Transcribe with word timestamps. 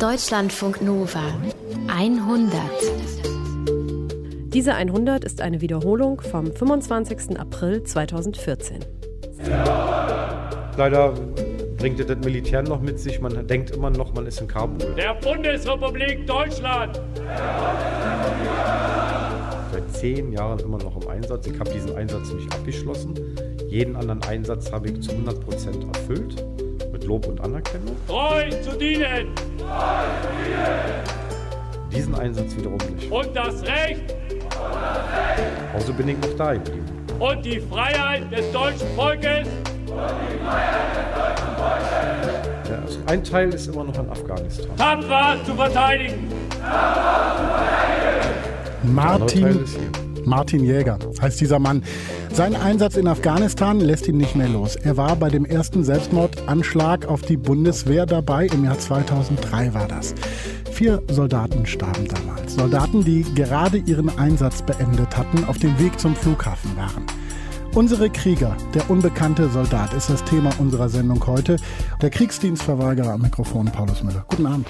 Deutschlandfunk 0.00 0.80
Nova 0.80 1.24
100. 1.88 2.52
Diese 4.54 4.76
100 4.76 5.24
ist 5.24 5.40
eine 5.40 5.60
Wiederholung 5.60 6.20
vom 6.20 6.52
25. 6.52 7.36
April 7.36 7.82
2014. 7.82 8.78
Leider 10.76 11.14
bringt 11.78 11.98
das 11.98 12.16
Militär 12.18 12.62
noch 12.62 12.80
mit 12.80 13.00
sich. 13.00 13.20
Man 13.20 13.44
denkt 13.48 13.72
immer 13.72 13.90
noch, 13.90 14.14
man 14.14 14.28
ist 14.28 14.40
in 14.40 14.46
Kabul. 14.46 14.78
Der 14.96 15.14
Bundesrepublik 15.14 16.24
Deutschland! 16.28 17.00
Seit 19.72 19.92
zehn 19.96 20.30
Jahren 20.30 20.60
immer 20.60 20.78
noch 20.78 21.02
im 21.02 21.08
Einsatz. 21.08 21.48
Ich 21.48 21.58
habe 21.58 21.70
diesen 21.70 21.96
Einsatz 21.96 22.32
nicht 22.32 22.54
abgeschlossen. 22.54 23.14
Jeden 23.66 23.96
anderen 23.96 24.22
Einsatz 24.22 24.70
habe 24.70 24.90
ich 24.90 25.00
zu 25.00 25.10
100 25.10 25.40
Prozent 25.40 25.84
erfüllt. 25.92 26.36
Lob 27.08 27.26
und 27.26 27.40
Anerkennung. 27.40 27.96
Treu 28.06 28.50
zu 28.50 28.76
dienen! 28.76 29.34
Treu 29.34 30.04
zu 30.20 30.28
dienen! 30.44 30.68
Diesen 31.90 32.14
Einsatz 32.14 32.54
wiederum 32.54 32.76
nicht. 32.94 33.10
Und 33.10 33.34
das 33.34 33.62
Recht! 33.62 34.02
Und 34.02 34.42
das 34.42 35.08
Recht! 35.16 35.74
Also 35.74 35.94
bin 35.94 36.08
ich 36.08 36.18
noch 36.18 36.36
da 36.36 36.52
geblieben. 36.52 36.84
Und 37.18 37.42
die 37.46 37.60
Freiheit 37.60 38.30
des 38.30 38.52
deutschen 38.52 38.88
Volkes! 38.94 39.48
Ja, 42.68 42.78
also 42.84 42.98
ein 43.06 43.24
Teil 43.24 43.54
ist 43.54 43.68
immer 43.68 43.84
noch 43.84 43.98
in 43.98 44.10
Afghanistan. 44.10 44.76
Tapfer 44.76 45.36
zu 45.46 45.54
verteidigen! 45.54 46.30
Martin, 48.82 49.64
Martin 50.24 50.64
Jäger 50.64 50.98
heißt 51.20 51.40
dieser 51.40 51.58
Mann. 51.58 51.82
Sein 52.32 52.54
Einsatz 52.54 52.96
in 52.96 53.06
Afghanistan 53.06 53.80
lässt 53.80 54.08
ihn 54.08 54.16
nicht 54.16 54.36
mehr 54.36 54.48
los. 54.48 54.76
Er 54.76 54.96
war 54.96 55.16
bei 55.16 55.28
dem 55.28 55.44
ersten 55.44 55.84
Selbstmordanschlag 55.84 57.06
auf 57.06 57.22
die 57.22 57.36
Bundeswehr 57.36 58.06
dabei. 58.06 58.46
Im 58.46 58.64
Jahr 58.64 58.78
2003 58.78 59.74
war 59.74 59.88
das. 59.88 60.14
Vier 60.72 61.02
Soldaten 61.10 61.66
starben 61.66 62.06
damals. 62.06 62.54
Soldaten, 62.54 63.04
die 63.04 63.24
gerade 63.34 63.78
ihren 63.78 64.16
Einsatz 64.18 64.62
beendet 64.62 65.16
hatten, 65.16 65.44
auf 65.44 65.58
dem 65.58 65.78
Weg 65.78 65.98
zum 65.98 66.14
Flughafen 66.14 66.76
waren. 66.76 67.04
Unsere 67.74 68.10
Krieger, 68.10 68.56
der 68.74 68.88
unbekannte 68.90 69.48
Soldat, 69.48 69.92
ist 69.92 70.10
das 70.10 70.24
Thema 70.24 70.50
unserer 70.58 70.88
Sendung 70.88 71.24
heute. 71.26 71.56
Der 72.00 72.10
Kriegsdienstverweigerer 72.10 73.12
am 73.12 73.22
Mikrofon 73.22 73.66
Paulus 73.66 74.02
Müller. 74.02 74.24
Guten 74.28 74.46
Abend. 74.46 74.66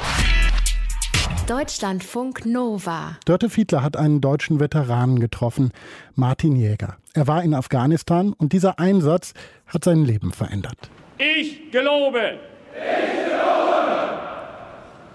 Deutschlandfunk 1.49 2.45
Nova. 2.45 3.17
Dörte 3.25 3.49
Fiedler 3.49 3.83
hat 3.83 3.97
einen 3.97 4.21
deutschen 4.21 4.61
Veteranen 4.61 5.19
getroffen, 5.19 5.73
Martin 6.15 6.55
Jäger. 6.55 6.99
Er 7.15 7.27
war 7.27 7.43
in 7.43 7.55
Afghanistan 7.55 8.35
und 8.35 8.53
dieser 8.53 8.79
Einsatz 8.79 9.33
hat 9.67 9.83
sein 9.83 10.05
Leben 10.05 10.31
verändert. 10.33 10.77
Ich 11.17 11.71
gelobe. 11.71 12.39
Ich 12.75 13.25
gelobe. 13.25 14.19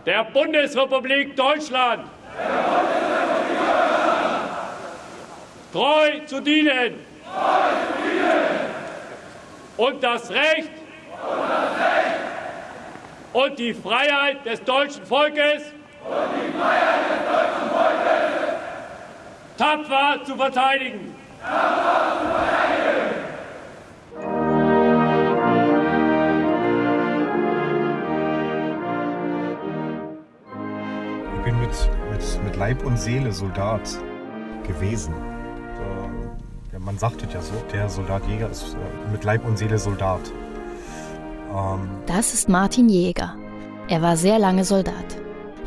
Der 0.07 0.23
Bundesrepublik 0.23 1.35
Deutschland. 1.35 2.03
Der 2.35 2.47
Bundesrepublik 2.47 2.95
Deutschland. 2.95 3.83
Treu 5.71 6.19
zu 6.27 6.39
dienen 6.39 6.93
und 9.77 10.03
das 10.03 10.29
Recht 10.29 10.69
und 13.33 13.59
die 13.59 13.73
Freiheit 13.73 14.45
des 14.45 14.63
deutschen 14.63 15.03
Volkes 15.05 15.63
tapfer 19.57 20.23
zu 20.25 20.35
verteidigen. 20.35 21.15
Ich 31.35 31.43
bin 31.43 31.59
mit, 31.59 31.69
mit, 32.11 32.43
mit 32.43 32.55
Leib 32.55 32.85
und 32.85 32.97
Seele 32.99 33.31
Soldat 33.31 33.81
gewesen 34.65 35.13
man 36.85 36.97
sagt 36.97 37.23
es 37.23 37.33
ja 37.33 37.41
so, 37.41 37.53
der 37.71 37.89
Soldat 37.89 38.25
Jäger 38.27 38.49
ist 38.49 38.75
äh, 38.75 39.11
mit 39.11 39.23
Leib 39.23 39.45
und 39.45 39.57
Seele 39.57 39.77
Soldat. 39.77 40.21
Ähm 41.51 41.89
das 42.05 42.33
ist 42.33 42.49
Martin 42.49 42.89
Jäger. 42.89 43.35
Er 43.87 44.01
war 44.01 44.17
sehr 44.17 44.39
lange 44.39 44.63
Soldat. 44.63 45.22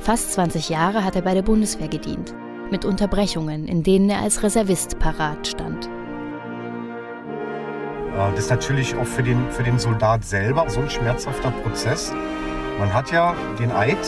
Fast 0.06 0.34
20 0.34 0.68
Jahre 0.68 1.02
hat 1.02 1.16
er 1.16 1.22
bei 1.22 1.34
der 1.34 1.42
Bundeswehr 1.42 1.88
gedient, 1.88 2.32
mit 2.70 2.84
Unterbrechungen, 2.84 3.66
in 3.66 3.82
denen 3.82 4.08
er 4.08 4.20
als 4.20 4.44
Reservist 4.44 5.00
parat 5.00 5.48
stand. 5.48 5.86
Äh, 8.14 8.30
das 8.30 8.44
ist 8.44 8.50
natürlich 8.50 8.94
auch 8.94 9.04
für 9.04 9.24
den, 9.24 9.50
für 9.50 9.64
den 9.64 9.80
Soldat 9.80 10.24
selber 10.24 10.70
so 10.70 10.78
ein 10.78 10.88
schmerzhafter 10.88 11.50
Prozess. 11.50 12.12
Man 12.78 12.94
hat 12.94 13.10
ja 13.10 13.34
den 13.58 13.72
Eid 13.72 13.98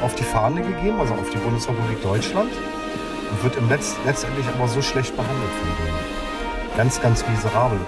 auf 0.00 0.14
die 0.14 0.22
Fahne 0.22 0.62
gegeben, 0.62 0.98
also 0.98 1.12
auf 1.12 1.28
die 1.28 1.36
Bundesrepublik 1.36 2.02
Deutschland, 2.02 2.52
und 3.30 3.44
wird 3.44 3.56
im 3.56 3.68
Letz 3.68 3.94
letztendlich 4.06 4.46
aber 4.46 4.68
so 4.68 4.80
schlecht 4.80 5.14
behandelt 5.14 5.52
von 5.52 5.68
denen. 5.84 5.98
Ganz, 6.78 6.98
ganz 6.98 7.22
miserabel. 7.28 7.78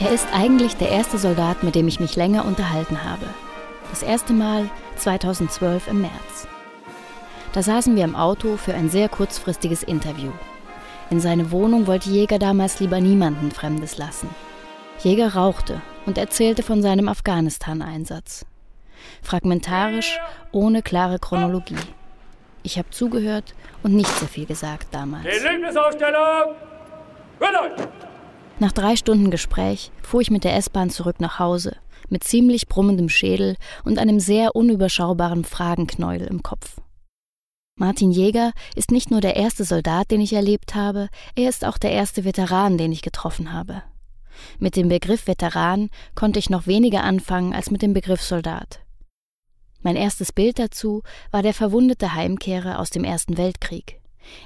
Er 0.00 0.12
ist 0.12 0.28
eigentlich 0.32 0.76
der 0.76 0.90
erste 0.90 1.18
Soldat, 1.18 1.64
mit 1.64 1.74
dem 1.74 1.88
ich 1.88 1.98
mich 1.98 2.14
länger 2.14 2.44
unterhalten 2.44 3.02
habe. 3.02 3.26
Das 3.90 4.04
erste 4.04 4.32
Mal 4.32 4.70
2012 4.94 5.88
im 5.88 6.02
März. 6.02 6.46
Da 7.52 7.62
saßen 7.62 7.96
wir 7.96 8.04
im 8.04 8.14
Auto 8.14 8.56
für 8.56 8.74
ein 8.74 8.90
sehr 8.90 9.08
kurzfristiges 9.08 9.82
Interview. 9.82 10.30
In 11.10 11.18
seine 11.18 11.50
Wohnung 11.50 11.88
wollte 11.88 12.10
Jäger 12.10 12.38
damals 12.38 12.78
lieber 12.78 13.00
niemanden 13.00 13.50
Fremdes 13.50 13.98
lassen. 13.98 14.30
Jäger 15.00 15.34
rauchte 15.34 15.80
und 16.06 16.16
erzählte 16.16 16.62
von 16.62 16.80
seinem 16.80 17.08
Afghanistan-Einsatz. 17.08 18.46
Fragmentarisch, 19.22 20.20
ohne 20.52 20.82
klare 20.82 21.18
Chronologie. 21.18 21.74
Ich 22.62 22.78
habe 22.78 22.90
zugehört 22.90 23.54
und 23.82 23.94
nicht 23.94 24.10
sehr 24.10 24.28
viel 24.28 24.46
gesagt 24.46 24.88
damals. 24.92 25.26
Erlebnisausstellung! 25.26 26.54
Nach 28.60 28.72
drei 28.72 28.96
Stunden 28.96 29.30
Gespräch 29.30 29.92
fuhr 30.02 30.20
ich 30.20 30.32
mit 30.32 30.42
der 30.42 30.56
S-Bahn 30.56 30.90
zurück 30.90 31.20
nach 31.20 31.38
Hause, 31.38 31.76
mit 32.08 32.24
ziemlich 32.24 32.66
brummendem 32.66 33.08
Schädel 33.08 33.56
und 33.84 33.98
einem 33.98 34.18
sehr 34.18 34.56
unüberschaubaren 34.56 35.44
Fragenknäuel 35.44 36.22
im 36.22 36.42
Kopf. 36.42 36.80
Martin 37.76 38.10
Jäger 38.10 38.50
ist 38.74 38.90
nicht 38.90 39.12
nur 39.12 39.20
der 39.20 39.36
erste 39.36 39.62
Soldat, 39.62 40.10
den 40.10 40.20
ich 40.20 40.32
erlebt 40.32 40.74
habe, 40.74 41.08
er 41.36 41.48
ist 41.48 41.64
auch 41.64 41.78
der 41.78 41.92
erste 41.92 42.24
Veteran, 42.24 42.76
den 42.76 42.90
ich 42.90 43.02
getroffen 43.02 43.52
habe. 43.52 43.84
Mit 44.58 44.74
dem 44.74 44.88
Begriff 44.88 45.28
Veteran 45.28 45.88
konnte 46.16 46.40
ich 46.40 46.50
noch 46.50 46.66
weniger 46.66 47.04
anfangen 47.04 47.54
als 47.54 47.70
mit 47.70 47.82
dem 47.82 47.92
Begriff 47.92 48.22
Soldat. 48.22 48.80
Mein 49.82 49.94
erstes 49.94 50.32
Bild 50.32 50.58
dazu 50.58 51.04
war 51.30 51.42
der 51.42 51.54
verwundete 51.54 52.14
Heimkehrer 52.14 52.80
aus 52.80 52.90
dem 52.90 53.04
Ersten 53.04 53.36
Weltkrieg, 53.36 54.00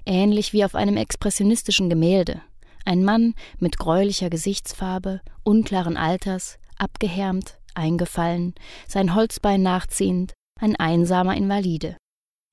ähnlich 0.05 0.53
wie 0.53 0.67
auf 0.67 0.75
einem 0.75 0.99
expressionistischen 0.99 1.89
Gemälde. 1.89 2.43
Ein 2.85 3.05
Mann 3.05 3.35
mit 3.59 3.79
gräulicher 3.79 4.31
Gesichtsfarbe, 4.31 5.21
unklaren 5.45 5.97
Alters, 5.97 6.59
abgehärmt, 6.77 7.59
eingefallen, 7.75 8.55
sein 8.89 9.15
Holzbein 9.15 9.63
nachziehend, 9.63 10.35
ein 10.61 10.77
einsamer 10.77 11.37
Invalide, 11.37 11.97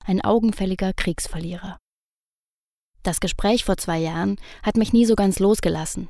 ein 0.04 0.20
augenfälliger 0.20 0.92
Kriegsverlierer. 0.92 1.78
Das 3.02 3.20
Gespräch 3.20 3.64
vor 3.64 3.76
zwei 3.76 3.98
Jahren 3.98 4.36
hat 4.62 4.76
mich 4.76 4.92
nie 4.92 5.06
so 5.06 5.14
ganz 5.14 5.38
losgelassen. 5.38 6.08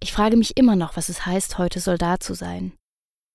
Ich 0.00 0.12
frage 0.12 0.36
mich 0.36 0.56
immer 0.56 0.76
noch, 0.76 0.96
was 0.96 1.08
es 1.08 1.26
heißt, 1.26 1.58
heute 1.58 1.80
Soldat 1.80 2.22
zu 2.22 2.34
sein. 2.34 2.72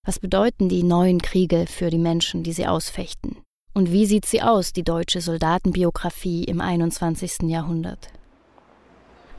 Was 0.06 0.20
bedeuten 0.20 0.70
die 0.70 0.84
neuen 0.84 1.22
Kriege 1.22 1.66
für 1.68 1.90
die 1.90 1.98
Menschen, 1.98 2.44
die 2.44 2.54
sie 2.54 2.68
ausfechten? 2.68 3.38
Und 3.74 3.92
wie 3.92 4.06
sieht 4.06 4.26
sie 4.26 4.42
aus, 4.42 4.74
die 4.74 4.84
deutsche 4.84 5.22
Soldatenbiografie 5.22 6.46
im 6.46 6.62
21. 6.62 7.44
Jahrhundert? 7.44 8.10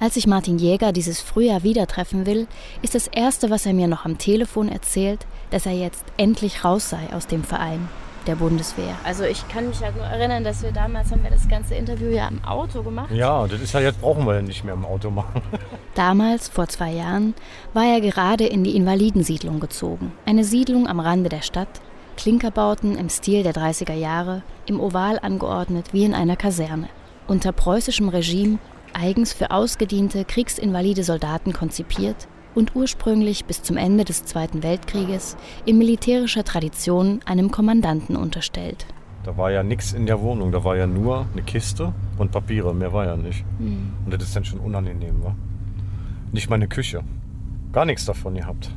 Als 0.02 0.16
ich 0.16 0.26
Martin 0.26 0.56
Jäger 0.56 0.92
dieses 0.92 1.20
Frühjahr 1.20 1.62
wieder 1.62 1.86
treffen 1.86 2.24
will, 2.24 2.46
ist 2.80 2.94
das 2.94 3.06
Erste, 3.06 3.50
was 3.50 3.66
er 3.66 3.74
mir 3.74 3.86
noch 3.86 4.06
am 4.06 4.16
Telefon 4.16 4.70
erzählt, 4.70 5.26
dass 5.50 5.66
er 5.66 5.72
jetzt 5.72 6.06
endlich 6.16 6.64
raus 6.64 6.88
sei 6.88 7.12
aus 7.12 7.26
dem 7.26 7.44
Verein 7.44 7.86
der 8.26 8.36
Bundeswehr. 8.36 8.94
Also 9.04 9.24
ich 9.24 9.46
kann 9.48 9.68
mich 9.68 9.82
halt 9.82 9.96
nur 9.96 10.06
erinnern, 10.06 10.42
dass 10.42 10.62
wir 10.62 10.72
damals 10.72 11.10
haben 11.10 11.22
wir 11.22 11.30
das 11.30 11.46
ganze 11.48 11.74
Interview 11.74 12.08
ja 12.08 12.28
im 12.28 12.42
Auto 12.44 12.82
gemacht. 12.82 13.10
Ja, 13.10 13.46
das 13.46 13.60
ist 13.60 13.74
ja 13.74 13.80
jetzt 13.80 14.00
brauchen 14.00 14.26
wir 14.26 14.36
ja 14.36 14.42
nicht 14.42 14.64
mehr 14.64 14.72
im 14.72 14.86
Auto 14.86 15.10
machen. 15.10 15.42
Damals, 15.94 16.48
vor 16.48 16.66
zwei 16.68 16.92
Jahren, 16.92 17.34
war 17.74 17.84
er 17.84 18.00
gerade 18.00 18.46
in 18.46 18.64
die 18.64 18.76
Invalidensiedlung 18.76 19.60
gezogen. 19.60 20.12
Eine 20.24 20.44
Siedlung 20.44 20.86
am 20.86 21.00
Rande 21.00 21.28
der 21.28 21.42
Stadt, 21.42 21.82
Klinkerbauten 22.16 22.96
im 22.96 23.10
Stil 23.10 23.42
der 23.42 23.52
30er 23.52 23.92
Jahre, 23.92 24.42
im 24.64 24.80
Oval 24.80 25.18
angeordnet 25.20 25.92
wie 25.92 26.04
in 26.04 26.14
einer 26.14 26.36
Kaserne. 26.36 26.88
Unter 27.26 27.52
preußischem 27.52 28.08
Regime, 28.08 28.58
eigens 28.94 29.32
für 29.32 29.50
ausgediente, 29.50 30.24
kriegsinvalide 30.24 31.04
Soldaten 31.04 31.52
konzipiert, 31.52 32.28
und 32.54 32.74
ursprünglich 32.74 33.44
bis 33.44 33.62
zum 33.62 33.76
Ende 33.76 34.04
des 34.04 34.24
Zweiten 34.24 34.62
Weltkrieges 34.62 35.36
in 35.66 35.78
militärischer 35.78 36.44
Tradition 36.44 37.20
einem 37.24 37.50
Kommandanten 37.50 38.16
unterstellt. 38.16 38.86
Da 39.22 39.36
war 39.36 39.50
ja 39.50 39.62
nichts 39.62 39.92
in 39.92 40.06
der 40.06 40.20
Wohnung, 40.20 40.50
da 40.50 40.64
war 40.64 40.76
ja 40.76 40.86
nur 40.86 41.26
eine 41.32 41.42
Kiste 41.42 41.92
und 42.18 42.32
Papiere, 42.32 42.74
mehr 42.74 42.92
war 42.92 43.04
ja 43.04 43.16
nicht. 43.16 43.44
Mhm. 43.58 43.92
Und 44.04 44.14
das 44.14 44.22
ist 44.22 44.36
dann 44.36 44.44
schon 44.44 44.60
unangenehm, 44.60 45.22
wa? 45.22 45.34
Nicht 46.32 46.48
meine 46.48 46.68
Küche. 46.68 47.02
Gar 47.72 47.84
nichts 47.84 48.04
davon 48.04 48.34
gehabt. 48.34 48.70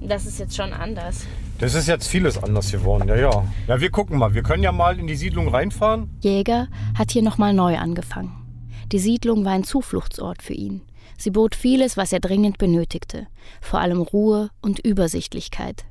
Das 0.00 0.26
ist 0.26 0.38
jetzt 0.38 0.56
schon 0.56 0.72
anders. 0.72 1.26
Das 1.58 1.74
ist 1.74 1.86
jetzt 1.88 2.08
vieles 2.08 2.42
anders 2.42 2.70
geworden, 2.70 3.08
ja, 3.08 3.16
ja. 3.16 3.44
Ja, 3.66 3.80
wir 3.80 3.90
gucken 3.90 4.18
mal. 4.18 4.34
Wir 4.34 4.42
können 4.42 4.62
ja 4.62 4.72
mal 4.72 4.98
in 4.98 5.06
die 5.06 5.16
Siedlung 5.16 5.48
reinfahren. 5.48 6.08
Jäger 6.20 6.68
hat 6.96 7.10
hier 7.10 7.22
nochmal 7.22 7.54
neu 7.54 7.76
angefangen. 7.78 8.45
Die 8.92 9.00
Siedlung 9.00 9.44
war 9.44 9.52
ein 9.52 9.64
Zufluchtsort 9.64 10.42
für 10.42 10.52
ihn. 10.52 10.80
Sie 11.18 11.30
bot 11.30 11.56
vieles, 11.56 11.96
was 11.96 12.12
er 12.12 12.20
dringend 12.20 12.58
benötigte, 12.58 13.26
vor 13.60 13.80
allem 13.80 14.00
Ruhe 14.00 14.50
und 14.60 14.78
Übersichtlichkeit. 14.78 15.84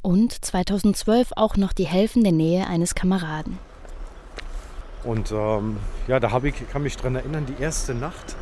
Und 0.00 0.32
2012 0.44 1.32
auch 1.36 1.56
noch 1.56 1.74
die 1.74 1.86
helfende 1.86 2.32
Nähe 2.32 2.66
eines 2.66 2.94
Kameraden. 2.94 3.58
Und 5.04 5.30
ähm, 5.30 5.76
ja, 6.06 6.20
da 6.20 6.40
ich, 6.42 6.54
kann 6.70 6.82
mich 6.82 6.96
dran 6.96 7.16
erinnern, 7.16 7.44
die 7.44 7.62
erste 7.62 7.94
Nacht 7.94 8.36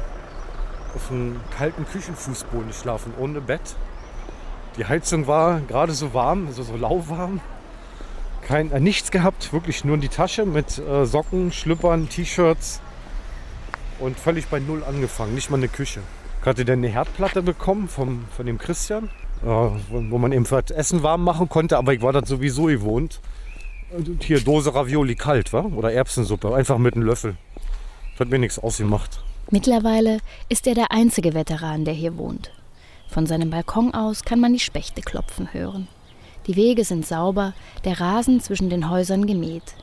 auf 0.94 1.10
einem 1.10 1.40
kalten 1.56 1.84
Küchenfußboden 1.84 2.72
schlafen, 2.72 3.12
ohne 3.18 3.40
Bett. 3.40 3.74
Die 4.76 4.84
Heizung 4.84 5.26
war 5.26 5.60
gerade 5.60 5.92
so 5.92 6.14
warm, 6.14 6.46
also 6.46 6.62
so 6.62 6.76
lauwarm. 6.76 7.40
Kein, 8.42 8.70
äh, 8.70 8.78
nichts 8.78 9.10
gehabt, 9.10 9.52
wirklich 9.52 9.84
nur 9.84 9.96
in 9.96 10.00
die 10.00 10.08
Tasche 10.08 10.46
mit 10.46 10.78
äh, 10.78 11.06
Socken, 11.06 11.50
Schlüppern, 11.50 12.08
T-Shirts 12.08 12.80
und 13.98 14.18
völlig 14.18 14.46
bei 14.48 14.58
Null 14.58 14.82
angefangen, 14.84 15.34
nicht 15.34 15.50
mal 15.50 15.56
eine 15.56 15.68
Küche. 15.68 16.00
Ich 16.40 16.46
hatte 16.46 16.64
dann 16.64 16.78
eine 16.78 16.88
Herdplatte 16.88 17.42
bekommen 17.42 17.88
vom, 17.88 18.24
von 18.36 18.46
dem 18.46 18.58
Christian, 18.58 19.10
äh, 19.42 19.46
wo, 19.46 20.18
man 20.18 20.32
eben 20.32 20.44
für 20.44 20.62
das 20.62 20.76
Essen 20.76 21.02
warm 21.02 21.24
machen 21.24 21.48
konnte, 21.48 21.76
aber 21.76 21.92
ich 21.92 22.02
war 22.02 22.12
das 22.12 22.28
sowieso 22.28 22.64
gewohnt. 22.64 23.20
Und 23.90 24.24
hier 24.24 24.40
Dose 24.40 24.74
Ravioli 24.74 25.14
kalt, 25.14 25.52
wa? 25.52 25.60
oder 25.60 25.92
Erbsensuppe, 25.92 26.54
einfach 26.54 26.78
mit 26.78 26.94
einem 26.94 27.04
Löffel. 27.04 27.36
Das 28.12 28.20
hat 28.20 28.28
mir 28.28 28.38
nichts 28.38 28.58
ausgemacht. 28.58 29.20
Mittlerweile 29.50 30.18
ist 30.48 30.66
er 30.66 30.74
der 30.74 30.90
einzige 30.90 31.34
Veteran, 31.34 31.84
der 31.84 31.94
hier 31.94 32.16
wohnt. 32.16 32.50
Von 33.08 33.26
seinem 33.26 33.50
Balkon 33.50 33.94
aus 33.94 34.24
kann 34.24 34.40
man 34.40 34.52
die 34.52 34.58
Spechte 34.58 35.02
klopfen 35.02 35.52
hören. 35.52 35.86
Die 36.46 36.56
Wege 36.56 36.84
sind 36.84 37.06
sauber, 37.06 37.54
der 37.84 38.00
Rasen 38.00 38.40
zwischen 38.40 38.70
den 38.70 38.90
Häusern 38.90 39.26
gemäht. 39.26 39.74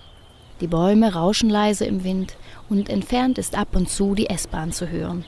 Die 0.62 0.68
Bäume 0.68 1.14
rauschen 1.14 1.50
leise 1.50 1.86
im 1.86 2.04
Wind 2.04 2.36
und 2.70 2.90
entfernt 2.90 3.38
ist 3.38 3.58
ab 3.58 3.70
und 3.76 3.90
zu 3.90 4.16
die 4.16 4.30
S-Bahn 4.30 4.72
zu 4.72 4.90
hören 4.90 5.26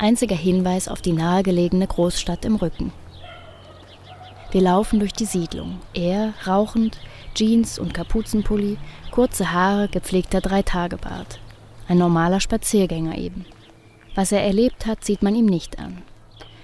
einziger 0.00 0.36
Hinweis 0.36 0.88
auf 0.88 1.02
die 1.02 1.12
nahegelegene 1.12 1.86
Großstadt 1.86 2.44
im 2.44 2.56
Rücken. 2.56 2.92
Wir 4.50 4.62
laufen 4.62 4.98
durch 4.98 5.12
die 5.12 5.26
Siedlung. 5.26 5.78
Er 5.94 6.32
rauchend, 6.46 6.98
Jeans 7.34 7.78
und 7.78 7.94
Kapuzenpulli, 7.94 8.78
kurze 9.12 9.52
Haare, 9.52 9.88
gepflegter 9.88 10.40
Dreitagebart. 10.40 11.38
Ein 11.86 11.98
normaler 11.98 12.40
Spaziergänger 12.40 13.16
eben. 13.18 13.44
Was 14.14 14.32
er 14.32 14.42
erlebt 14.42 14.86
hat, 14.86 15.04
sieht 15.04 15.22
man 15.22 15.36
ihm 15.36 15.46
nicht 15.46 15.78
an. 15.78 16.02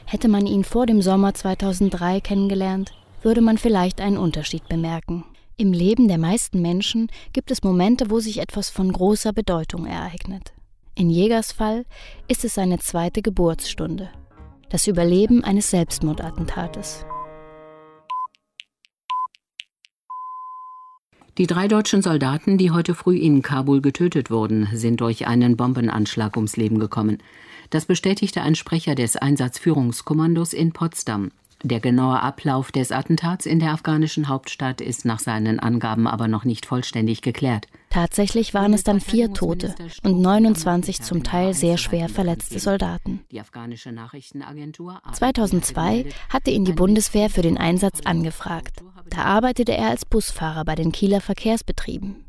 Hätte 0.07 0.29
man 0.29 0.47
ihn 0.47 0.65
vor 0.65 0.87
dem 0.87 1.03
Sommer 1.03 1.35
2003 1.35 2.21
kennengelernt, 2.21 2.93
würde 3.23 3.41
man 3.41 3.59
vielleicht 3.59 4.01
einen 4.01 4.19
Unterschied 4.19 4.67
bemerken. 4.69 5.25
Im 5.59 5.73
Leben 5.73 6.07
der 6.07 6.19
meisten 6.19 6.61
Menschen 6.61 7.09
gibt 7.33 7.51
es 7.51 7.63
Momente, 7.63 8.11
wo 8.11 8.21
sich 8.21 8.41
etwas 8.41 8.69
von 8.69 8.93
großer 8.93 9.33
Bedeutung 9.33 9.87
ereignet. 9.87 10.53
In 10.95 11.09
Jägers 11.09 11.51
Fall 11.51 11.87
ist 12.29 12.45
es 12.45 12.53
seine 12.53 12.79
zweite 12.79 13.23
Geburtsstunde. 13.23 14.11
Das 14.69 14.87
Überleben 14.87 15.43
eines 15.45 15.71
Selbstmordattentates. 15.71 17.07
Die 21.39 21.47
drei 21.47 21.69
deutschen 21.69 22.03
Soldaten, 22.03 22.59
die 22.59 22.71
heute 22.71 22.95
früh 22.95 23.17
in 23.17 23.41
Kabul 23.41 23.81
getötet 23.81 24.31
wurden, 24.31 24.69
sind 24.75 25.01
durch 25.01 25.27
einen 25.27 25.57
Bombenanschlag 25.57 26.37
ums 26.37 26.59
Leben 26.59 26.79
gekommen. 26.79 27.17
Das 27.71 27.87
bestätigte 27.87 28.43
ein 28.43 28.57
Sprecher 28.57 28.95
des 28.95 29.17
Einsatzführungskommandos 29.17 30.53
in 30.53 30.73
Potsdam. 30.73 31.31
Der 31.67 31.81
genaue 31.81 32.23
Ablauf 32.23 32.71
des 32.71 32.93
Attentats 32.93 33.45
in 33.45 33.59
der 33.59 33.73
afghanischen 33.73 34.29
Hauptstadt 34.29 34.81
ist 34.81 35.05
nach 35.05 35.19
seinen 35.19 35.59
Angaben 35.59 36.07
aber 36.07 36.29
noch 36.29 36.45
nicht 36.45 36.65
vollständig 36.65 37.23
geklärt. 37.23 37.67
Tatsächlich 37.91 38.55
waren 38.55 38.73
es 38.73 38.85
dann 38.85 39.01
vier 39.01 39.33
Tote 39.33 39.75
und 40.05 40.21
29 40.21 41.03
zum 41.03 41.25
Teil 41.25 41.55
sehr 41.55 41.77
schwer 41.77 42.09
verletzte 42.09 42.61
Soldaten. 42.61 43.25
2002 45.13 46.07
hatte 46.29 46.53
ihn 46.53 46.65
die 46.65 46.73
Bundeswehr 46.73 47.29
für 47.31 47.43
den 47.43 47.59
Einsatz 47.59 48.01
angefragt. 48.05 48.85
Da 49.11 49.25
arbeitete 49.25 49.77
er 49.77 49.89
als 49.89 50.05
Busfahrer 50.05 50.65
bei 50.65 50.77
den 50.77 50.93
Kieler 50.93 51.21
Verkehrsbetrieben. 51.21 52.27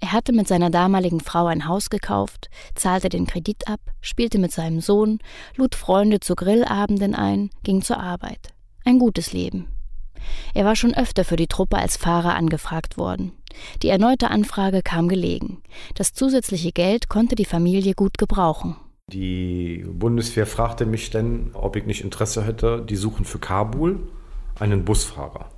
Er 0.00 0.10
hatte 0.10 0.32
mit 0.32 0.48
seiner 0.48 0.70
damaligen 0.70 1.20
Frau 1.20 1.46
ein 1.46 1.68
Haus 1.68 1.88
gekauft, 1.88 2.50
zahlte 2.74 3.10
den 3.10 3.28
Kredit 3.28 3.68
ab, 3.68 3.80
spielte 4.00 4.40
mit 4.40 4.50
seinem 4.50 4.80
Sohn, 4.80 5.20
lud 5.54 5.76
Freunde 5.76 6.18
zu 6.18 6.34
Grillabenden 6.34 7.14
ein, 7.14 7.50
ging 7.62 7.80
zur 7.82 8.00
Arbeit. 8.00 8.55
Ein 8.86 9.00
gutes 9.00 9.32
Leben. 9.32 9.66
Er 10.54 10.64
war 10.64 10.76
schon 10.76 10.94
öfter 10.94 11.24
für 11.24 11.34
die 11.34 11.48
Truppe 11.48 11.76
als 11.76 11.96
Fahrer 11.96 12.36
angefragt 12.36 12.96
worden. 12.96 13.32
Die 13.82 13.88
erneute 13.88 14.30
Anfrage 14.30 14.80
kam 14.80 15.08
gelegen. 15.08 15.60
Das 15.96 16.12
zusätzliche 16.12 16.70
Geld 16.70 17.08
konnte 17.08 17.34
die 17.34 17.44
Familie 17.44 17.94
gut 17.94 18.16
gebrauchen. 18.16 18.76
Die 19.08 19.84
Bundeswehr 19.88 20.46
fragte 20.46 20.86
mich 20.86 21.10
dann, 21.10 21.50
ob 21.54 21.74
ich 21.74 21.84
nicht 21.84 22.04
Interesse 22.04 22.44
hätte, 22.44 22.80
die 22.88 22.94
suchen 22.94 23.24
für 23.24 23.40
Kabul 23.40 24.06
einen 24.56 24.84
Busfahrer, 24.84 25.50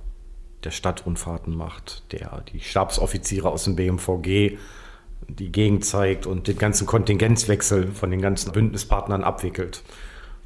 der 0.63 0.71
Stadtrundfahrten 0.71 1.55
macht, 1.55 2.11
der 2.11 2.43
die 2.51 2.61
Stabsoffiziere 2.61 3.51
aus 3.51 3.65
dem 3.65 3.75
BMVG 3.75 4.57
die 5.27 5.51
Gegend 5.51 5.85
zeigt 5.85 6.25
und 6.25 6.47
den 6.47 6.57
ganzen 6.57 6.87
Kontingenzwechsel 6.87 7.91
von 7.91 8.09
den 8.09 8.21
ganzen 8.21 8.51
Bündnispartnern 8.53 9.23
abwickelt. 9.23 9.83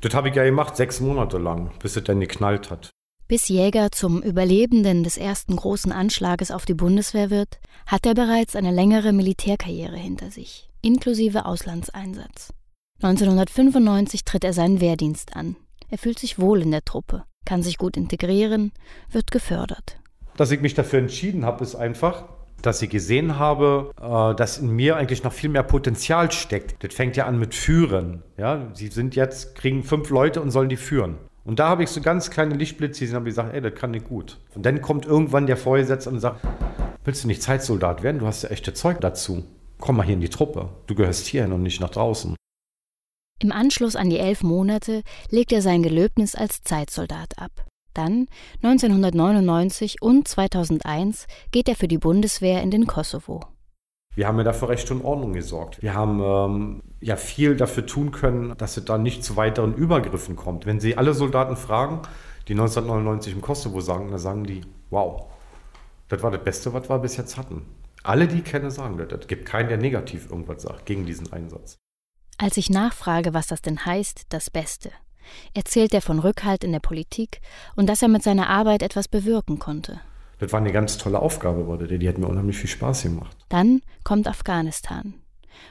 Das 0.03 0.13
habe 0.13 0.27
ich 0.27 0.35
ja 0.35 0.43
gemacht, 0.43 0.75
sechs 0.75 0.99
Monate 0.99 1.37
lang, 1.37 1.71
bis 1.79 1.95
es 1.95 2.03
dann 2.03 2.19
geknallt 2.19 2.69
hat. 2.69 2.89
Bis 3.29 3.47
Jäger 3.47 3.89
zum 3.89 4.21
Überlebenden 4.21 5.05
des 5.05 5.15
ersten 5.15 5.55
großen 5.55 5.93
Anschlages 5.93 6.51
auf 6.51 6.65
die 6.65 6.73
Bundeswehr 6.73 7.29
wird, 7.29 7.61
hat 7.87 8.05
er 8.05 8.13
bereits 8.13 8.57
eine 8.57 8.71
längere 8.71 9.13
Militärkarriere 9.13 9.95
hinter 9.95 10.29
sich, 10.29 10.69
inklusive 10.81 11.45
Auslandseinsatz. 11.45 12.51
1995 13.01 14.25
tritt 14.25 14.43
er 14.43 14.51
seinen 14.51 14.81
Wehrdienst 14.81 15.37
an. 15.37 15.55
Er 15.89 15.97
fühlt 15.97 16.19
sich 16.19 16.37
wohl 16.37 16.61
in 16.61 16.71
der 16.71 16.83
Truppe, 16.83 17.23
kann 17.45 17.63
sich 17.63 17.77
gut 17.77 17.95
integrieren, 17.95 18.73
wird 19.09 19.31
gefördert. 19.31 20.01
Dass 20.35 20.51
ich 20.51 20.59
mich 20.59 20.73
dafür 20.73 20.99
entschieden 20.99 21.45
habe, 21.45 21.63
ist 21.63 21.75
einfach, 21.75 22.25
dass 22.65 22.81
ich 22.81 22.89
gesehen 22.89 23.37
habe, 23.37 23.91
äh, 24.01 24.35
dass 24.35 24.57
in 24.57 24.69
mir 24.69 24.95
eigentlich 24.95 25.23
noch 25.23 25.33
viel 25.33 25.49
mehr 25.49 25.63
Potenzial 25.63 26.31
steckt. 26.31 26.83
Das 26.83 26.93
fängt 26.93 27.15
ja 27.15 27.25
an 27.25 27.37
mit 27.37 27.53
Führen. 27.53 28.23
Ja, 28.37 28.69
sie 28.73 28.87
sind 28.87 29.15
jetzt, 29.15 29.55
kriegen 29.55 29.83
fünf 29.83 30.09
Leute 30.09 30.41
und 30.41 30.51
sollen 30.51 30.69
die 30.69 30.77
führen. 30.77 31.17
Und 31.43 31.59
da 31.59 31.67
habe 31.67 31.83
ich 31.83 31.89
so 31.89 32.01
ganz 32.01 32.31
kleine 32.31 32.55
Lichtblitze 32.55 33.01
gesehen 33.01 33.15
und 33.15 33.21
habe 33.21 33.29
gesagt, 33.29 33.53
ey, 33.53 33.61
das 33.61 33.75
kann 33.75 33.91
nicht 33.91 34.07
gut. 34.07 34.39
Und 34.55 34.65
dann 34.65 34.81
kommt 34.81 35.05
irgendwann 35.05 35.45
der 35.45 35.57
Vorgesetzte 35.57 36.09
und 36.09 36.19
sagt, 36.19 36.41
willst 37.03 37.23
du 37.23 37.27
nicht 37.27 37.43
Zeitsoldat 37.43 38.01
werden? 38.01 38.19
Du 38.19 38.25
hast 38.25 38.43
ja 38.43 38.49
echte 38.49 38.73
Zeug 38.73 39.01
dazu. 39.01 39.43
Komm 39.77 39.97
mal 39.97 40.05
hier 40.05 40.13
in 40.13 40.21
die 40.21 40.29
Truppe. 40.29 40.69
Du 40.87 40.95
gehörst 40.95 41.27
hierhin 41.27 41.51
und 41.51 41.61
nicht 41.61 41.81
nach 41.81 41.89
draußen. 41.89 42.35
Im 43.41 43.51
Anschluss 43.51 43.97
an 43.97 44.09
die 44.09 44.19
elf 44.19 44.41
Monate 44.41 45.01
legt 45.29 45.51
er 45.51 45.61
sein 45.61 45.83
Gelöbnis 45.83 46.33
als 46.33 46.61
Zeitsoldat 46.63 47.37
ab. 47.37 47.51
Dann, 47.93 48.27
1999 48.61 50.01
und 50.01 50.27
2001, 50.27 51.27
geht 51.51 51.69
er 51.69 51.75
für 51.75 51.87
die 51.87 51.97
Bundeswehr 51.97 52.61
in 52.61 52.71
den 52.71 52.87
Kosovo. 52.87 53.41
Wir 54.15 54.27
haben 54.27 54.37
ja 54.37 54.43
dafür 54.43 54.69
Recht 54.69 54.89
und 54.91 55.03
Ordnung 55.03 55.33
gesorgt. 55.33 55.81
Wir 55.81 55.95
haben 55.95 56.21
ähm, 56.21 56.83
ja 57.01 57.15
viel 57.15 57.55
dafür 57.55 57.85
tun 57.85 58.11
können, 58.11 58.53
dass 58.57 58.77
es 58.77 58.85
da 58.85 58.97
nicht 58.97 59.23
zu 59.23 59.35
weiteren 59.35 59.73
Übergriffen 59.73 60.35
kommt. 60.35 60.65
Wenn 60.65 60.79
Sie 60.79 60.97
alle 60.97 61.13
Soldaten 61.13 61.55
fragen, 61.55 62.01
die 62.47 62.53
1999 62.53 63.33
im 63.33 63.41
Kosovo 63.41 63.81
sagen, 63.81 64.11
dann 64.11 64.19
sagen 64.19 64.43
die, 64.43 64.61
wow, 64.91 65.31
das 66.09 66.21
war 66.21 66.29
das 66.29 66.43
Beste, 66.43 66.73
was 66.73 66.89
wir 66.89 66.99
bis 66.99 67.17
jetzt 67.17 67.37
hatten. 67.37 67.65
Alle, 68.03 68.27
die 68.27 68.39
ich 68.39 68.43
kenne, 68.43 68.69
sagen 68.69 68.97
das. 68.97 69.07
Es 69.21 69.27
gibt 69.27 69.45
keinen, 69.45 69.69
der 69.69 69.77
negativ 69.77 70.29
irgendwas 70.29 70.61
sagt 70.61 70.85
gegen 70.85 71.05
diesen 71.05 71.31
Einsatz. 71.31 71.77
Als 72.37 72.57
ich 72.57 72.69
nachfrage, 72.69 73.33
was 73.33 73.47
das 73.47 73.61
denn 73.61 73.85
heißt, 73.85 74.25
das 74.29 74.49
Beste, 74.49 74.91
erzählt 75.53 75.93
er 75.93 76.01
von 76.01 76.19
Rückhalt 76.19 76.63
in 76.63 76.71
der 76.71 76.79
Politik 76.79 77.41
und 77.75 77.87
dass 77.87 78.01
er 78.01 78.07
mit 78.07 78.23
seiner 78.23 78.49
Arbeit 78.49 78.81
etwas 78.81 79.07
bewirken 79.07 79.59
konnte. 79.59 79.99
Das 80.39 80.51
war 80.51 80.59
eine 80.59 80.71
ganz 80.71 80.97
tolle 80.97 81.19
Aufgabe, 81.19 81.67
wurde 81.67 81.87
die, 81.97 82.07
hat 82.07 82.17
mir 82.17 82.27
unheimlich 82.27 82.57
viel 82.57 82.69
Spaß 82.69 83.03
gemacht. 83.03 83.35
Dann 83.49 83.81
kommt 84.03 84.27
Afghanistan. 84.27 85.13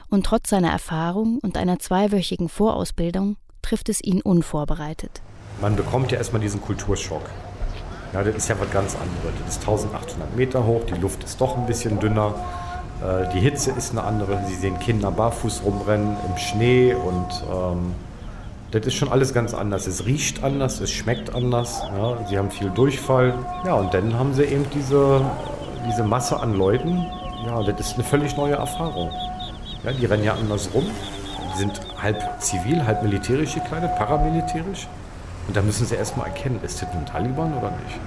Und 0.09 0.25
trotz 0.25 0.49
seiner 0.49 0.71
Erfahrung 0.71 1.39
und 1.39 1.57
einer 1.57 1.79
zweiwöchigen 1.79 2.49
Vorausbildung 2.49 3.37
trifft 3.61 3.89
es 3.89 4.01
ihn 4.03 4.21
unvorbereitet. 4.21 5.21
Man 5.61 5.75
bekommt 5.75 6.11
ja 6.11 6.17
erstmal 6.17 6.41
diesen 6.41 6.61
Kulturschock. 6.61 7.21
Ja, 8.13 8.23
das 8.23 8.35
ist 8.35 8.47
ja 8.47 8.59
was 8.59 8.69
ganz 8.71 8.95
anderes. 8.95 9.33
Das 9.45 9.57
ist 9.57 9.61
1800 9.61 10.35
Meter 10.35 10.65
hoch, 10.65 10.83
die 10.85 10.99
Luft 10.99 11.23
ist 11.23 11.39
doch 11.41 11.57
ein 11.57 11.65
bisschen 11.65 11.99
dünner, 11.99 12.35
äh, 13.01 13.31
die 13.33 13.39
Hitze 13.39 13.71
ist 13.71 13.91
eine 13.91 14.03
andere. 14.03 14.43
Sie 14.47 14.55
sehen 14.55 14.79
Kinder 14.79 15.11
barfuß 15.11 15.63
rumrennen 15.63 16.15
im 16.27 16.37
Schnee 16.37 16.93
und 16.93 17.43
ähm, 17.51 17.95
das 18.73 18.87
ist 18.87 18.95
schon 18.95 19.09
alles 19.09 19.33
ganz 19.33 19.53
anders. 19.53 19.85
Es 19.85 20.05
riecht 20.05 20.43
anders, 20.43 20.79
es 20.79 20.91
schmeckt 20.91 21.35
anders. 21.35 21.83
Ja. 21.95 22.17
Sie 22.27 22.37
haben 22.37 22.49
viel 22.49 22.71
Durchfall. 22.71 23.33
Ja, 23.65 23.75
und 23.75 23.93
dann 23.93 24.17
haben 24.17 24.33
sie 24.33 24.43
eben 24.45 24.65
diese, 24.73 25.21
diese 25.87 26.03
Masse 26.03 26.39
an 26.39 26.55
Leuten. 26.55 27.05
Ja, 27.45 27.61
das 27.61 27.87
ist 27.87 27.93
eine 27.95 28.03
völlig 28.03 28.35
neue 28.35 28.53
Erfahrung. 28.53 29.11
Ja, 29.83 29.91
die 29.91 30.05
rennen 30.05 30.23
ja 30.23 30.33
anders 30.33 30.69
rum. 30.73 30.85
Die 31.53 31.59
sind 31.59 31.81
halb 32.01 32.41
zivil, 32.41 32.83
halb 32.83 33.03
militärisch 33.03 33.53
gekleidet, 33.53 33.95
paramilitärisch. 33.95 34.87
Und 35.47 35.55
da 35.55 35.61
müssen 35.61 35.85
sie 35.85 35.95
erstmal 35.95 36.27
erkennen, 36.27 36.59
ist 36.63 36.81
das 36.81 36.89
ein 36.91 37.05
Taliban 37.05 37.55
oder 37.55 37.69
nicht? 37.71 37.99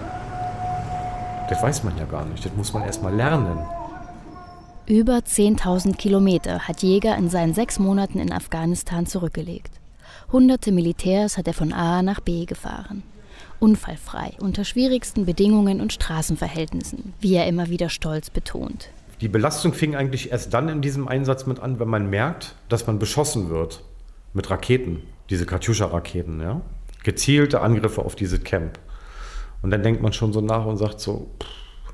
Das 1.49 1.63
weiß 1.63 1.85
man 1.85 1.97
ja 1.97 2.07
gar 2.07 2.25
nicht. 2.25 2.45
Das 2.45 2.53
muss 2.57 2.73
man 2.73 2.83
erstmal 2.83 3.15
lernen. 3.15 3.59
Über 4.89 5.19
10.000 5.19 5.97
Kilometer 5.97 6.67
hat 6.67 6.83
Jäger 6.83 7.17
in 7.17 7.29
seinen 7.31 7.55
sechs 7.55 7.79
Monaten 7.79 8.19
in 8.19 8.33
Afghanistan 8.33 9.07
zurückgelegt. 9.07 9.71
Hunderte 10.33 10.73
Militärs 10.73 11.39
hat 11.39 11.47
er 11.47 11.55
von 11.55 11.73
A 11.73 12.03
nach 12.03 12.19
B 12.19 12.47
gefahren. 12.47 13.05
Unfallfrei, 13.61 14.33
unter 14.41 14.65
schwierigsten 14.65 15.25
Bedingungen 15.25 15.81
und 15.81 15.93
Straßenverhältnissen, 15.93 17.15
wie 17.21 17.35
er 17.35 17.47
immer 17.47 17.69
wieder 17.69 17.89
stolz 17.89 18.29
betont. 18.29 18.91
Die 19.21 19.29
Belastung 19.29 19.73
fing 19.73 19.95
eigentlich 19.95 20.33
erst 20.33 20.53
dann 20.53 20.69
in 20.69 20.83
diesem 20.83 21.07
Einsatz 21.07 21.47
mit 21.47 21.61
an, 21.61 21.79
wenn 21.79 21.89
man 21.89 22.11
merkt, 22.11 22.57
dass 22.69 22.87
man 22.87 22.99
beschossen 22.99 23.51
wird 23.51 23.83
mit 24.35 24.51
Raketen, 24.51 25.03
diese 25.31 25.47
Katjuscha-Raketen, 25.47 26.41
ja. 26.41 26.61
Gezielte 27.05 27.61
Angriffe 27.61 28.05
auf 28.05 28.17
dieses 28.17 28.43
Camp. 28.43 28.81
Und 29.63 29.71
dann 29.71 29.85
denkt 29.85 30.03
man 30.03 30.13
schon 30.13 30.33
so 30.33 30.41
nach 30.41 30.67
und 30.67 30.77
sagt 30.77 31.01
so, 31.01 31.31
pff, 31.41 31.49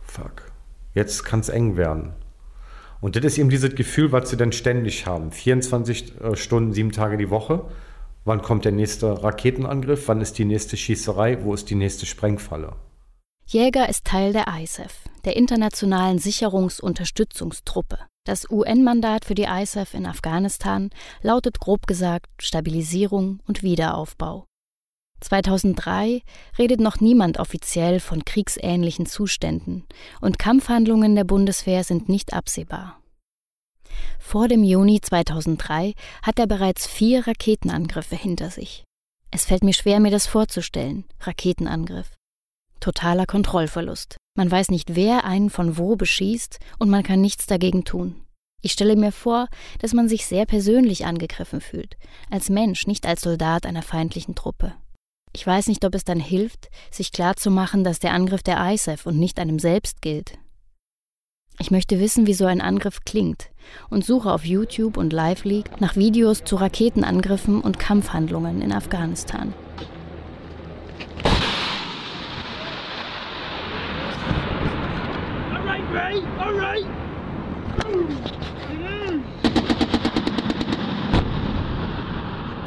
fuck, 0.05 0.51
jetzt 0.95 1.25
kann 1.25 1.41
es 1.41 1.51
eng 1.51 1.77
werden. 1.77 2.15
Und 3.03 3.15
das 3.15 3.25
ist 3.25 3.39
eben 3.39 3.51
dieses 3.51 3.75
Gefühl, 3.75 4.11
was 4.11 4.31
sie 4.31 4.37
dann 4.37 4.53
ständig 4.53 5.07
haben. 5.07 5.33
24 5.33 6.21
äh, 6.21 6.37
Stunden, 6.37 6.73
sieben 6.73 6.93
Tage 6.93 7.19
die 7.19 7.31
Woche. 7.31 7.67
Wann 8.25 8.41
kommt 8.41 8.65
der 8.65 8.73
nächste 8.73 9.23
Raketenangriff? 9.23 10.07
Wann 10.07 10.21
ist 10.21 10.39
die 10.39 10.45
nächste 10.45 10.77
Schießerei? 10.77 11.43
Wo 11.43 11.55
ist 11.55 11.71
die 11.71 11.75
nächste 11.75 12.07
Sprengfalle? 12.07 12.77
Jäger 13.47 13.89
ist 13.89 14.05
Teil 14.05 14.33
der 14.33 14.47
ISAF, 14.47 15.01
der 15.25 15.37
Internationalen 15.37 16.19
Sicherungsunterstützungstruppe. 16.19 17.99
Das 18.25 18.49
UN-Mandat 18.49 19.25
für 19.25 19.35
die 19.35 19.49
ISAF 19.51 19.95
in 19.95 20.07
Afghanistan 20.07 20.91
lautet 21.23 21.59
grob 21.59 21.89
gesagt 21.89 22.29
Stabilisierung 22.41 23.41
und 23.49 23.65
Wiederaufbau. 23.65 24.47
2003 25.21 26.23
redet 26.59 26.81
noch 26.81 27.01
niemand 27.01 27.39
offiziell 27.39 27.99
von 27.99 28.25
kriegsähnlichen 28.25 29.07
Zuständen 29.07 29.85
und 30.21 30.39
Kampfhandlungen 30.39 31.17
der 31.17 31.25
Bundeswehr 31.25 31.83
sind 31.83 32.09
nicht 32.09 32.33
absehbar. 32.33 33.02
Vor 34.19 34.49
dem 34.49 34.65
Juni 34.65 35.01
2003 35.01 35.95
hat 36.23 36.39
er 36.39 36.47
bereits 36.47 36.87
vier 36.87 37.27
Raketenangriffe 37.27 38.17
hinter 38.17 38.51
sich. 38.51 38.85
Es 39.31 39.45
fällt 39.45 39.65
mir 39.65 39.73
schwer, 39.73 40.01
mir 40.01 40.11
das 40.11 40.27
vorzustellen. 40.27 41.05
Raketenangriff. 41.21 42.11
Totaler 42.81 43.27
Kontrollverlust. 43.27 44.17
Man 44.37 44.51
weiß 44.51 44.71
nicht, 44.71 44.95
wer 44.95 45.25
einen 45.25 45.51
von 45.51 45.79
wo 45.79 45.97
beschießt 45.97 46.59
und 46.79 46.91
man 46.91 47.03
kann 47.03 47.21
nichts 47.21 47.47
dagegen 47.47 47.85
tun. 47.85 48.23
Ich 48.61 48.73
stelle 48.73 48.97
mir 48.97 49.13
vor, 49.13 49.49
dass 49.81 49.93
man 49.93 50.09
sich 50.09 50.27
sehr 50.27 50.47
persönlich 50.47 51.05
angegriffen 51.05 51.61
fühlt, 51.61 51.97
als 52.31 52.49
Mensch, 52.49 52.87
nicht 52.87 53.07
als 53.07 53.23
Soldat 53.23 53.67
einer 53.67 53.83
feindlichen 53.83 54.35
Truppe. 54.35 54.75
Ich 55.35 55.47
weiß 55.47 55.67
nicht, 55.67 55.85
ob 55.85 55.95
es 55.95 56.05
dann 56.05 56.21
hilft, 56.21 56.69
sich 56.91 57.11
klarzumachen, 57.11 57.85
dass 57.85 57.99
der 57.99 58.13
Angriff 58.13 58.43
der 58.43 58.59
ISAF 58.73 59.07
und 59.07 59.19
nicht 59.19 59.39
einem 59.39 59.59
selbst 59.59 60.03
gilt. 60.03 60.39
Ich 61.59 61.71
möchte 61.71 62.01
wissen, 62.01 62.27
wie 62.27 62.35
so 62.35 62.47
ein 62.47 62.61
Angriff 62.61 63.05
klingt 63.05 63.51
und 63.91 64.05
suche 64.05 64.33
auf 64.33 64.45
YouTube 64.45 64.97
und 64.97 65.13
LiveLeak 65.13 65.81
nach 65.81 65.97
Videos 65.97 66.45
zu 66.45 66.57
Raketenangriffen 66.57 67.61
und 67.61 67.79
Kampfhandlungen 67.79 68.63
in 68.63 68.73
Afghanistan. 68.73 69.55
All 75.53 75.65
right, 75.65 75.85
Ray, 75.93 76.23
all 76.39 76.55
right. 76.55 77.03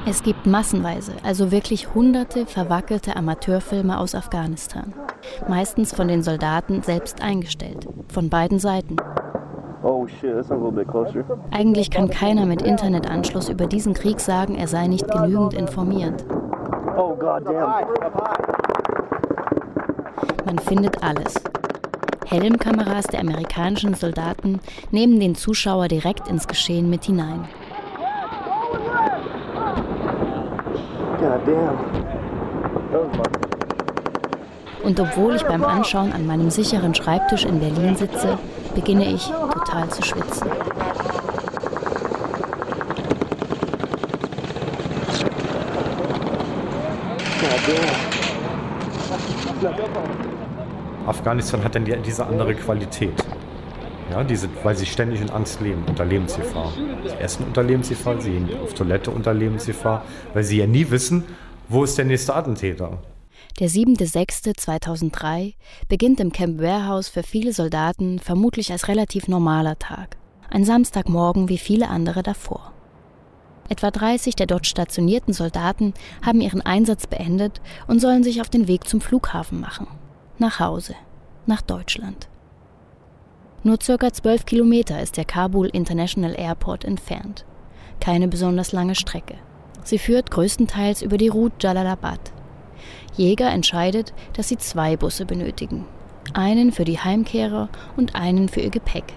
Es 0.08 0.22
gibt 0.22 0.46
massenweise, 0.46 1.14
also 1.24 1.52
wirklich 1.52 1.96
hunderte 1.96 2.46
verwackelte 2.46 3.16
Amateurfilme 3.16 3.98
aus 3.98 4.14
Afghanistan. 4.14 4.94
Meistens 5.48 5.96
von 5.96 6.08
den 6.08 6.22
Soldaten 6.22 6.84
selbst 6.84 7.24
eingestellt, 7.24 7.88
von 8.10 8.30
beiden 8.30 8.60
Seiten. 8.60 8.98
Oh, 9.82 10.06
Eigentlich 11.52 11.90
kann 11.90 12.10
keiner 12.10 12.46
mit 12.46 12.62
Internetanschluss 12.62 13.50
über 13.50 13.66
diesen 13.66 13.96
Krieg 13.96 14.20
sagen, 14.20 14.56
er 14.56 14.68
sei 14.68 14.88
nicht 14.88 15.08
genügend 15.10 15.56
informiert. 15.56 16.24
Oh, 16.98 17.18
Man 20.46 20.60
findet 20.60 21.04
alles. 21.04 21.34
Helmkameras 22.28 23.06
der 23.06 23.22
amerikanischen 23.22 23.96
Soldaten 23.96 24.60
nehmen 24.92 25.20
den 25.20 25.36
Zuschauer 25.36 25.88
direkt 25.88 26.28
ins 26.28 26.48
Geschehen 26.48 26.90
mit 26.90 27.06
hinein. 27.06 27.48
Und 34.84 35.00
obwohl 35.00 35.36
ich 35.36 35.44
beim 35.44 35.63
Anschauen 35.63 36.13
an 36.13 36.27
meinem 36.27 36.50
sicheren 36.51 36.94
Schreibtisch 36.94 37.46
in 37.46 37.60
Berlin 37.60 37.96
sitze, 37.96 38.38
beginne 38.75 39.05
ich 39.05 39.25
total 39.25 39.89
zu 39.89 40.03
schwitzen. 40.03 40.48
Afghanistan 51.08 51.63
hat 51.63 51.75
dann 51.75 51.86
diese 51.86 52.25
andere 52.25 52.53
Qualität. 52.53 53.13
Ja, 54.15 54.24
die 54.24 54.38
sind, 54.38 54.53
weil 54.63 54.77
sie 54.77 54.86
ständig 54.86 55.19
in 55.19 55.29
Angst 55.29 55.60
leben, 55.60 55.84
unter 55.86 56.05
Lebensgefahr. 56.05 56.72
Sie 57.03 57.15
essen 57.17 57.43
unter 57.43 57.62
Lebensgefahr, 57.62 58.22
sie 58.22 58.31
gehen 58.31 58.50
auf 58.63 58.74
Toilette 58.74 59.12
unter 59.12 59.34
Lebensgefahr, 59.34 60.05
weil 60.34 60.45
sie 60.45 60.60
ja 60.60 60.67
nie 60.67 60.89
wissen, 60.89 61.25
wo 61.67 61.84
ist 61.84 61.98
der 61.98 62.05
nächste 62.05 62.34
Attentäter. 62.34 63.00
Der 63.60 63.67
7.6.2003 63.67 65.55
beginnt 65.89 66.22
im 66.22 66.31
Camp 66.31 66.62
Warehouse 66.62 67.10
für 67.10 67.24
viele 67.24 67.51
Soldaten 67.51 68.19
vermutlich 68.19 68.72
als 68.72 68.88
relativ 68.88 69.27
normaler 69.27 69.77
Tag. 69.79 70.15
Ein 70.50 70.63
Samstagmorgen 70.63 71.50
wie 71.50 71.57
viele 71.57 71.89
andere 71.89 72.24
davor. 72.24 72.72
Etwa 73.67 73.91
30 73.91 74.38
der 74.38 74.48
dort 74.48 74.65
stationierten 74.65 75.34
Soldaten 75.34 75.93
haben 76.25 76.39
ihren 76.39 76.62
Einsatz 76.62 77.05
beendet 77.05 77.60
und 77.88 78.00
sollen 78.00 78.24
sich 78.24 78.39
auf 78.39 78.48
den 78.48 78.69
Weg 78.69 78.88
zum 78.88 79.01
Flughafen 79.01 79.60
machen. 79.60 79.88
Nach 80.38 80.62
Hause, 80.62 80.95
nach 81.48 81.62
Deutschland. 81.62 82.29
Nur 83.65 83.79
circa 83.81 84.13
zwölf 84.13 84.45
Kilometer 84.45 85.01
ist 85.01 85.17
der 85.17 85.25
Kabul 85.25 85.65
International 85.69 86.36
Airport 86.38 86.86
entfernt. 86.86 87.45
Keine 88.00 88.27
besonders 88.27 88.74
lange 88.74 88.93
Strecke. 88.93 89.38
Sie 89.84 89.98
führt 89.98 90.29
größtenteils 90.29 91.01
über 91.01 91.17
die 91.17 91.29
Route 91.29 91.55
Jalalabad. 91.62 92.19
Jäger 93.17 93.50
entscheidet, 93.50 94.13
dass 94.34 94.50
sie 94.50 94.57
zwei 94.57 94.98
Busse 94.98 95.25
benötigen. 95.25 95.86
Einen 96.36 96.74
für 96.74 96.86
die 96.86 97.00
Heimkehrer 97.00 97.69
und 97.98 98.13
einen 98.13 98.50
für 98.50 98.60
ihr 98.60 98.69
Gepäck. 98.69 99.13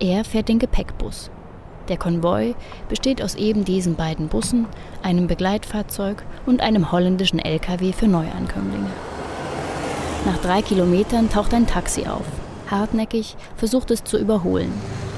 Er 0.00 0.24
fährt 0.24 0.50
den 0.50 0.58
Gepäckbus. 0.58 1.30
Der 1.88 1.96
Konvoi 1.96 2.54
besteht 2.90 3.22
aus 3.22 3.36
eben 3.36 3.64
diesen 3.64 3.94
beiden 3.94 4.28
Bussen, 4.28 4.66
einem 5.02 5.28
Begleitfahrzeug 5.28 6.26
und 6.44 6.60
einem 6.60 6.92
holländischen 6.92 7.38
LKW 7.38 7.94
für 7.94 8.06
Neuankömmlinge. 8.06 8.90
Nach 10.26 10.36
drei 10.42 10.60
Kilometern 10.60 11.30
taucht 11.30 11.54
ein 11.54 11.66
Taxi 11.66 12.06
auf. 12.06 12.26
Hartnäckig 12.70 13.36
versucht 13.56 13.90
es 13.90 14.04
zu 14.04 14.18
überholen. 14.18 14.72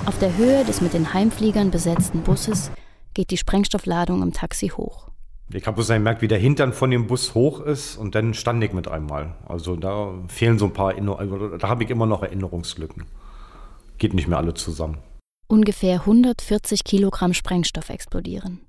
Auf 0.06 0.18
der 0.18 0.36
Höhe 0.36 0.64
des 0.64 0.80
mit 0.80 0.94
den 0.94 1.12
Heimfliegern 1.12 1.70
besetzten 1.70 2.22
Busses 2.22 2.70
geht 3.14 3.30
die 3.30 3.36
Sprengstoffladung 3.36 4.22
im 4.22 4.32
Taxi 4.32 4.68
hoch. 4.68 5.08
Ich 5.52 5.66
habe 5.66 5.76
bloß 5.76 5.88
gemerkt, 5.88 6.20
wie 6.20 6.28
der 6.28 6.38
Hintern 6.38 6.74
von 6.74 6.90
dem 6.90 7.06
Bus 7.06 7.34
hoch 7.34 7.60
ist 7.60 7.96
und 7.96 8.14
dann 8.14 8.34
stand 8.34 8.62
ich 8.62 8.72
mit 8.72 8.86
einmal. 8.86 9.34
Also 9.46 9.76
da 9.76 10.12
fehlen 10.28 10.58
so 10.58 10.66
ein 10.66 10.74
paar 10.74 10.92
Erinnerungen, 10.92 11.32
also 11.32 11.56
da 11.56 11.68
habe 11.68 11.84
ich 11.84 11.90
immer 11.90 12.06
noch 12.06 12.22
Erinnerungslücken. 12.22 13.06
Geht 13.96 14.12
nicht 14.12 14.28
mehr 14.28 14.38
alle 14.38 14.54
zusammen. 14.54 14.98
Ungefähr 15.46 16.00
140 16.00 16.84
Kilogramm 16.84 17.32
Sprengstoff 17.32 17.88
explodieren. 17.88 18.60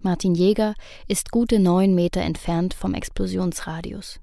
Martin 0.00 0.34
Jäger 0.34 0.74
ist 1.06 1.30
gute 1.30 1.60
neun 1.60 1.94
Meter 1.94 2.20
entfernt 2.20 2.74
vom 2.74 2.94
Explosionsradius. 2.94 4.20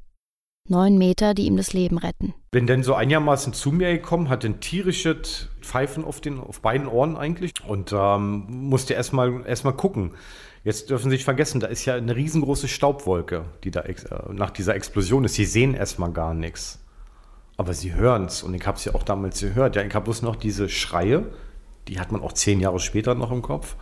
Neun 0.68 0.98
Meter, 0.98 1.34
die 1.34 1.48
ihm 1.48 1.58
das 1.58 1.74
Leben 1.74 1.98
retten. 1.98 2.34
Bin 2.54 2.68
dann 2.68 2.84
so 2.84 2.96
einigermaßen 2.96 3.54
zu 3.54 3.72
mir 3.72 3.94
gekommen, 3.94 4.28
hatte 4.28 4.48
ein 4.48 4.60
tierisches 4.60 5.48
Pfeifen 5.62 6.04
auf, 6.04 6.20
den, 6.20 6.38
auf 6.38 6.60
beiden 6.60 6.86
Ohren 6.86 7.16
eigentlich 7.16 7.54
und 7.66 7.94
ähm, 7.94 8.46
musste 8.50 8.94
erstmal 8.94 9.46
erst 9.46 9.64
mal 9.64 9.72
gucken. 9.72 10.12
Jetzt 10.66 10.90
dürfen 10.90 11.10
Sie 11.10 11.16
nicht 11.16 11.24
vergessen, 11.24 11.62
da 11.62 11.68
ist 11.68 11.86
ja 11.86 11.96
eine 11.96 12.14
riesengroße 12.14 12.68
Staubwolke, 12.68 13.46
die 13.64 13.72
da 13.72 13.80
äh, 13.84 13.96
nach 14.34 14.50
dieser 14.50 14.76
Explosion 14.76 15.24
ist. 15.24 15.36
Sie 15.36 15.46
sehen 15.46 15.74
erstmal 15.74 16.12
gar 16.12 16.34
nichts. 16.34 16.80
Aber 17.56 17.74
sie 17.74 17.94
hören 17.94 18.26
es 18.26 18.44
und 18.44 18.54
ich 18.54 18.68
habe 18.68 18.78
es 18.78 18.84
ja 18.84 18.96
auch 18.96 19.04
damals 19.04 19.40
gehört. 19.40 19.78
Ja, 19.78 19.84
ich 19.84 19.96
habe 19.96 20.04
bloß 20.04 20.22
noch 20.22 20.36
diese 20.36 20.68
Schreie, 20.68 21.24
die 21.88 22.02
hat 22.02 22.12
man 22.12 22.22
auch 22.22 22.34
zehn 22.34 22.60
Jahre 22.60 22.82
später 22.82 23.16
noch 23.16 23.32
im 23.32 23.44
Kopf, 23.44 23.78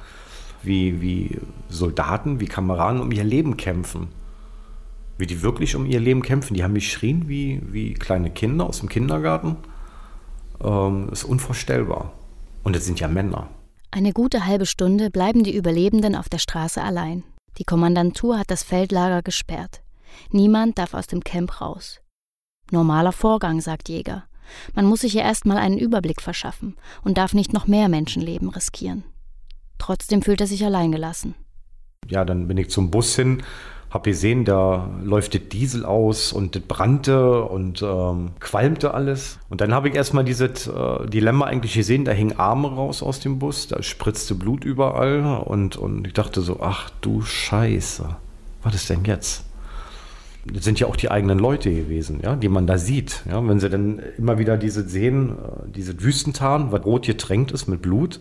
wie, 0.61 1.01
wie 1.01 1.39
Soldaten, 1.69 2.39
wie 2.39 2.45
Kameraden 2.45 3.01
um 3.01 3.11
ihr 3.11 3.23
Leben 3.23 3.57
kämpfen 3.57 4.09
wie 5.19 5.27
die 5.27 5.41
wirklich 5.41 5.75
um 5.75 5.85
ihr 5.85 5.99
Leben 5.99 6.21
kämpfen. 6.21 6.53
Die 6.53 6.63
haben 6.63 6.73
geschrien 6.73 7.27
wie, 7.27 7.61
wie 7.65 7.93
kleine 7.93 8.31
Kinder 8.31 8.65
aus 8.65 8.79
dem 8.79 8.89
Kindergarten. 8.89 9.57
Ähm, 10.63 11.09
ist 11.11 11.25
unvorstellbar. 11.25 12.13
Und 12.63 12.75
es 12.75 12.85
sind 12.85 12.99
ja 13.01 13.09
Männer. 13.09 13.49
Eine 13.91 14.13
gute 14.13 14.45
halbe 14.45 14.65
Stunde 14.65 15.09
bleiben 15.09 15.43
die 15.43 15.55
Überlebenden 15.55 16.15
auf 16.15 16.29
der 16.29 16.37
Straße 16.37 16.81
allein. 16.81 17.23
Die 17.57 17.65
Kommandantur 17.65 18.39
hat 18.39 18.49
das 18.49 18.63
Feldlager 18.63 19.21
gesperrt. 19.21 19.81
Niemand 20.31 20.77
darf 20.77 20.93
aus 20.93 21.07
dem 21.07 21.23
Camp 21.23 21.59
raus. 21.59 21.99
Normaler 22.71 23.11
Vorgang, 23.11 23.59
sagt 23.59 23.89
Jäger. 23.89 24.23
Man 24.73 24.85
muss 24.85 25.01
sich 25.01 25.13
ja 25.13 25.23
erstmal 25.23 25.57
einen 25.57 25.77
Überblick 25.77 26.21
verschaffen 26.21 26.77
und 27.03 27.17
darf 27.17 27.33
nicht 27.33 27.51
noch 27.51 27.67
mehr 27.67 27.89
Menschenleben 27.89 28.49
riskieren. 28.49 29.03
Trotzdem 29.79 30.21
fühlt 30.21 30.39
er 30.41 30.47
sich 30.47 30.63
alleingelassen. 30.63 31.35
Ja, 32.07 32.25
dann 32.25 32.47
bin 32.47 32.57
ich 32.57 32.69
zum 32.69 32.89
Bus 32.89 33.15
hin, 33.15 33.43
hab 33.89 34.03
gesehen, 34.03 34.45
da 34.45 34.87
läuft 35.03 35.33
der 35.33 35.41
Diesel 35.41 35.83
aus 35.83 36.31
und 36.31 36.55
das 36.55 36.61
brannte 36.61 37.43
und 37.43 37.81
ähm, 37.81 38.31
qualmte 38.39 38.93
alles. 38.93 39.39
Und 39.49 39.61
dann 39.61 39.73
habe 39.73 39.89
ich 39.89 39.95
erstmal 39.95 40.23
dieses 40.23 40.67
äh, 40.67 41.07
Dilemma 41.07 41.45
eigentlich 41.45 41.73
gesehen, 41.73 42.05
da 42.05 42.11
hingen 42.11 42.37
Arme 42.37 42.67
raus 42.67 43.01
aus 43.01 43.19
dem 43.19 43.39
Bus, 43.39 43.67
da 43.67 43.81
spritzte 43.81 44.35
Blut 44.35 44.63
überall 44.63 45.41
und, 45.43 45.75
und 45.75 46.05
ich 46.05 46.13
dachte 46.13 46.41
so, 46.41 46.59
ach 46.61 46.91
du 47.01 47.21
Scheiße, 47.21 48.15
was 48.61 48.75
ist 48.75 48.89
denn 48.89 49.05
jetzt? 49.05 49.45
Das 50.45 50.63
sind 50.63 50.79
ja 50.79 50.87
auch 50.87 50.95
die 50.95 51.11
eigenen 51.11 51.39
Leute 51.39 51.73
gewesen, 51.73 52.21
ja, 52.23 52.35
die 52.35 52.47
man 52.47 52.67
da 52.67 52.77
sieht. 52.77 53.23
Ja, 53.29 53.45
wenn 53.45 53.59
sie 53.59 53.69
dann 53.69 53.99
immer 54.17 54.37
wieder 54.37 54.57
diese 54.57 54.87
sehen, 54.87 55.31
äh, 55.31 55.71
diese 55.75 56.01
Wüstentarn, 56.01 56.71
was 56.71 56.85
rot 56.85 57.07
getränkt 57.07 57.51
ist 57.51 57.67
mit 57.67 57.81
Blut, 57.81 58.19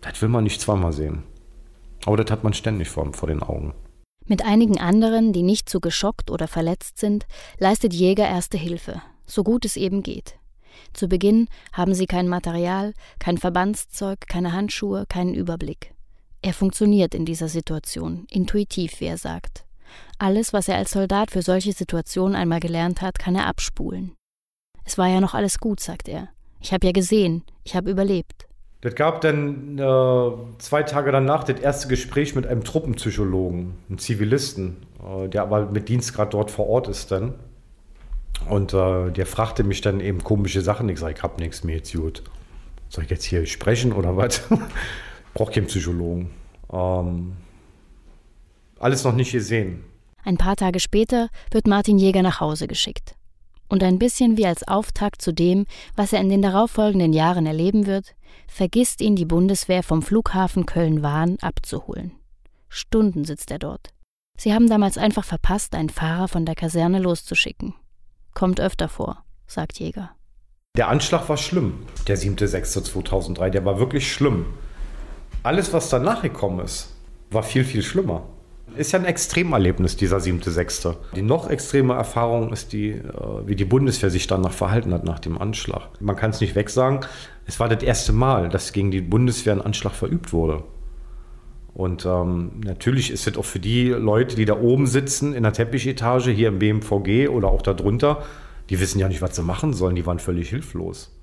das 0.00 0.22
will 0.22 0.28
man 0.28 0.44
nicht 0.44 0.60
zweimal 0.60 0.92
sehen. 0.92 1.24
Aber 2.04 2.16
das 2.16 2.30
hat 2.30 2.44
man 2.44 2.52
ständig 2.52 2.88
vor, 2.88 3.12
vor 3.12 3.28
den 3.28 3.42
Augen. 3.42 3.74
Mit 4.26 4.44
einigen 4.44 4.78
anderen, 4.78 5.32
die 5.32 5.42
nicht 5.42 5.68
zu 5.68 5.80
geschockt 5.80 6.30
oder 6.30 6.48
verletzt 6.48 6.98
sind, 6.98 7.26
leistet 7.58 7.94
Jäger 7.94 8.26
erste 8.26 8.58
Hilfe, 8.58 9.00
so 9.24 9.44
gut 9.44 9.64
es 9.64 9.76
eben 9.76 10.02
geht. 10.02 10.34
Zu 10.92 11.08
Beginn 11.08 11.48
haben 11.72 11.94
sie 11.94 12.06
kein 12.06 12.28
Material, 12.28 12.92
kein 13.18 13.38
Verbandszeug, 13.38 14.20
keine 14.28 14.52
Handschuhe, 14.52 15.06
keinen 15.08 15.34
Überblick. 15.34 15.94
Er 16.42 16.52
funktioniert 16.52 17.14
in 17.14 17.24
dieser 17.24 17.48
Situation, 17.48 18.26
intuitiv, 18.30 19.00
wie 19.00 19.06
er 19.06 19.18
sagt. 19.18 19.64
Alles, 20.18 20.52
was 20.52 20.68
er 20.68 20.76
als 20.76 20.90
Soldat 20.90 21.30
für 21.30 21.42
solche 21.42 21.72
Situationen 21.72 22.36
einmal 22.36 22.60
gelernt 22.60 23.02
hat, 23.02 23.18
kann 23.18 23.34
er 23.34 23.46
abspulen. 23.46 24.14
Es 24.84 24.98
war 24.98 25.08
ja 25.08 25.20
noch 25.20 25.34
alles 25.34 25.58
gut, 25.58 25.80
sagt 25.80 26.08
er. 26.08 26.28
Ich 26.60 26.72
habe 26.72 26.86
ja 26.86 26.92
gesehen, 26.92 27.44
ich 27.64 27.76
habe 27.76 27.90
überlebt. 27.90 28.45
Das 28.86 28.94
gab 28.94 29.20
dann 29.20 29.80
äh, 29.80 30.30
zwei 30.58 30.84
Tage 30.84 31.10
danach 31.10 31.42
das 31.42 31.58
erste 31.58 31.88
Gespräch 31.88 32.36
mit 32.36 32.46
einem 32.46 32.62
Truppenpsychologen, 32.62 33.74
einem 33.88 33.98
Zivilisten, 33.98 34.76
äh, 35.04 35.28
der 35.28 35.42
aber 35.42 35.66
mit 35.66 35.88
Dienstgrad 35.88 36.32
dort 36.32 36.52
vor 36.52 36.68
Ort 36.68 36.86
ist 36.86 37.10
dann. 37.10 37.34
Und 38.48 38.74
äh, 38.74 39.10
der 39.10 39.26
fragte 39.26 39.64
mich 39.64 39.80
dann 39.80 39.98
eben 39.98 40.22
komische 40.22 40.60
Sachen. 40.60 40.88
Ich 40.88 41.00
sage, 41.00 41.14
ich 41.16 41.22
habe 41.24 41.42
nichts, 41.42 41.64
mehr 41.64 41.78
jetzt 41.78 41.92
gut. 41.96 42.22
Soll 42.88 43.02
ich 43.02 43.10
jetzt 43.10 43.24
hier 43.24 43.44
sprechen 43.46 43.92
oder 43.92 44.16
was? 44.16 44.42
Brauche 45.34 45.50
keinen 45.50 45.66
Psychologen. 45.66 46.30
Ähm, 46.72 47.32
alles 48.78 49.02
noch 49.02 49.16
nicht 49.16 49.32
gesehen. 49.32 49.82
Ein 50.24 50.36
paar 50.36 50.54
Tage 50.54 50.78
später 50.78 51.28
wird 51.50 51.66
Martin 51.66 51.98
Jäger 51.98 52.22
nach 52.22 52.38
Hause 52.38 52.68
geschickt. 52.68 53.16
Und 53.68 53.82
ein 53.82 53.98
bisschen 53.98 54.36
wie 54.36 54.46
als 54.46 54.68
Auftakt 54.68 55.20
zu 55.20 55.32
dem, 55.32 55.66
was 55.96 56.12
er 56.12 56.20
in 56.20 56.28
den 56.28 56.40
darauffolgenden 56.40 57.12
Jahren 57.12 57.46
erleben 57.46 57.86
wird, 57.86 58.14
vergisst 58.46 59.00
ihn 59.00 59.16
die 59.16 59.24
Bundeswehr 59.24 59.82
vom 59.82 60.02
Flughafen 60.02 60.66
Köln-Wahn 60.66 61.38
abzuholen. 61.40 62.12
Stunden 62.68 63.24
sitzt 63.24 63.50
er 63.50 63.58
dort. 63.58 63.90
Sie 64.38 64.52
haben 64.52 64.68
damals 64.68 64.98
einfach 64.98 65.24
verpasst, 65.24 65.74
einen 65.74 65.88
Fahrer 65.88 66.28
von 66.28 66.44
der 66.44 66.54
Kaserne 66.54 66.98
loszuschicken. 66.98 67.74
Kommt 68.34 68.60
öfter 68.60 68.88
vor, 68.88 69.24
sagt 69.46 69.78
Jäger. 69.78 70.10
Der 70.76 70.88
Anschlag 70.88 71.28
war 71.28 71.38
schlimm, 71.38 71.86
der 72.06 72.18
7.6.2003, 72.18 73.48
der 73.48 73.64
war 73.64 73.78
wirklich 73.78 74.12
schlimm. 74.12 74.46
Alles, 75.42 75.72
was 75.72 75.88
danach 75.88 76.22
gekommen 76.22 76.60
ist, 76.60 76.92
war 77.30 77.42
viel, 77.42 77.64
viel 77.64 77.82
schlimmer. 77.82 78.28
Ist 78.76 78.92
ja 78.92 78.98
ein 78.98 79.06
Extremerlebnis, 79.06 79.96
dieser 79.96 80.18
7.6. 80.18 80.96
Die 81.14 81.22
noch 81.22 81.48
extreme 81.48 81.94
Erfahrung 81.94 82.52
ist 82.52 82.72
die, 82.72 82.90
äh, 82.90 83.02
wie 83.46 83.56
die 83.56 83.64
Bundeswehr 83.64 84.10
sich 84.10 84.26
danach 84.26 84.52
verhalten 84.52 84.92
hat 84.92 85.04
nach 85.04 85.18
dem 85.18 85.38
Anschlag. 85.38 85.88
Man 86.00 86.16
kann 86.16 86.30
es 86.30 86.40
nicht 86.40 86.54
wegsagen, 86.54 87.00
es 87.46 87.58
war 87.58 87.68
das 87.68 87.82
erste 87.82 88.12
Mal, 88.12 88.48
dass 88.50 88.72
gegen 88.72 88.90
die 88.90 89.00
Bundeswehr 89.00 89.54
ein 89.54 89.62
Anschlag 89.62 89.94
verübt 89.94 90.32
wurde. 90.32 90.64
Und 91.72 92.04
ähm, 92.04 92.60
natürlich 92.64 93.10
ist 93.10 93.26
es 93.26 93.36
auch 93.36 93.44
für 93.44 93.60
die 93.60 93.88
Leute, 93.88 94.36
die 94.36 94.44
da 94.44 94.58
oben 94.58 94.86
sitzen, 94.86 95.32
in 95.32 95.42
der 95.42 95.52
Teppichetage, 95.52 96.30
hier 96.30 96.48
im 96.48 96.58
BMVG 96.58 97.28
oder 97.28 97.48
auch 97.48 97.62
darunter, 97.62 98.24
die 98.68 98.80
wissen 98.80 98.98
ja 98.98 99.08
nicht, 99.08 99.22
was 99.22 99.36
sie 99.36 99.42
machen 99.42 99.72
sollen, 99.72 99.96
die 99.96 100.06
waren 100.06 100.18
völlig 100.18 100.50
hilflos. 100.50 101.14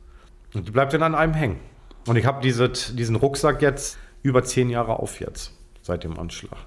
Und 0.54 0.67
die 0.67 0.71
bleibt 0.71 0.93
dann 0.93 1.04
an 1.04 1.15
einem 1.15 1.34
hängen. 1.34 1.60
Und 2.08 2.15
ich 2.15 2.25
habe 2.25 2.41
diesen 2.41 3.15
Rucksack 3.15 3.62
jetzt 3.62 3.97
über 4.21 4.43
zehn 4.43 4.69
Jahre 4.69 4.99
auf 4.99 5.19
jetzt, 5.19 5.54
seit 5.82 6.04
dem 6.04 6.17
Anschlag 6.17 6.58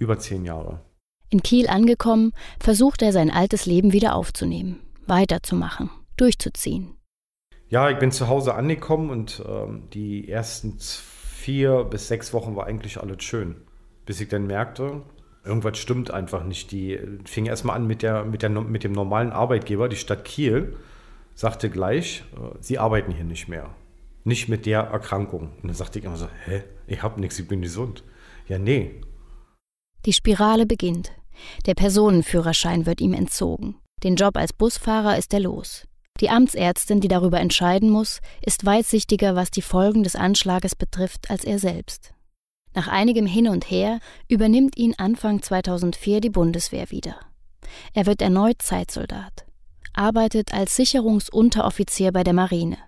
über 0.00 0.18
zehn 0.18 0.44
Jahre. 0.44 0.80
In 1.28 1.42
Kiel 1.42 1.68
angekommen, 1.68 2.32
versucht 2.58 3.02
er 3.02 3.12
sein 3.12 3.30
altes 3.30 3.66
Leben 3.66 3.92
wieder 3.92 4.16
aufzunehmen, 4.16 4.80
weiterzumachen, 5.06 5.90
durchzuziehen. 6.16 6.96
Ja, 7.68 7.88
ich 7.88 7.98
bin 7.98 8.10
zu 8.10 8.26
Hause 8.26 8.54
angekommen 8.54 9.10
und 9.10 9.44
ähm, 9.48 9.84
die 9.92 10.28
ersten 10.28 10.78
vier 10.80 11.84
bis 11.84 12.08
sechs 12.08 12.32
Wochen 12.32 12.56
war 12.56 12.66
eigentlich 12.66 13.00
alles 13.00 13.22
schön. 13.22 13.54
Bis 14.06 14.20
ich 14.20 14.28
dann 14.28 14.48
merkte, 14.48 15.02
irgendwas 15.44 15.78
stimmt 15.78 16.10
einfach 16.10 16.42
nicht. 16.42 16.72
Die 16.72 16.98
fing 17.24 17.46
erstmal 17.46 17.76
an 17.76 17.86
mit, 17.86 18.02
der, 18.02 18.24
mit, 18.24 18.42
der, 18.42 18.50
mit 18.50 18.82
dem 18.82 18.90
normalen 18.90 19.30
Arbeitgeber, 19.30 19.88
die 19.88 19.94
Stadt 19.96 20.24
Kiel, 20.24 20.76
sagte 21.36 21.70
gleich, 21.70 22.24
äh, 22.34 22.56
sie 22.60 22.78
arbeiten 22.78 23.12
hier 23.12 23.24
nicht 23.24 23.46
mehr. 23.46 23.70
Nicht 24.24 24.48
mit 24.48 24.66
der 24.66 24.80
Erkrankung. 24.80 25.50
Und 25.62 25.68
dann 25.68 25.74
sagte 25.74 26.00
ich 26.00 26.04
immer 26.04 26.16
so, 26.16 26.28
hä, 26.46 26.64
ich 26.88 27.04
habe 27.04 27.20
nichts, 27.20 27.38
ich 27.38 27.46
bin 27.46 27.62
gesund. 27.62 28.02
Ja, 28.48 28.58
nee, 28.58 29.00
die 30.06 30.12
Spirale 30.12 30.66
beginnt. 30.66 31.12
Der 31.66 31.74
Personenführerschein 31.74 32.86
wird 32.86 33.00
ihm 33.00 33.14
entzogen. 33.14 33.76
Den 34.02 34.16
Job 34.16 34.36
als 34.36 34.52
Busfahrer 34.52 35.18
ist 35.18 35.32
er 35.32 35.40
los. 35.40 35.86
Die 36.20 36.28
Amtsärztin, 36.28 37.00
die 37.00 37.08
darüber 37.08 37.40
entscheiden 37.40 37.90
muss, 37.90 38.20
ist 38.44 38.66
weitsichtiger, 38.66 39.36
was 39.36 39.50
die 39.50 39.62
Folgen 39.62 40.02
des 40.02 40.16
Anschlages 40.16 40.74
betrifft, 40.74 41.30
als 41.30 41.44
er 41.44 41.58
selbst. 41.58 42.12
Nach 42.74 42.88
einigem 42.88 43.26
Hin 43.26 43.48
und 43.48 43.70
Her 43.70 44.00
übernimmt 44.28 44.76
ihn 44.76 44.94
Anfang 44.96 45.42
2004 45.42 46.20
die 46.20 46.30
Bundeswehr 46.30 46.90
wieder. 46.90 47.16
Er 47.94 48.06
wird 48.06 48.22
erneut 48.22 48.62
Zeitsoldat, 48.62 49.46
arbeitet 49.92 50.52
als 50.52 50.76
Sicherungsunteroffizier 50.76 52.12
bei 52.12 52.22
der 52.22 52.34
Marine. 52.34 52.78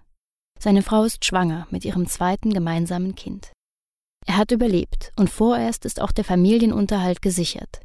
Seine 0.58 0.82
Frau 0.82 1.04
ist 1.04 1.24
schwanger 1.24 1.66
mit 1.70 1.84
ihrem 1.84 2.06
zweiten 2.06 2.52
gemeinsamen 2.52 3.14
Kind. 3.14 3.50
Er 4.26 4.36
hat 4.36 4.52
überlebt 4.52 5.12
und 5.16 5.30
vorerst 5.30 5.84
ist 5.84 6.00
auch 6.00 6.12
der 6.12 6.24
Familienunterhalt 6.24 7.22
gesichert. 7.22 7.80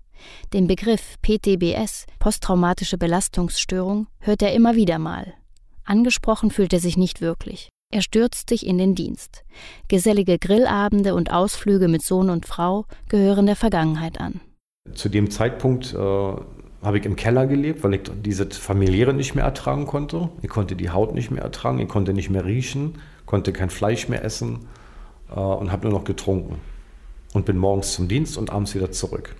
Den 0.54 0.67
Begriff 0.67 1.17
PTBS, 1.21 2.06
posttraumatische 2.19 2.97
Belastungsstörung, 2.97 4.08
hört 4.19 4.41
er 4.41 4.54
immer 4.54 4.76
wieder 4.76 5.00
mal. 5.00 5.34
Angesprochen 5.84 6.52
fühlt 6.52 6.73
er 6.73 6.80
sich 6.80 6.97
nicht 6.97 7.21
wirklich. 7.21 7.69
Er 7.91 8.02
stürzt 8.02 8.50
sich 8.50 8.65
in 8.65 8.78
den 8.78 8.95
Dienst. 8.95 9.45
Gesellige 9.88 10.38
Grillabende 10.38 11.15
und 11.15 11.32
Ausflüge 11.32 11.88
mit 11.88 12.02
Sohn 12.02 12.30
und 12.30 12.45
Frau 12.45 12.86
gehören 13.08 13.45
der 13.45 13.56
Vergangenheit 13.56 14.19
an. 14.19 14.41
Zu 14.93 15.08
dem 15.08 15.32
Zeitpunkt 15.32 15.93
äh, 15.93 15.97
habe 15.97 16.97
ich 17.00 17.06
im 17.06 17.15
Keller 17.15 17.47
gelebt, 17.47 17.84
weil 17.84 17.93
ich 17.93 18.02
diese 18.23 18.50
familiäre 18.50 19.13
nicht 19.13 19.36
mehr 19.36 19.45
ertragen 19.45 19.88
konnte. 19.88 20.30
Ich 20.41 20.50
konnte 20.50 20.76
die 20.76 20.89
Haut 20.89 21.13
nicht 21.13 21.32
mehr 21.32 21.43
ertragen, 21.43 21.80
ich 21.80 21.88
konnte 21.88 22.13
nicht 22.13 22.30
mehr 22.30 22.45
riechen, 22.45 22.95
konnte 23.26 23.54
kein 23.54 23.69
Fleisch 23.69 24.10
mehr 24.10 24.23
essen 24.23 24.67
äh, 25.29 25.39
und 25.39 25.71
habe 25.71 25.87
nur 25.87 25.99
noch 25.99 26.05
getrunken. 26.05 26.59
Und 27.33 27.45
bin 27.45 27.57
morgens 27.57 27.93
zum 27.93 28.07
Dienst 28.07 28.37
und 28.37 28.49
abends 28.49 28.73
wieder 28.73 28.91
zurück. 28.91 29.35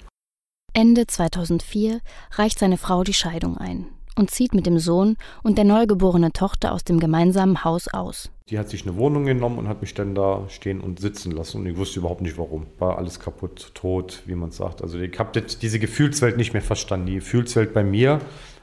Ende 0.74 1.08
2004 1.08 2.02
reicht 2.34 2.60
seine 2.60 2.78
Frau 2.78 3.04
die 3.04 3.14
Scheidung 3.14 3.58
ein 3.58 3.88
und 4.18 4.32
zieht 4.32 4.54
mit 4.54 4.66
dem 4.66 4.80
Sohn 4.80 5.16
und 5.44 5.58
der 5.58 5.66
neugeborenen 5.66 6.34
Tochter 6.34 6.74
aus 6.74 6.84
dem 6.84 7.00
gemeinsamen 7.00 7.64
Haus 7.64 7.88
aus. 7.88 8.30
Die 8.50 8.58
hat 8.58 8.70
sich 8.70 8.84
eine 8.86 8.96
Wohnung 8.96 9.26
genommen 9.26 9.60
und 9.60 9.68
hat 9.68 9.82
mich 9.82 9.94
dann 9.94 10.16
da 10.16 10.46
stehen 10.50 10.82
und 10.82 11.00
sitzen 11.00 11.32
lassen. 11.32 11.60
Und 11.60 11.66
ich 11.68 11.78
wusste 11.78 12.00
überhaupt 12.00 12.22
nicht 12.22 12.38
warum. 12.38 12.68
War 12.80 12.98
alles 12.98 13.20
kaputt, 13.20 13.72
tot, 13.74 14.24
wie 14.26 14.36
man 14.36 14.52
sagt. 14.52 14.82
Also 14.82 14.98
ich 15.00 15.18
habe 15.20 15.42
diese 15.42 15.80
Gefühlswelt 15.80 16.38
nicht 16.38 16.54
mehr 16.54 16.62
verstanden. 16.62 17.08
Die 17.08 17.16
Gefühlswelt 17.16 17.74
bei 17.74 17.84
mir 17.84 18.20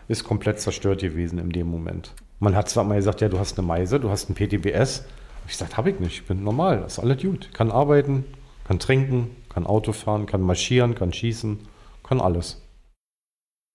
ist 0.08 0.24
komplett 0.24 0.60
zerstört 0.60 1.00
gewesen 1.00 1.38
in 1.38 1.50
dem 1.50 1.66
Moment. 1.66 2.12
Man 2.40 2.56
hat 2.56 2.68
zwar 2.68 2.84
mal 2.84 2.96
gesagt, 2.96 3.20
ja, 3.20 3.28
du 3.28 3.38
hast 3.38 3.58
eine 3.58 3.66
Meise, 3.66 4.00
du 4.00 4.10
hast 4.10 4.28
ein 4.28 4.34
PTBS. 4.34 5.04
Ich 5.46 5.56
sagte, 5.56 5.76
habe 5.76 5.90
ich 5.90 6.00
nicht, 6.00 6.20
ich 6.20 6.26
bin 6.26 6.42
normal, 6.42 6.80
das 6.80 6.94
ist 6.94 6.98
alles 6.98 7.22
gut. 7.22 7.52
Kann 7.52 7.70
arbeiten, 7.70 8.24
kann 8.64 8.78
trinken, 8.78 9.36
kann 9.48 9.66
Auto 9.66 9.92
fahren, 9.92 10.26
kann 10.26 10.40
marschieren, 10.40 10.94
kann 10.94 11.12
schießen, 11.12 11.60
kann 12.02 12.20
alles. 12.20 12.60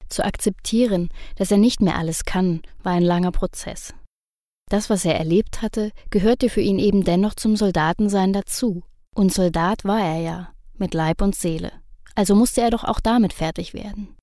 Zu 0.09 0.25
akzeptieren, 0.25 1.09
dass 1.35 1.51
er 1.51 1.57
nicht 1.57 1.81
mehr 1.81 1.95
alles 1.95 2.25
kann, 2.25 2.61
war 2.81 2.93
ein 2.93 3.03
langer 3.03 3.31
Prozess. 3.31 3.93
Das, 4.69 4.89
was 4.89 5.05
er 5.05 5.15
erlebt 5.15 5.61
hatte, 5.61 5.91
gehörte 6.09 6.49
für 6.49 6.61
ihn 6.61 6.79
eben 6.79 7.03
dennoch 7.03 7.35
zum 7.35 7.55
Soldatensein 7.55 8.33
dazu. 8.33 8.83
Und 9.15 9.33
Soldat 9.33 9.85
war 9.85 9.99
er 9.99 10.21
ja, 10.21 10.49
mit 10.77 10.93
Leib 10.93 11.21
und 11.21 11.35
Seele. 11.35 11.71
Also 12.15 12.35
musste 12.35 12.61
er 12.61 12.69
doch 12.69 12.83
auch 12.83 12.99
damit 12.99 13.33
fertig 13.33 13.73
werden. 13.73 14.15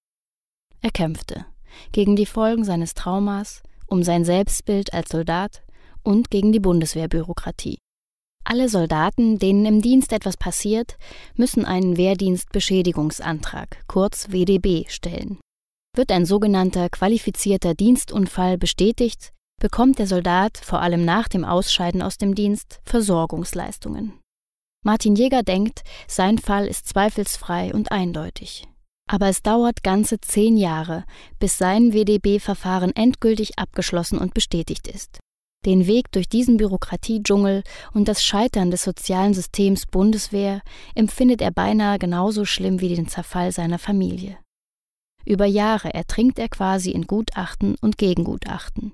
Er 0.82 0.90
kämpfte 0.90 1.46
gegen 1.92 2.16
die 2.16 2.26
Folgen 2.26 2.64
seines 2.64 2.94
Traumas, 2.94 3.62
um 3.86 4.02
sein 4.02 4.24
Selbstbild 4.24 4.94
als 4.94 5.10
Soldat 5.10 5.62
und 6.06 6.30
gegen 6.30 6.52
die 6.52 6.60
Bundeswehrbürokratie. 6.60 7.78
Alle 8.44 8.68
Soldaten, 8.68 9.40
denen 9.40 9.66
im 9.66 9.82
Dienst 9.82 10.12
etwas 10.12 10.36
passiert, 10.36 10.96
müssen 11.34 11.64
einen 11.64 11.96
Wehrdienstbeschädigungsantrag, 11.96 13.82
kurz 13.88 14.28
WDB, 14.30 14.84
stellen. 14.88 15.40
Wird 15.96 16.12
ein 16.12 16.24
sogenannter 16.24 16.88
qualifizierter 16.88 17.74
Dienstunfall 17.74 18.56
bestätigt, 18.56 19.32
bekommt 19.60 19.98
der 19.98 20.06
Soldat 20.06 20.58
vor 20.58 20.80
allem 20.80 21.04
nach 21.04 21.26
dem 21.26 21.44
Ausscheiden 21.44 22.02
aus 22.02 22.18
dem 22.18 22.36
Dienst 22.36 22.80
Versorgungsleistungen. 22.84 24.12
Martin 24.84 25.16
Jäger 25.16 25.42
denkt, 25.42 25.82
sein 26.06 26.38
Fall 26.38 26.68
ist 26.68 26.86
zweifelsfrei 26.86 27.74
und 27.74 27.90
eindeutig. 27.90 28.68
Aber 29.10 29.28
es 29.28 29.42
dauert 29.42 29.82
ganze 29.82 30.20
zehn 30.20 30.56
Jahre, 30.56 31.04
bis 31.40 31.58
sein 31.58 31.92
WDB-Verfahren 31.92 32.94
endgültig 32.94 33.58
abgeschlossen 33.58 34.18
und 34.18 34.34
bestätigt 34.34 34.86
ist. 34.86 35.18
Den 35.66 35.88
Weg 35.88 36.12
durch 36.12 36.28
diesen 36.28 36.56
Bürokratiedschungel 36.56 37.64
und 37.92 38.06
das 38.06 38.24
Scheitern 38.24 38.70
des 38.70 38.84
sozialen 38.84 39.34
Systems 39.34 39.84
Bundeswehr 39.86 40.62
empfindet 40.94 41.42
er 41.42 41.50
beinahe 41.50 41.98
genauso 41.98 42.44
schlimm 42.44 42.80
wie 42.80 42.94
den 42.94 43.08
Zerfall 43.08 43.50
seiner 43.50 43.80
Familie. 43.80 44.38
Über 45.24 45.44
Jahre 45.44 45.92
ertrinkt 45.92 46.38
er 46.38 46.48
quasi 46.48 46.92
in 46.92 47.08
Gutachten 47.08 47.74
und 47.80 47.98
Gegengutachten. 47.98 48.92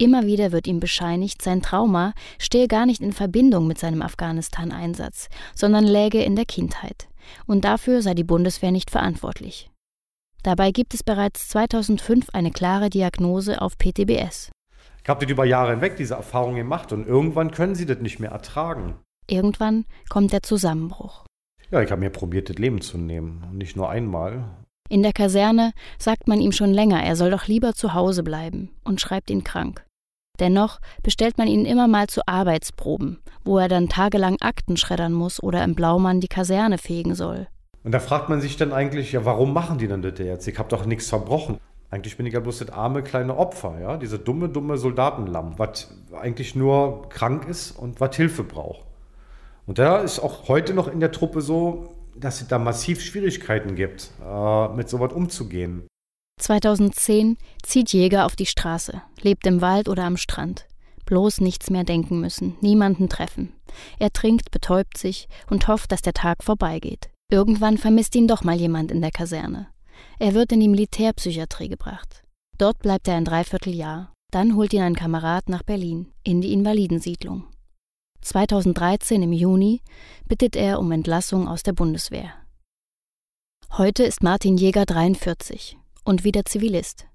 Immer 0.00 0.24
wieder 0.24 0.52
wird 0.52 0.68
ihm 0.68 0.78
bescheinigt, 0.78 1.42
sein 1.42 1.60
Trauma 1.60 2.14
stehe 2.38 2.68
gar 2.68 2.86
nicht 2.86 3.02
in 3.02 3.12
Verbindung 3.12 3.66
mit 3.66 3.78
seinem 3.78 4.00
Afghanistan-Einsatz, 4.00 5.28
sondern 5.56 5.84
läge 5.84 6.22
in 6.22 6.36
der 6.36 6.46
Kindheit. 6.46 7.08
Und 7.46 7.64
dafür 7.64 8.00
sei 8.00 8.14
die 8.14 8.24
Bundeswehr 8.24 8.70
nicht 8.70 8.90
verantwortlich. 8.90 9.70
Dabei 10.44 10.70
gibt 10.70 10.94
es 10.94 11.02
bereits 11.02 11.48
2005 11.48 12.30
eine 12.32 12.52
klare 12.52 12.90
Diagnose 12.90 13.60
auf 13.60 13.76
PTBS. 13.76 14.50
Ich 15.02 15.08
habe 15.08 15.24
das 15.24 15.30
über 15.30 15.44
Jahre 15.44 15.72
hinweg 15.72 15.96
diese 15.96 16.14
Erfahrung 16.14 16.54
gemacht 16.54 16.92
und 16.92 17.06
irgendwann 17.06 17.50
können 17.50 17.74
sie 17.74 17.86
das 17.86 17.98
nicht 17.98 18.20
mehr 18.20 18.30
ertragen. 18.30 18.94
Irgendwann 19.26 19.84
kommt 20.08 20.32
der 20.32 20.42
Zusammenbruch. 20.42 21.24
Ja, 21.70 21.80
ich 21.82 21.90
habe 21.90 22.00
mir 22.00 22.10
probiert, 22.10 22.48
das 22.48 22.56
Leben 22.56 22.80
zu 22.80 22.98
nehmen. 22.98 23.44
Und 23.50 23.58
nicht 23.58 23.76
nur 23.76 23.90
einmal. 23.90 24.44
In 24.88 25.02
der 25.02 25.12
Kaserne 25.12 25.72
sagt 25.98 26.28
man 26.28 26.40
ihm 26.40 26.52
schon 26.52 26.72
länger, 26.72 27.02
er 27.02 27.16
soll 27.16 27.30
doch 27.30 27.46
lieber 27.46 27.72
zu 27.72 27.94
Hause 27.94 28.22
bleiben 28.22 28.70
und 28.84 29.00
schreibt 29.00 29.30
ihn 29.30 29.42
krank. 29.42 29.84
Dennoch 30.38 30.80
bestellt 31.02 31.38
man 31.38 31.48
ihn 31.48 31.66
immer 31.66 31.88
mal 31.88 32.08
zu 32.08 32.20
Arbeitsproben, 32.26 33.20
wo 33.44 33.58
er 33.58 33.68
dann 33.68 33.88
tagelang 33.88 34.36
Akten 34.40 34.76
schreddern 34.76 35.12
muss 35.12 35.42
oder 35.42 35.64
im 35.64 35.74
Blaumann 35.74 36.20
die 36.20 36.28
Kaserne 36.28 36.78
fegen 36.78 37.14
soll. 37.14 37.48
Und 37.84 37.92
da 37.92 38.00
fragt 38.00 38.28
man 38.28 38.40
sich 38.40 38.56
dann 38.56 38.72
eigentlich, 38.72 39.12
ja, 39.12 39.24
warum 39.24 39.52
machen 39.52 39.78
die 39.78 39.88
denn 39.88 40.02
das 40.02 40.18
jetzt? 40.18 40.46
Ich 40.46 40.58
habe 40.58 40.68
doch 40.68 40.86
nichts 40.86 41.08
verbrochen. 41.08 41.58
Eigentlich 41.92 42.16
bin 42.16 42.24
ich 42.24 42.32
ja 42.32 42.40
bloß 42.40 42.60
das 42.60 42.70
arme 42.70 43.02
kleine 43.02 43.36
Opfer, 43.36 43.78
ja, 43.78 43.98
diese 43.98 44.18
dumme, 44.18 44.48
dumme 44.48 44.78
Soldatenlamm, 44.78 45.58
was 45.58 45.90
eigentlich 46.18 46.54
nur 46.54 47.10
krank 47.10 47.46
ist 47.46 47.72
und 47.72 48.00
was 48.00 48.16
Hilfe 48.16 48.44
braucht. 48.44 48.86
Und 49.66 49.78
da 49.78 49.98
ist 49.98 50.18
auch 50.18 50.48
heute 50.48 50.72
noch 50.72 50.88
in 50.88 51.00
der 51.00 51.12
Truppe 51.12 51.42
so, 51.42 51.94
dass 52.16 52.40
es 52.40 52.48
da 52.48 52.58
massiv 52.58 53.02
Schwierigkeiten 53.02 53.74
gibt, 53.74 54.10
äh, 54.24 54.68
mit 54.68 54.88
sowas 54.88 55.12
umzugehen. 55.12 55.86
2010 56.40 57.36
zieht 57.62 57.92
Jäger 57.92 58.24
auf 58.24 58.36
die 58.36 58.46
Straße, 58.46 59.02
lebt 59.20 59.46
im 59.46 59.60
Wald 59.60 59.90
oder 59.90 60.04
am 60.04 60.16
Strand. 60.16 60.66
Bloß 61.04 61.42
nichts 61.42 61.68
mehr 61.68 61.84
denken 61.84 62.20
müssen, 62.20 62.56
niemanden 62.62 63.10
treffen. 63.10 63.52
Er 63.98 64.14
trinkt, 64.14 64.50
betäubt 64.50 64.96
sich 64.96 65.28
und 65.50 65.68
hofft, 65.68 65.92
dass 65.92 66.00
der 66.00 66.14
Tag 66.14 66.42
vorbeigeht. 66.42 67.10
Irgendwann 67.30 67.76
vermisst 67.76 68.14
ihn 68.14 68.28
doch 68.28 68.44
mal 68.44 68.56
jemand 68.56 68.90
in 68.90 69.02
der 69.02 69.10
Kaserne. 69.10 69.71
Er 70.18 70.34
wird 70.34 70.52
in 70.52 70.60
die 70.60 70.68
Militärpsychiatrie 70.68 71.68
gebracht. 71.68 72.22
Dort 72.58 72.78
bleibt 72.80 73.08
er 73.08 73.16
ein 73.16 73.24
Dreivierteljahr. 73.24 74.12
Dann 74.30 74.56
holt 74.56 74.72
ihn 74.72 74.82
ein 74.82 74.94
Kamerad 74.94 75.48
nach 75.48 75.62
Berlin, 75.62 76.12
in 76.22 76.40
die 76.40 76.52
Invalidensiedlung. 76.52 77.44
2013 78.22 79.22
im 79.22 79.32
Juni 79.32 79.82
bittet 80.26 80.56
er 80.56 80.78
um 80.78 80.92
Entlassung 80.92 81.48
aus 81.48 81.62
der 81.62 81.72
Bundeswehr. 81.72 82.32
Heute 83.76 84.04
ist 84.04 84.22
Martin 84.22 84.56
Jäger 84.56 84.86
43 84.86 85.76
und 86.04 86.24
wieder 86.24 86.44
Zivilist. 86.44 87.06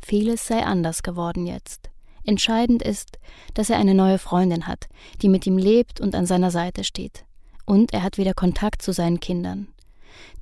Vieles 0.00 0.46
sei 0.46 0.64
anders 0.64 1.02
geworden 1.02 1.46
jetzt. 1.46 1.90
Entscheidend 2.24 2.82
ist, 2.82 3.18
dass 3.54 3.70
er 3.70 3.78
eine 3.78 3.94
neue 3.94 4.18
Freundin 4.18 4.66
hat, 4.66 4.88
die 5.22 5.28
mit 5.28 5.46
ihm 5.46 5.58
lebt 5.58 6.00
und 6.00 6.14
an 6.14 6.26
seiner 6.26 6.50
Seite 6.50 6.84
steht. 6.84 7.24
Und 7.64 7.92
er 7.92 8.02
hat 8.02 8.18
wieder 8.18 8.34
Kontakt 8.34 8.82
zu 8.82 8.92
seinen 8.92 9.20
Kindern. 9.20 9.71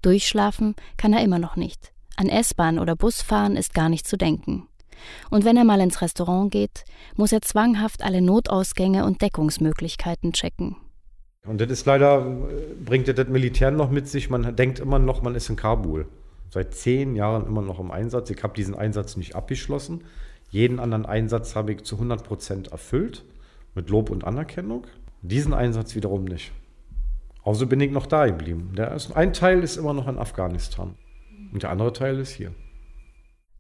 Durchschlafen 0.03 0.75
kann 0.97 1.13
er 1.13 1.23
immer 1.23 1.39
noch 1.39 1.57
nicht. 1.57 1.93
An 2.17 2.29
S-Bahn 2.29 2.79
oder 2.79 2.97
Busfahren 2.97 3.57
ist 3.57 3.75
gar 3.75 3.89
nicht 3.89 4.07
zu 4.07 4.17
denken. 4.17 4.67
Und 5.31 5.45
wenn 5.45 5.57
er 5.57 5.65
mal 5.65 5.81
ins 5.81 6.03
Restaurant 6.03 6.51
geht, 6.51 6.85
muss 7.17 7.33
er 7.33 7.43
zwanghaft 7.43 8.03
alle 8.03 8.21
Notausgänge 8.21 9.05
und 9.05 9.23
Deckungsmöglichkeiten 9.23 10.33
checken. 10.33 10.77
Und 11.47 11.61
das 11.61 11.71
ist 11.71 11.87
leider, 11.87 12.21
bringt 12.85 13.09
das 13.09 13.29
Militär 13.29 13.71
noch 13.71 13.91
mit 13.91 14.09
sich. 14.09 14.29
Man 14.29 14.55
denkt 14.57 14.79
immer 14.79 14.99
noch, 14.99 15.23
man 15.23 15.35
ist 15.35 15.49
in 15.49 15.57
Kabul 15.57 16.07
seit 16.51 16.75
zehn 16.75 17.17
Jahren 17.17 17.47
immer 17.47 17.63
noch 17.63 17.79
im 17.79 17.91
Einsatz. 17.91 18.29
Ich 18.31 18.43
habe 18.43 18.55
diesen 18.55 18.75
Einsatz 18.75 19.17
nicht 19.17 19.35
abgeschlossen. 19.35 20.05
Jeden 20.51 20.81
anderen 20.81 21.07
Einsatz 21.07 21.55
habe 21.55 21.73
ich 21.73 21.85
zu 21.85 21.95
100 21.95 22.25
Prozent 22.25 22.69
erfüllt, 22.69 23.25
mit 23.75 23.89
Lob 23.89 24.11
und 24.11 24.25
Anerkennung. 24.25 24.87
Diesen 25.23 25.55
Einsatz 25.55 25.95
wiederum 25.95 26.25
nicht. 26.25 26.51
Also 27.45 27.67
bin 27.67 27.81
ich 27.81 27.91
noch 27.91 28.07
da 28.07 28.27
geblieben. 28.27 28.73
Der 28.77 28.93
ist, 28.93 29.13
ein 29.17 29.33
Teil 29.33 29.63
ist 29.63 29.77
immer 29.77 29.93
noch 29.93 30.09
in 30.09 30.19
Afghanistan 30.19 30.97
und 31.53 31.63
der 31.63 31.71
andere 31.71 31.93
Teil 31.93 32.19
ist 32.19 32.33
hier. 32.33 32.55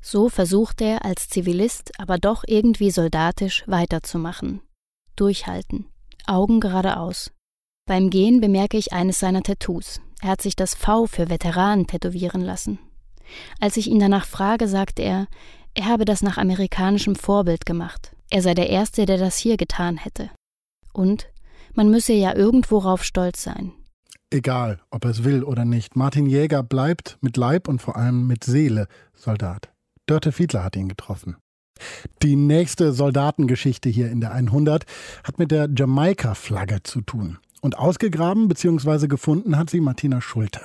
So 0.00 0.28
versucht 0.28 0.80
er 0.80 1.04
als 1.04 1.28
Zivilist, 1.28 1.92
aber 1.98 2.18
doch 2.18 2.44
irgendwie 2.46 2.90
soldatisch 2.90 3.64
weiterzumachen. 3.66 4.62
Durchhalten. 5.16 5.86
Augen 6.26 6.60
geradeaus. 6.60 7.32
Beim 7.86 8.08
Gehen 8.08 8.40
bemerke 8.40 8.76
ich 8.76 8.92
eines 8.92 9.18
seiner 9.18 9.42
Tattoos. 9.42 10.00
Er 10.22 10.30
hat 10.30 10.42
sich 10.42 10.56
das 10.56 10.74
V 10.74 11.06
für 11.06 11.28
Veteran 11.28 11.86
tätowieren 11.86 12.40
lassen. 12.40 12.78
Als 13.60 13.76
ich 13.76 13.88
ihn 13.88 13.98
danach 13.98 14.26
frage, 14.26 14.68
sagte 14.68 15.02
er, 15.02 15.26
er 15.74 15.86
habe 15.86 16.04
das 16.04 16.22
nach 16.22 16.38
amerikanischem 16.38 17.14
Vorbild 17.14 17.66
gemacht. 17.66 18.14
Er 18.30 18.42
sei 18.42 18.54
der 18.54 18.70
Erste, 18.70 19.06
der 19.06 19.18
das 19.18 19.36
hier 19.36 19.56
getan 19.56 19.96
hätte. 19.96 20.30
Und 20.92 21.28
man 21.74 21.90
müsse 21.90 22.12
ja 22.12 22.34
irgendworauf 22.34 23.04
stolz 23.04 23.42
sein. 23.42 23.72
Egal, 24.30 24.80
ob 24.90 25.04
er 25.04 25.10
es 25.10 25.24
will 25.24 25.42
oder 25.42 25.64
nicht, 25.64 25.96
Martin 25.96 26.26
Jäger 26.26 26.62
bleibt 26.62 27.18
mit 27.20 27.36
Leib 27.36 27.66
und 27.66 27.82
vor 27.82 27.96
allem 27.96 28.26
mit 28.26 28.44
Seele 28.44 28.86
Soldat. 29.14 29.72
Dörte 30.06 30.30
Fiedler 30.32 30.62
hat 30.62 30.76
ihn 30.76 30.88
getroffen. 30.88 31.36
Die 32.22 32.36
nächste 32.36 32.92
Soldatengeschichte 32.92 33.88
hier 33.88 34.10
in 34.10 34.20
der 34.20 34.32
100 34.32 34.84
hat 35.24 35.38
mit 35.38 35.50
der 35.50 35.68
Jamaika-Flagge 35.74 36.82
zu 36.82 37.00
tun. 37.00 37.38
Und 37.60 37.76
ausgegraben 37.76 38.48
bzw. 38.48 39.06
gefunden 39.06 39.56
hat 39.58 39.68
sie 39.68 39.80
Martina 39.80 40.20
Schulte. 40.20 40.60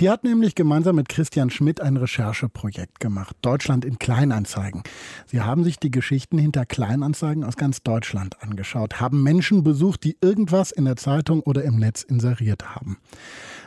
Die 0.00 0.08
hat 0.08 0.24
nämlich 0.24 0.54
gemeinsam 0.54 0.96
mit 0.96 1.08
Christian 1.08 1.50
Schmidt 1.50 1.80
ein 1.80 1.96
Rechercheprojekt 1.96 3.00
gemacht. 3.00 3.36
Deutschland 3.42 3.84
in 3.84 3.98
Kleinanzeigen. 3.98 4.82
Sie 5.26 5.42
haben 5.42 5.62
sich 5.62 5.78
die 5.78 5.90
Geschichten 5.90 6.38
hinter 6.38 6.64
Kleinanzeigen 6.64 7.44
aus 7.44 7.56
ganz 7.56 7.82
Deutschland 7.82 8.42
angeschaut, 8.42 9.00
haben 9.00 9.22
Menschen 9.22 9.62
besucht, 9.62 10.04
die 10.04 10.16
irgendwas 10.22 10.70
in 10.70 10.86
der 10.86 10.96
Zeitung 10.96 11.40
oder 11.40 11.64
im 11.64 11.78
Netz 11.78 12.02
inseriert 12.02 12.74
haben. 12.74 12.98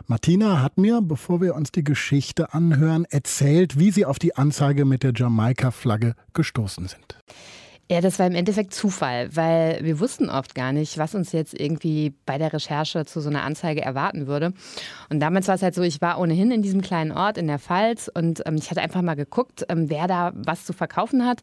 Martina 0.08 0.62
hat 0.62 0.78
mir, 0.78 1.02
bevor 1.02 1.42
wir 1.42 1.56
uns 1.56 1.72
die 1.72 1.84
Geschichte 1.84 2.54
anhören, 2.54 3.06
erzählt, 3.06 3.80
wie 3.80 3.92
sie 3.92 4.06
auf 4.06 4.20
die 4.20 4.36
Anzeige 4.36 4.86
mit 4.86 5.04
der 5.04 5.14
Jamaika-Flagge 5.16 6.16
gestoßen 6.34 6.88
sind. 6.88 7.18
Ja, 7.88 8.02
das 8.02 8.18
war 8.18 8.26
im 8.26 8.34
Endeffekt 8.34 8.74
Zufall, 8.74 9.36
weil 9.36 9.80
wir 9.84 10.00
wussten 10.00 10.28
oft 10.28 10.56
gar 10.56 10.72
nicht, 10.72 10.98
was 10.98 11.14
uns 11.14 11.32
jetzt 11.34 11.54
irgendwie 11.54 12.16
bei 12.26 12.40
der 12.40 12.52
Recherche 12.52 13.06
zu 13.06 13.22
so 13.22 13.30
einer 13.30 13.44
Anzeige 13.44 13.84
erwarten 13.84 14.26
würde. 14.26 14.54
Und 15.12 15.20
damals 15.20 15.48
war 15.48 15.54
es 15.54 15.62
halt 15.62 15.76
so, 15.76 15.84
ich 15.84 16.02
war 16.02 16.20
ohnehin 16.20 16.50
in 16.50 16.64
diesem 16.64 16.82
kleinen 16.82 17.12
Ort 17.12 17.38
in 17.38 17.46
der 17.46 17.60
Pfalz 17.60 18.10
und 18.12 18.42
ähm, 18.48 18.56
ich 18.56 18.72
hatte 18.72 18.82
einfach 18.82 19.04
mal 19.04 19.14
geguckt, 19.14 19.66
ähm, 19.70 19.88
wer 19.88 20.08
da 20.08 20.32
was 20.34 20.66
zu 20.66 20.74
verkaufen 20.74 21.28
hat. 21.28 21.42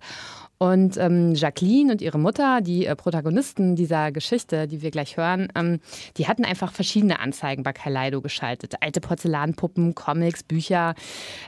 Und 0.62 0.96
ähm, 0.96 1.34
Jacqueline 1.34 1.90
und 1.90 2.00
ihre 2.00 2.20
Mutter, 2.20 2.60
die 2.60 2.86
äh, 2.86 2.94
Protagonisten 2.94 3.74
dieser 3.74 4.12
Geschichte, 4.12 4.68
die 4.68 4.80
wir 4.80 4.92
gleich 4.92 5.16
hören, 5.16 5.48
ähm, 5.56 5.80
die 6.16 6.28
hatten 6.28 6.44
einfach 6.44 6.70
verschiedene 6.70 7.18
Anzeigen 7.18 7.64
bei 7.64 7.72
Kaleido 7.72 8.20
geschaltet. 8.20 8.76
Alte 8.80 9.00
Porzellanpuppen, 9.00 9.96
Comics, 9.96 10.44
Bücher, 10.44 10.94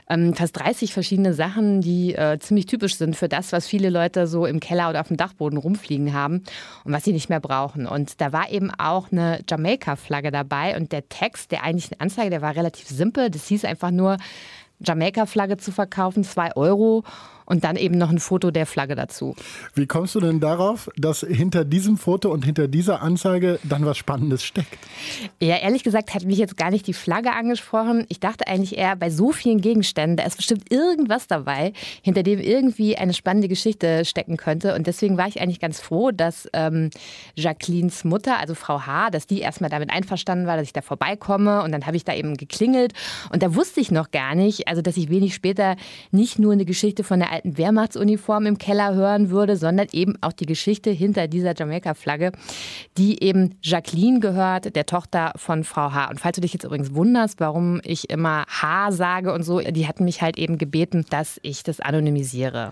ähm, 0.09 0.33
fast 0.33 0.59
30 0.59 0.91
verschiedene 0.91 1.33
Sachen, 1.33 1.79
die 1.79 2.13
äh, 2.13 2.39
ziemlich 2.39 2.65
typisch 2.65 2.97
sind 2.97 3.15
für 3.15 3.29
das, 3.29 3.53
was 3.53 3.67
viele 3.67 3.89
Leute 3.89 4.27
so 4.27 4.45
im 4.45 4.59
Keller 4.59 4.89
oder 4.89 4.99
auf 4.99 5.07
dem 5.07 5.15
Dachboden 5.15 5.57
rumfliegen 5.57 6.11
haben 6.11 6.43
und 6.83 6.91
was 6.91 7.05
sie 7.05 7.13
nicht 7.13 7.29
mehr 7.29 7.39
brauchen. 7.39 7.87
Und 7.87 8.19
da 8.19 8.33
war 8.33 8.51
eben 8.51 8.69
auch 8.69 9.13
eine 9.13 9.39
Jamaika-Flagge 9.49 10.31
dabei 10.31 10.75
und 10.75 10.91
der 10.91 11.07
Text 11.07 11.53
der 11.53 11.63
eigentlichen 11.63 12.01
Anzeige, 12.01 12.31
der 12.31 12.41
war 12.41 12.57
relativ 12.57 12.89
simpel. 12.89 13.29
Das 13.29 13.47
hieß 13.47 13.63
einfach 13.63 13.91
nur, 13.91 14.17
Jamaika-Flagge 14.81 15.55
zu 15.55 15.71
verkaufen, 15.71 16.25
zwei 16.25 16.53
Euro. 16.57 17.05
Und 17.45 17.63
dann 17.63 17.75
eben 17.75 17.97
noch 17.97 18.09
ein 18.09 18.19
Foto 18.19 18.51
der 18.51 18.65
Flagge 18.65 18.95
dazu. 18.95 19.35
Wie 19.73 19.85
kommst 19.85 20.15
du 20.15 20.19
denn 20.19 20.39
darauf, 20.39 20.89
dass 20.97 21.21
hinter 21.21 21.63
diesem 21.65 21.97
Foto 21.97 22.31
und 22.31 22.45
hinter 22.45 22.67
dieser 22.67 23.01
Anzeige 23.01 23.59
dann 23.63 23.85
was 23.85 23.97
Spannendes 23.97 24.43
steckt? 24.43 24.77
Ja, 25.39 25.57
ehrlich 25.57 25.83
gesagt 25.83 26.13
hat 26.13 26.25
mich 26.25 26.37
jetzt 26.37 26.57
gar 26.57 26.71
nicht 26.71 26.87
die 26.87 26.93
Flagge 26.93 27.33
angesprochen. 27.33 28.05
Ich 28.09 28.19
dachte 28.19 28.47
eigentlich 28.47 28.77
eher, 28.77 28.95
bei 28.95 29.09
so 29.09 29.31
vielen 29.31 29.61
Gegenständen, 29.61 30.17
da 30.17 30.23
ist 30.23 30.37
bestimmt 30.37 30.71
irgendwas 30.71 31.27
dabei, 31.27 31.73
hinter 32.01 32.23
dem 32.23 32.39
irgendwie 32.39 32.97
eine 32.97 33.13
spannende 33.13 33.47
Geschichte 33.47 34.05
stecken 34.05 34.37
könnte. 34.37 34.75
Und 34.75 34.87
deswegen 34.87 35.17
war 35.17 35.27
ich 35.27 35.41
eigentlich 35.41 35.59
ganz 35.59 35.79
froh, 35.79 36.11
dass 36.11 36.49
ähm, 36.53 36.89
Jacquelines 37.35 38.03
Mutter, 38.03 38.39
also 38.39 38.55
Frau 38.55 38.85
H., 38.85 39.11
dass 39.11 39.27
die 39.27 39.39
erstmal 39.39 39.69
damit 39.69 39.91
einverstanden 39.91 40.47
war, 40.47 40.57
dass 40.57 40.67
ich 40.67 40.73
da 40.73 40.81
vorbeikomme. 40.81 41.61
Und 41.63 41.71
dann 41.71 41.85
habe 41.85 41.97
ich 41.97 42.03
da 42.03 42.13
eben 42.13 42.37
geklingelt. 42.37 42.93
Und 43.31 43.43
da 43.43 43.55
wusste 43.55 43.79
ich 43.79 43.91
noch 43.91 44.11
gar 44.11 44.35
nicht, 44.35 44.67
also 44.67 44.81
dass 44.81 44.97
ich 44.97 45.09
wenig 45.09 45.35
später 45.35 45.75
nicht 46.11 46.39
nur 46.39 46.53
eine 46.53 46.65
Geschichte 46.65 47.03
von 47.03 47.19
der 47.19 47.34
alten 47.35 47.57
Wehrmachtsuniform 47.57 48.45
im 48.45 48.57
Keller 48.57 48.95
hören 48.95 49.29
würde, 49.29 49.57
sondern 49.57 49.87
eben 49.91 50.15
auch 50.21 50.33
die 50.33 50.45
Geschichte 50.45 50.89
hinter 50.89 51.27
dieser 51.27 51.55
Jamaika-Flagge, 51.55 52.31
die 52.97 53.21
eben 53.21 53.55
Jacqueline 53.61 54.19
gehört, 54.19 54.75
der 54.75 54.85
Tochter 54.85 55.33
von 55.35 55.63
Frau 55.63 55.91
H. 55.93 56.09
Und 56.09 56.19
falls 56.19 56.35
du 56.35 56.41
dich 56.41 56.53
jetzt 56.53 56.63
übrigens 56.63 56.93
wunderst, 56.95 57.39
warum 57.39 57.81
ich 57.83 58.09
immer 58.09 58.45
H 58.47 58.91
sage 58.91 59.33
und 59.33 59.43
so, 59.43 59.59
die 59.59 59.87
hatten 59.87 60.05
mich 60.05 60.21
halt 60.21 60.37
eben 60.37 60.57
gebeten, 60.57 61.05
dass 61.09 61.39
ich 61.43 61.63
das 61.63 61.79
anonymisiere. 61.79 62.71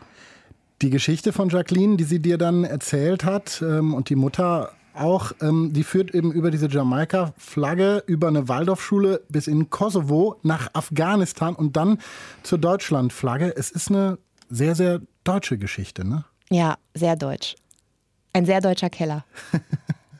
Die 0.81 0.89
Geschichte 0.89 1.31
von 1.31 1.49
Jacqueline, 1.49 1.97
die 1.97 2.03
sie 2.03 2.19
dir 2.19 2.37
dann 2.37 2.63
erzählt 2.63 3.23
hat 3.23 3.61
ähm, 3.61 3.93
und 3.93 4.09
die 4.09 4.15
Mutter 4.15 4.71
auch, 4.93 5.31
ähm, 5.41 5.71
die 5.73 5.83
führt 5.83 6.13
eben 6.13 6.31
über 6.31 6.51
diese 6.51 6.67
Jamaika-Flagge 6.69 8.03
über 8.05 8.27
eine 8.27 8.47
Waldorfschule 8.47 9.21
bis 9.29 9.47
in 9.47 9.69
Kosovo 9.69 10.37
nach 10.43 10.69
Afghanistan 10.73 11.55
und 11.55 11.75
dann 11.75 11.99
zur 12.43 12.59
Deutschland-Flagge. 12.59 13.55
Es 13.55 13.71
ist 13.71 13.89
eine 13.89 14.17
sehr, 14.53 14.75
sehr 14.75 15.01
deutsche 15.23 15.57
Geschichte, 15.57 16.07
ne? 16.07 16.25
Ja, 16.49 16.77
sehr 16.93 17.15
deutsch. 17.15 17.55
Ein 18.33 18.45
sehr 18.45 18.61
deutscher 18.61 18.89
Keller. 18.89 19.25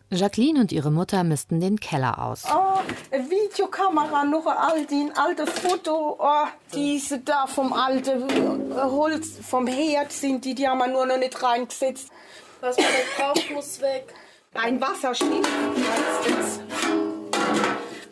Jacqueline 0.10 0.60
und 0.60 0.72
ihre 0.72 0.92
Mutter 0.92 1.24
missten 1.24 1.60
den 1.60 1.80
Keller 1.80 2.24
aus. 2.24 2.44
Oh, 2.46 2.80
Videokamera, 3.12 4.24
noch 4.26 4.46
ein 4.46 5.18
altes 5.18 5.50
Foto. 5.50 6.18
Oh, 6.20 6.46
diese 6.74 7.20
da 7.20 7.48
vom 7.48 7.74
alten 7.74 8.76
Holz, 8.76 9.40
vom 9.42 9.66
Herd 9.66 10.12
sind 10.12 10.46
die, 10.46 10.54
die 10.54 10.68
haben 10.68 10.78
wir 10.78 10.88
nur 10.88 11.08
noch 11.08 11.18
nicht 11.18 11.42
reingesetzt. 11.42 12.10
Was 12.62 12.78
man 12.78 12.86
nicht 12.86 13.18
braucht, 13.18 13.52
muss 13.52 13.82
weg. 13.82 14.14
Ein 14.54 14.80
Wasserstift. 14.80 15.50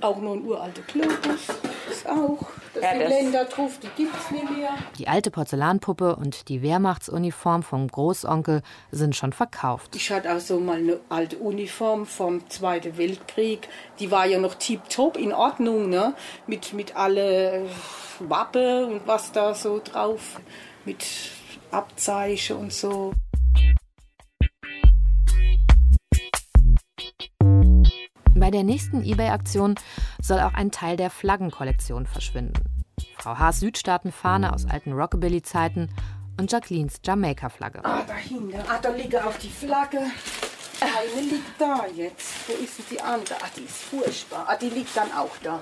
Auch 0.02 0.20
noch 0.20 0.34
ein 0.34 0.46
uralter 0.46 0.82
Globus. 0.82 1.48
Ist 1.90 2.10
auch. 2.10 2.40
Das 2.74 2.84
ja, 2.84 2.92
sind 2.92 3.10
Länder 3.10 3.46
drauf, 3.46 3.80
die 3.82 4.04
gibt's 4.04 4.32
nicht 4.32 4.50
mehr. 4.50 4.70
Die 4.98 5.08
alte 5.08 5.30
Porzellanpuppe 5.30 6.16
und 6.16 6.48
die 6.48 6.62
Wehrmachtsuniform 6.62 7.64
vom 7.64 7.88
Großonkel 7.88 8.62
sind 8.92 9.16
schon 9.16 9.34
verkauft. 9.34 9.96
Ich 9.96 10.10
hatte 10.12 10.34
auch 10.34 10.40
so 10.40 10.60
mal 10.60 10.78
eine 10.78 11.00
alte 11.10 11.38
Uniform 11.38 12.06
vom 12.06 12.50
Zweiten 12.50 12.98
Weltkrieg. 12.98 13.68
Die 14.00 14.10
war 14.10 14.26
ja 14.26 14.40
noch 14.40 14.56
tiptop 14.56 15.18
in 15.18 15.34
Ordnung, 15.34 15.90
ne? 15.90 16.16
Mit, 16.48 16.74
mit 16.74 16.96
alle 16.96 17.66
Wappe 18.20 18.86
und 18.86 19.06
was 19.06 19.32
da 19.32 19.54
so 19.54 19.82
drauf. 19.84 20.40
Mit 20.86 21.06
Abzeichen 21.72 22.58
und 22.58 22.74
so. 22.74 23.14
Bei 28.42 28.50
der 28.50 28.64
nächsten 28.64 29.04
eBay-Aktion 29.04 29.76
soll 30.20 30.40
auch 30.40 30.56
ein 30.56 30.72
Teil 30.72 30.98
der 30.98 31.12
Flaggenkollektion 31.12 32.08
verschwinden. 32.08 32.84
Frau 33.20 33.38
Haas 33.38 33.60
Südstaatenfahne 33.60 34.52
aus 34.52 34.66
alten 34.66 34.94
Rockabilly-Zeiten 34.94 35.90
und 36.40 36.52
Jacquelines 36.52 37.02
Jamaika-Flagge. 37.06 37.86
Ah, 37.86 38.02
dahinter. 38.02 38.64
Ah, 38.68 38.80
da 38.82 38.90
liegt 38.90 39.16
auch 39.16 39.38
die 39.38 39.48
Flagge. 39.48 40.00
Eine 40.00 41.22
liegt 41.22 41.62
da 41.62 41.86
jetzt. 41.96 42.34
Wo 42.48 42.54
ist 42.54 42.80
denn 42.80 42.86
die 42.90 43.00
andere? 43.00 43.36
Ah, 43.44 43.50
die 43.56 43.62
ist 43.62 43.84
furchtbar. 43.84 44.46
Ah, 44.48 44.56
die 44.56 44.70
liegt 44.70 44.98
dann 44.98 45.12
auch 45.12 45.38
da. 45.44 45.62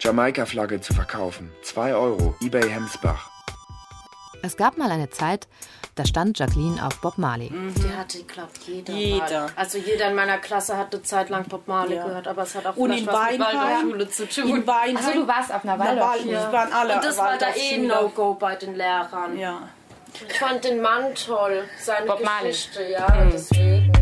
Jamaika-Flagge 0.00 0.80
zu 0.80 0.94
verkaufen. 0.94 1.52
2 1.62 1.94
Euro. 1.94 2.34
eBay 2.40 2.70
Hemsbach. 2.70 3.37
Es 4.40 4.56
gab 4.56 4.78
mal 4.78 4.90
eine 4.90 5.10
Zeit, 5.10 5.48
da 5.96 6.04
stand 6.06 6.38
Jacqueline 6.38 6.84
auf 6.84 7.00
Bob 7.00 7.18
Marley. 7.18 7.50
Mhm. 7.50 7.74
Die 7.74 7.96
hatte, 7.96 8.22
glaube 8.22 8.52
jeder. 8.66 8.92
Jeder. 8.92 9.40
Mal. 9.42 9.52
Also 9.56 9.78
jeder 9.78 10.10
in 10.10 10.14
meiner 10.14 10.38
Klasse 10.38 10.76
hat 10.76 10.94
eine 10.94 11.02
Zeit 11.02 11.28
lang 11.28 11.44
Bob 11.48 11.66
Marley 11.66 11.96
ja. 11.96 12.06
gehört, 12.06 12.28
aber 12.28 12.42
es 12.42 12.54
hat 12.54 12.66
auch 12.66 12.76
Und 12.76 12.92
in 12.92 13.06
was 13.06 13.32
mit 13.32 13.40
Waldorfschule 13.40 14.08
zu 14.08 14.28
tun. 14.28 14.48
In 14.48 14.66
Weinheim. 14.66 14.96
Also 14.96 15.12
du 15.12 15.26
warst 15.26 15.52
auf 15.52 15.64
einer 15.64 15.78
Waldorfschule. 15.78 16.32
Ja. 16.32 16.52
waren 16.52 16.72
alle 16.72 16.94
Und 16.94 17.04
das 17.04 17.18
war 17.18 17.36
da 17.36 17.48
eh 17.54 17.78
No-Go 17.78 18.34
bei 18.34 18.54
den 18.54 18.76
Lehrern. 18.76 19.36
Ja. 19.36 19.68
Ich 20.28 20.38
fand 20.38 20.64
den 20.64 20.80
Mann 20.80 21.14
toll, 21.14 21.64
seine 21.80 22.06
Bob 22.06 22.20
Geschichte, 22.20 22.80
Marley. 22.80 22.92
ja, 22.92 23.24
mhm. 23.24 23.30
deswegen. 23.32 23.98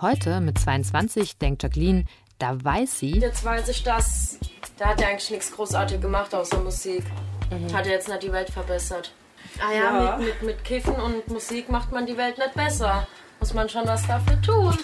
Heute, 0.00 0.40
mit 0.40 0.58
22, 0.58 1.38
denkt 1.38 1.62
Jacqueline, 1.62 2.04
da 2.44 2.62
weiß 2.62 2.98
sie. 2.98 3.12
Jetzt 3.12 3.42
weiß 3.42 3.68
ich 3.68 3.82
das. 3.82 4.38
Der 4.78 4.88
hat 4.88 5.00
ja 5.00 5.08
eigentlich 5.08 5.30
nichts 5.30 5.50
großartig 5.52 6.00
gemacht 6.00 6.34
außer 6.34 6.58
Musik. 6.60 7.02
Mhm. 7.50 7.72
Hat 7.72 7.86
ja 7.86 7.92
jetzt 7.92 8.08
nicht 8.08 8.22
die 8.22 8.32
Welt 8.32 8.50
verbessert. 8.50 9.12
Ah 9.58 9.72
ja, 9.72 10.04
ja. 10.04 10.16
Mit, 10.18 10.26
mit, 10.26 10.42
mit 10.42 10.64
Kiffen 10.64 10.94
und 10.94 11.26
Musik 11.28 11.70
macht 11.70 11.90
man 11.90 12.04
die 12.04 12.16
Welt 12.18 12.36
nicht 12.36 12.52
besser. 12.52 13.06
Muss 13.40 13.54
man 13.54 13.68
schon 13.68 13.86
was 13.86 14.06
dafür 14.06 14.42
tun. 14.42 14.76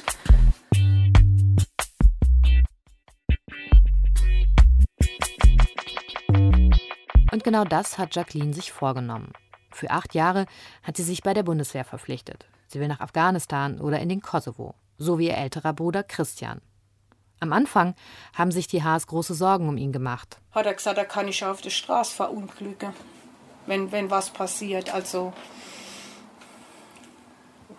Und 7.32 7.44
genau 7.44 7.64
das 7.64 7.98
hat 7.98 8.16
Jacqueline 8.16 8.54
sich 8.54 8.72
vorgenommen. 8.72 9.32
Für 9.70 9.90
acht 9.90 10.14
Jahre 10.14 10.46
hat 10.82 10.96
sie 10.96 11.04
sich 11.04 11.22
bei 11.22 11.34
der 11.34 11.42
Bundeswehr 11.42 11.84
verpflichtet. 11.84 12.46
Sie 12.68 12.80
will 12.80 12.88
nach 12.88 13.00
Afghanistan 13.00 13.80
oder 13.80 14.00
in 14.00 14.08
den 14.08 14.22
Kosovo, 14.22 14.74
so 14.96 15.18
wie 15.18 15.28
ihr 15.28 15.36
älterer 15.36 15.74
Bruder 15.74 16.02
Christian. 16.02 16.62
Am 17.40 17.55
Anfang 17.55 17.94
haben 18.35 18.53
sich 18.53 18.66
die 18.66 18.83
Haas 18.83 19.07
große 19.07 19.35
Sorgen 19.35 19.68
um 19.68 19.79
ihn 19.79 19.92
gemacht. 19.92 20.37
Hat 20.53 20.66
er 20.66 20.74
gesagt, 20.74 20.98
da 20.98 21.05
kann 21.05 21.26
ich 21.26 21.44
auf 21.44 21.62
der 21.62 21.70
Straße 21.70 22.14
verunglücken, 22.14 22.92
wenn, 23.66 23.90
wenn 23.92 24.11
was 24.11 24.31
passiert. 24.31 24.92
Also 24.92 25.33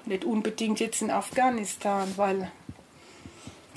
nicht 0.05 0.25
unbedingt 0.25 0.79
jetzt 0.79 1.03
in 1.03 1.11
Afghanistan, 1.11 2.11
weil 2.17 2.51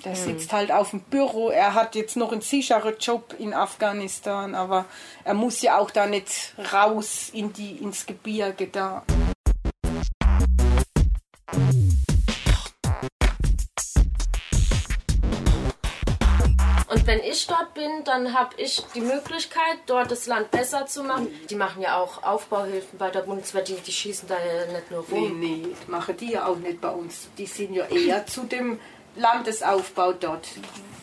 der 0.05 0.14
hm. 0.16 0.25
sitzt 0.25 0.53
halt 0.53 0.73
auf 0.73 0.90
dem 0.90 1.01
Büro. 1.01 1.51
Er 1.51 1.75
hat 1.75 1.94
jetzt 1.94 2.16
noch 2.16 2.33
einen 2.33 2.40
sicheren 2.40 2.94
Job 2.99 3.35
in 3.38 3.53
Afghanistan, 3.53 4.55
aber 4.55 4.87
er 5.23 5.35
muss 5.35 5.61
ja 5.61 5.79
auch 5.79 5.90
da 5.90 6.07
nicht 6.07 6.55
raus 6.73 7.31
in 7.33 7.53
die, 7.53 7.77
ins 7.77 8.07
Gebirge 8.07 8.68
da. 8.68 9.03
Ich 17.35 17.47
dort 17.47 17.75
bin, 17.75 18.05
dann 18.05 18.33
habe 18.33 18.55
ich 18.57 18.83
die 18.94 19.01
Möglichkeit, 19.01 19.79
dort 19.87 20.11
das 20.11 20.27
Land 20.27 20.51
besser 20.51 20.87
zu 20.87 21.03
machen. 21.03 21.29
Die 21.51 21.57
machen 21.57 21.83
ja 21.83 21.99
auch 21.99 22.23
Aufbauhilfen 22.23 22.99
bei 22.99 23.11
der 23.11 23.20
Bundeswehr, 23.20 23.62
die, 23.62 23.75
die 23.75 23.92
schießen 23.92 24.29
da 24.29 24.37
ja 24.37 24.73
nicht 24.73 24.90
nur 24.90 25.05
rum. 25.11 25.40
Nee, 25.40 25.62
nee, 25.62 25.77
machen 25.88 26.16
die 26.16 26.33
ja 26.33 26.47
auch 26.47 26.57
nicht 26.57 26.81
bei 26.81 26.90
uns. 26.90 27.29
Die 27.37 27.47
sind 27.47 27.75
ja 27.75 27.85
eher 27.87 28.27
zu 28.27 28.44
dem 28.44 28.79
Landesaufbau 29.16 30.12
dort. 30.12 30.47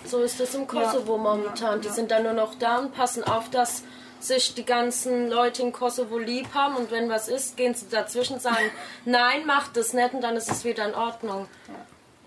So 0.06 0.22
ist 0.22 0.40
es 0.40 0.56
im 0.56 0.68
Kosovo 0.68 1.18
ja, 1.18 1.22
momentan. 1.22 1.76
Ja, 1.76 1.78
die 1.78 1.90
sind 1.90 2.12
dann 2.12 2.24
nur 2.24 2.34
noch 2.34 2.56
da 2.56 2.80
und 2.80 2.94
passen 2.94 3.24
auf, 3.24 3.50
dass 3.50 3.84
sich 4.20 4.54
die 4.54 4.66
ganzen 4.66 5.30
Leute 5.30 5.62
in 5.64 5.72
Kosovo 5.72 6.18
lieb 6.18 6.48
haben 6.54 6.76
und 6.76 6.92
wenn 6.92 7.10
was 7.10 7.28
ist, 7.28 7.58
gehen 7.58 7.74
sie 7.74 7.90
dazwischen, 7.90 8.40
sagen, 8.40 8.72
nein, 9.06 9.46
macht 9.46 9.76
das 9.78 9.94
nicht 9.94 10.14
und 10.14 10.22
dann 10.22 10.36
ist 10.36 10.50
es 10.50 10.64
wieder 10.64 10.88
in 10.88 10.96
Ordnung. 10.96 11.48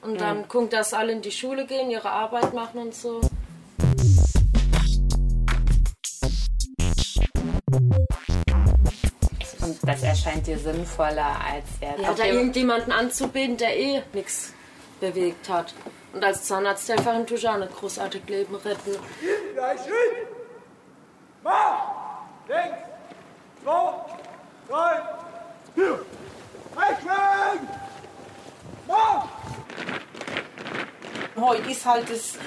Und 0.03 0.21
dann 0.21 0.47
gucken, 0.49 0.69
dass 0.69 0.93
alle 0.93 1.13
in 1.13 1.23
die 1.23 1.31
Schule 1.31 1.65
gehen, 1.65 1.91
ihre 1.91 2.11
Arbeit 2.11 2.53
machen 2.53 2.79
und 2.79 2.95
so. 2.95 3.23
Und 9.61 9.79
das 9.83 10.03
erscheint 10.03 10.47
dir 10.47 10.59
sinnvoller, 10.59 11.37
als 11.45 11.65
der. 11.81 12.01
Ja, 12.01 12.15
da 12.15 12.25
irgendjemanden 12.25 12.93
anzubinden, 12.93 13.57
der 13.57 13.77
eh 13.77 14.03
nichts 14.13 14.53
bewegt 15.01 15.49
hat. 15.49 15.75
Und 16.13 16.23
als 16.23 16.47
tue 17.27 17.37
ich 17.37 17.49
auch 17.49 17.59
nicht 17.59 17.75
großartig 17.75 18.23
Leben 18.29 18.55
retten. 18.55 18.97
Mach! 21.43 21.83
Links! 22.49 22.79
Zwei! 23.63 23.93
Drei! 24.69 25.03
Vier! 25.75 26.07
Rechts! 26.77 27.05
Mach! 28.87 29.27
Heute 31.37 31.71
ist 31.71 31.85
halt 31.85 32.09
das 32.09 32.39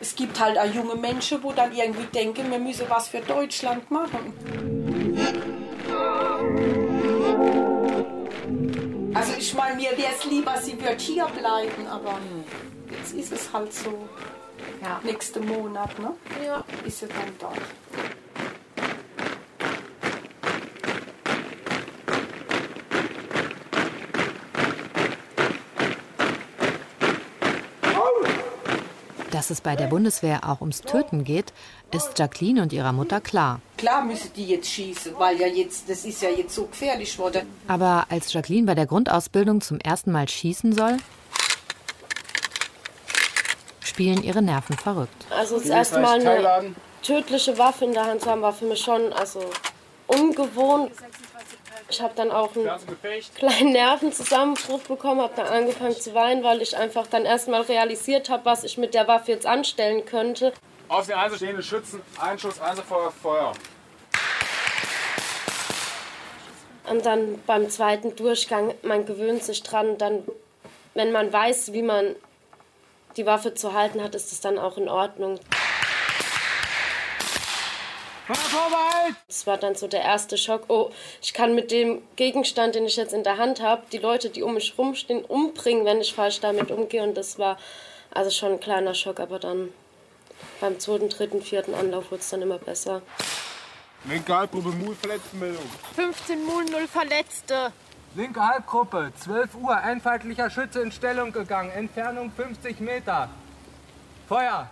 es 0.00 0.14
gibt 0.14 0.38
halt 0.40 0.58
auch 0.58 0.72
junge 0.72 0.94
Menschen, 0.94 1.42
wo 1.42 1.52
dann 1.52 1.72
irgendwie 1.72 2.06
denken, 2.06 2.50
wir 2.50 2.58
müssen 2.58 2.86
was 2.88 3.08
für 3.08 3.20
Deutschland 3.20 3.90
machen. 3.90 4.32
Also 9.14 9.32
ich 9.38 9.54
meine, 9.54 9.76
mir 9.76 9.90
wäre 9.96 10.12
es 10.16 10.24
lieber, 10.24 10.56
sie 10.60 10.80
wird 10.80 11.00
hier 11.00 11.26
bleiben, 11.26 11.86
aber 11.88 12.18
jetzt 12.90 13.14
ist 13.14 13.32
es 13.32 13.52
halt 13.52 13.72
so. 13.72 14.08
Ja. 14.82 15.00
Nächsten 15.02 15.44
Monat, 15.46 15.98
ne? 15.98 16.14
Ja. 16.44 16.64
Ist 16.84 17.02
er 17.02 17.08
dann 17.08 17.34
dort. 17.38 17.58
Dass 29.38 29.50
es 29.50 29.60
bei 29.60 29.76
der 29.76 29.86
Bundeswehr 29.86 30.40
auch 30.48 30.60
ums 30.62 30.80
Töten 30.80 31.22
geht, 31.22 31.52
ist 31.94 32.18
Jacqueline 32.18 32.60
und 32.60 32.72
ihrer 32.72 32.92
Mutter 32.92 33.20
klar. 33.20 33.60
Klar 33.76 34.04
müssen 34.04 34.32
die 34.34 34.46
jetzt 34.46 34.68
schießen, 34.68 35.14
weil 35.16 35.38
ja 35.38 35.46
jetzt, 35.46 35.88
das 35.88 36.04
ist 36.04 36.20
ja 36.22 36.28
jetzt 36.28 36.56
so 36.56 36.66
gefährlich 36.66 37.12
geworden. 37.16 37.46
Aber 37.68 38.06
als 38.08 38.32
Jacqueline 38.32 38.66
bei 38.66 38.74
der 38.74 38.86
Grundausbildung 38.86 39.60
zum 39.60 39.78
ersten 39.78 40.10
Mal 40.10 40.28
schießen 40.28 40.72
soll, 40.72 40.96
spielen 43.78 44.24
ihre 44.24 44.42
Nerven 44.42 44.76
verrückt. 44.76 45.26
Also 45.30 45.60
das 45.60 45.68
erste 45.68 46.00
Mal 46.00 46.18
eine 46.18 46.74
tödliche 47.04 47.56
Waffe 47.58 47.84
in 47.84 47.92
der 47.92 48.06
Hand 48.06 48.22
zu 48.22 48.30
haben, 48.30 48.42
war 48.42 48.52
für 48.52 48.64
mich 48.64 48.80
schon 48.80 49.12
also 49.12 49.38
ungewohnt. 50.08 50.90
Ich 51.90 52.02
habe 52.02 52.12
dann 52.14 52.30
auch 52.30 52.54
einen 52.54 52.68
kleinen 53.34 53.72
Nervenzusammenbruch 53.72 54.80
bekommen, 54.82 55.22
habe 55.22 55.32
dann 55.36 55.46
angefangen 55.46 55.96
zu 55.98 56.12
weinen, 56.12 56.44
weil 56.44 56.60
ich 56.60 56.76
einfach 56.76 57.06
dann 57.06 57.24
erstmal 57.24 57.62
realisiert 57.62 58.28
habe, 58.28 58.44
was 58.44 58.62
ich 58.64 58.76
mit 58.76 58.92
der 58.92 59.08
Waffe 59.08 59.32
jetzt 59.32 59.46
anstellen 59.46 60.04
könnte. 60.04 60.52
Auf 60.88 61.06
den 61.06 61.16
Eisen 61.16 61.36
stehende 61.36 61.62
Schützen, 61.62 62.02
Einschuss, 62.20 62.60
Einzelfeuer, 62.60 63.10
Feuer. 63.10 63.52
Und 66.90 67.04
dann 67.06 67.40
beim 67.46 67.68
zweiten 67.70 68.16
Durchgang, 68.16 68.74
man 68.82 69.06
gewöhnt 69.06 69.42
sich 69.42 69.62
dran, 69.62 69.98
dann, 69.98 70.24
wenn 70.94 71.12
man 71.12 71.32
weiß, 71.32 71.72
wie 71.72 71.82
man 71.82 72.16
die 73.16 73.26
Waffe 73.26 73.54
zu 73.54 73.72
halten 73.72 74.02
hat, 74.02 74.14
ist 74.14 74.32
es 74.32 74.40
dann 74.40 74.58
auch 74.58 74.76
in 74.76 74.88
Ordnung. 74.88 75.40
Das 79.26 79.46
war 79.46 79.56
dann 79.56 79.74
so 79.74 79.88
der 79.88 80.02
erste 80.02 80.36
Schock. 80.36 80.64
Oh, 80.68 80.90
ich 81.22 81.32
kann 81.32 81.54
mit 81.54 81.70
dem 81.70 82.02
Gegenstand, 82.16 82.74
den 82.74 82.84
ich 82.84 82.96
jetzt 82.96 83.14
in 83.14 83.24
der 83.24 83.38
Hand 83.38 83.62
habe, 83.62 83.82
die 83.90 83.98
Leute, 83.98 84.28
die 84.28 84.42
um 84.42 84.54
mich 84.54 84.74
rumstehen, 84.76 85.24
umbringen, 85.24 85.84
wenn 85.84 86.00
ich 86.00 86.14
falsch 86.14 86.40
damit 86.40 86.70
umgehe. 86.70 87.02
Und 87.02 87.16
das 87.16 87.38
war 87.38 87.58
also 88.10 88.30
schon 88.30 88.52
ein 88.52 88.60
kleiner 88.60 88.94
Schock, 88.94 89.20
aber 89.20 89.38
dann 89.38 89.72
beim 90.60 90.78
zweiten, 90.78 91.08
dritten, 91.08 91.42
vierten 91.42 91.74
Anlauf 91.74 92.10
wurde 92.10 92.20
es 92.20 92.28
dann 92.28 92.42
immer 92.42 92.58
besser. 92.58 93.02
Linke 94.04 94.34
Halbgruppe, 94.34 94.68
Mul, 94.68 94.94
Verletztenmeldung. 94.94 95.64
15 95.94 96.44
Mul, 96.44 96.64
0 96.64 96.86
Verletzte. 96.86 97.72
Linke 98.14 98.40
Halbgruppe, 98.46 99.12
12 99.20 99.54
Uhr, 99.56 99.76
ein 99.76 100.00
feindlicher 100.00 100.50
Schütze 100.50 100.80
in 100.80 100.92
Stellung 100.92 101.32
gegangen, 101.32 101.70
Entfernung 101.70 102.30
50 102.30 102.80
Meter. 102.80 103.28
Feuer! 104.28 104.70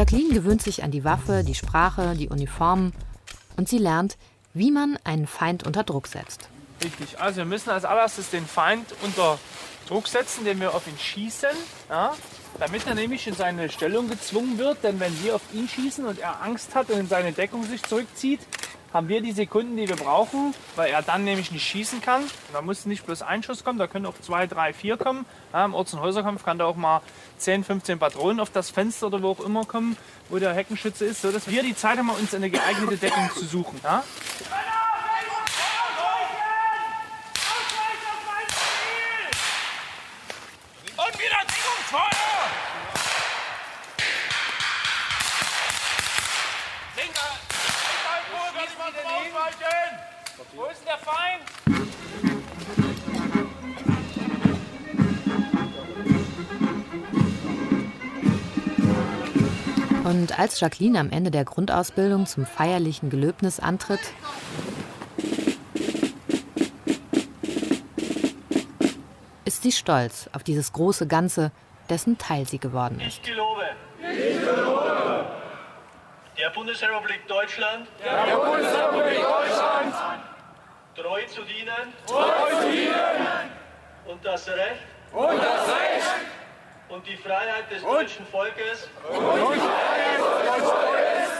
Jacqueline 0.00 0.32
gewöhnt 0.32 0.62
sich 0.62 0.82
an 0.82 0.90
die 0.90 1.04
Waffe, 1.04 1.44
die 1.44 1.54
Sprache, 1.54 2.14
die 2.14 2.30
Uniformen 2.30 2.94
und 3.58 3.68
sie 3.68 3.76
lernt, 3.76 4.16
wie 4.54 4.70
man 4.70 4.98
einen 5.04 5.26
Feind 5.26 5.66
unter 5.66 5.84
Druck 5.84 6.06
setzt. 6.06 6.48
Richtig, 6.82 7.20
also 7.20 7.36
wir 7.36 7.44
müssen 7.44 7.68
als 7.68 7.84
allererstes 7.84 8.30
den 8.30 8.46
Feind 8.46 8.86
unter 9.02 9.38
Druck 9.88 10.08
setzen, 10.08 10.38
indem 10.38 10.60
wir 10.60 10.74
auf 10.74 10.88
ihn 10.88 10.98
schießen, 10.98 11.50
ja, 11.90 12.14
damit 12.58 12.86
er 12.86 12.94
nämlich 12.94 13.26
in 13.26 13.34
seine 13.34 13.68
Stellung 13.68 14.08
gezwungen 14.08 14.56
wird. 14.56 14.82
Denn 14.84 14.98
wenn 15.00 15.22
wir 15.22 15.34
auf 15.34 15.42
ihn 15.52 15.68
schießen 15.68 16.06
und 16.06 16.18
er 16.18 16.40
Angst 16.40 16.74
hat 16.74 16.88
und 16.88 16.98
in 16.98 17.08
seine 17.08 17.32
Deckung 17.32 17.64
sich 17.64 17.82
zurückzieht, 17.82 18.40
haben 18.92 19.08
wir 19.08 19.20
die 19.20 19.32
Sekunden, 19.32 19.76
die 19.76 19.88
wir 19.88 19.96
brauchen, 19.96 20.54
weil 20.76 20.90
er 20.90 21.02
dann 21.02 21.24
nämlich 21.24 21.52
nicht 21.52 21.66
schießen 21.66 22.00
kann. 22.00 22.22
Da 22.52 22.60
muss 22.60 22.86
nicht 22.86 23.06
bloß 23.06 23.22
ein 23.22 23.42
Schuss 23.42 23.64
kommen, 23.64 23.78
da 23.78 23.86
können 23.86 24.06
auch 24.06 24.18
zwei, 24.20 24.46
drei, 24.46 24.72
vier 24.72 24.96
kommen. 24.96 25.26
Ja, 25.52 25.64
Im 25.64 25.74
Orts- 25.74 25.94
und 25.94 26.00
Häuserkampf 26.00 26.44
kann 26.44 26.58
da 26.58 26.64
auch 26.64 26.76
mal 26.76 27.00
10, 27.38 27.64
15 27.64 27.98
Patronen 27.98 28.40
auf 28.40 28.50
das 28.50 28.70
Fenster 28.70 29.06
oder 29.06 29.22
wo 29.22 29.30
auch 29.30 29.40
immer 29.40 29.64
kommen, 29.64 29.96
wo 30.28 30.38
der 30.38 30.54
Heckenschütze 30.54 31.04
ist, 31.04 31.22
sodass 31.22 31.48
wir 31.48 31.62
die 31.62 31.76
Zeit 31.76 31.98
haben, 31.98 32.10
uns 32.10 32.34
eine 32.34 32.50
geeignete 32.50 32.96
Deckung 32.96 33.30
zu 33.34 33.44
suchen. 33.44 33.80
Ja? 33.82 34.02
Und 40.96 41.18
wieder 41.18 41.40
Deckungsfeuer! 41.46 42.29
Linker, 42.29 42.29
Und 60.10 60.38
als 60.40 60.58
Jacqueline 60.58 60.98
am 60.98 61.10
Ende 61.10 61.30
der 61.30 61.44
Grundausbildung 61.44 62.26
zum 62.26 62.44
feierlichen 62.44 63.10
Gelöbnis 63.10 63.60
antritt, 63.60 64.00
ist 69.44 69.62
sie 69.62 69.70
stolz 69.70 70.28
auf 70.32 70.42
dieses 70.42 70.72
große 70.72 71.06
Ganze, 71.06 71.52
dessen 71.88 72.18
Teil 72.18 72.48
sie 72.48 72.58
geworden 72.58 73.00
ist. 73.00 73.18
Ich 73.18 73.22
gelobe. 73.22 73.62
Der 76.38 76.50
Bundesrepublik 76.54 77.28
Deutschland. 77.28 77.86
Der 78.04 78.36
Bundesrepublik 78.36 79.20
Deutschland. 79.20 80.29
Treu 81.02 81.24
zu 81.26 81.42
dienen. 81.42 81.94
Treu 82.06 82.60
zu 82.60 82.70
dienen. 82.70 83.50
Und 84.06 84.24
das 84.24 84.46
Recht. 84.48 84.82
Und 85.12 85.38
das 85.38 85.68
Recht. 85.68 86.06
Und 86.90 87.06
die 87.06 87.16
Freiheit 87.16 87.70
des 87.70 87.82
deutschen 87.82 88.26
Volkes. 88.26 88.88
Und 89.08 89.16
die 89.16 89.60
Freiheit 89.60 90.18
des 90.18 90.26
deutschen 90.46 90.64
Volkes. 90.64 91.30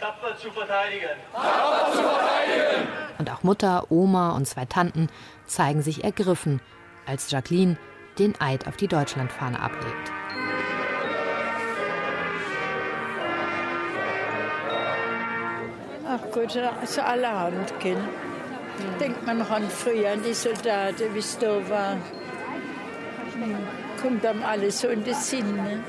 Tapfer 0.00 0.36
zu 0.38 0.50
verteidigen. 0.52 1.10
Tapfer 1.34 1.92
zu 1.92 2.02
verteidigen. 2.02 2.88
Und 3.18 3.30
auch 3.30 3.42
Mutter, 3.42 3.90
Oma 3.90 4.30
und 4.30 4.46
zwei 4.46 4.64
Tanten 4.64 5.10
zeigen 5.46 5.82
sich 5.82 6.04
ergriffen, 6.04 6.62
als 7.06 7.30
Jacqueline 7.30 7.76
den 8.18 8.40
Eid 8.40 8.66
auf 8.66 8.76
die 8.76 8.88
Deutschlandfahne 8.88 9.60
ablegt. 9.60 10.12
Ach 16.06 16.20
Gott, 16.32 16.58
so 16.84 17.02
allerhand, 17.02 17.78
gell? 17.80 17.98
Denkt 19.00 19.26
man 19.26 19.38
noch 19.38 19.50
an 19.50 19.68
früher, 19.68 20.12
an 20.12 20.22
die 20.22 20.34
Soldaten, 20.34 21.14
wie 21.14 21.18
es 21.18 21.38
da 21.38 21.56
war. 21.68 21.92
Hm, 23.34 23.56
Kommt 24.00 24.24
dann 24.24 24.42
alles 24.42 24.80
so 24.80 24.88
in 24.88 25.02
den 25.04 25.14
Sinn. 25.14 25.56
Ne? 25.56 25.82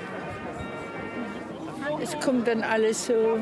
Es 2.01 2.19
kommt 2.19 2.47
dann 2.47 2.63
alles 2.63 3.05
so. 3.07 3.39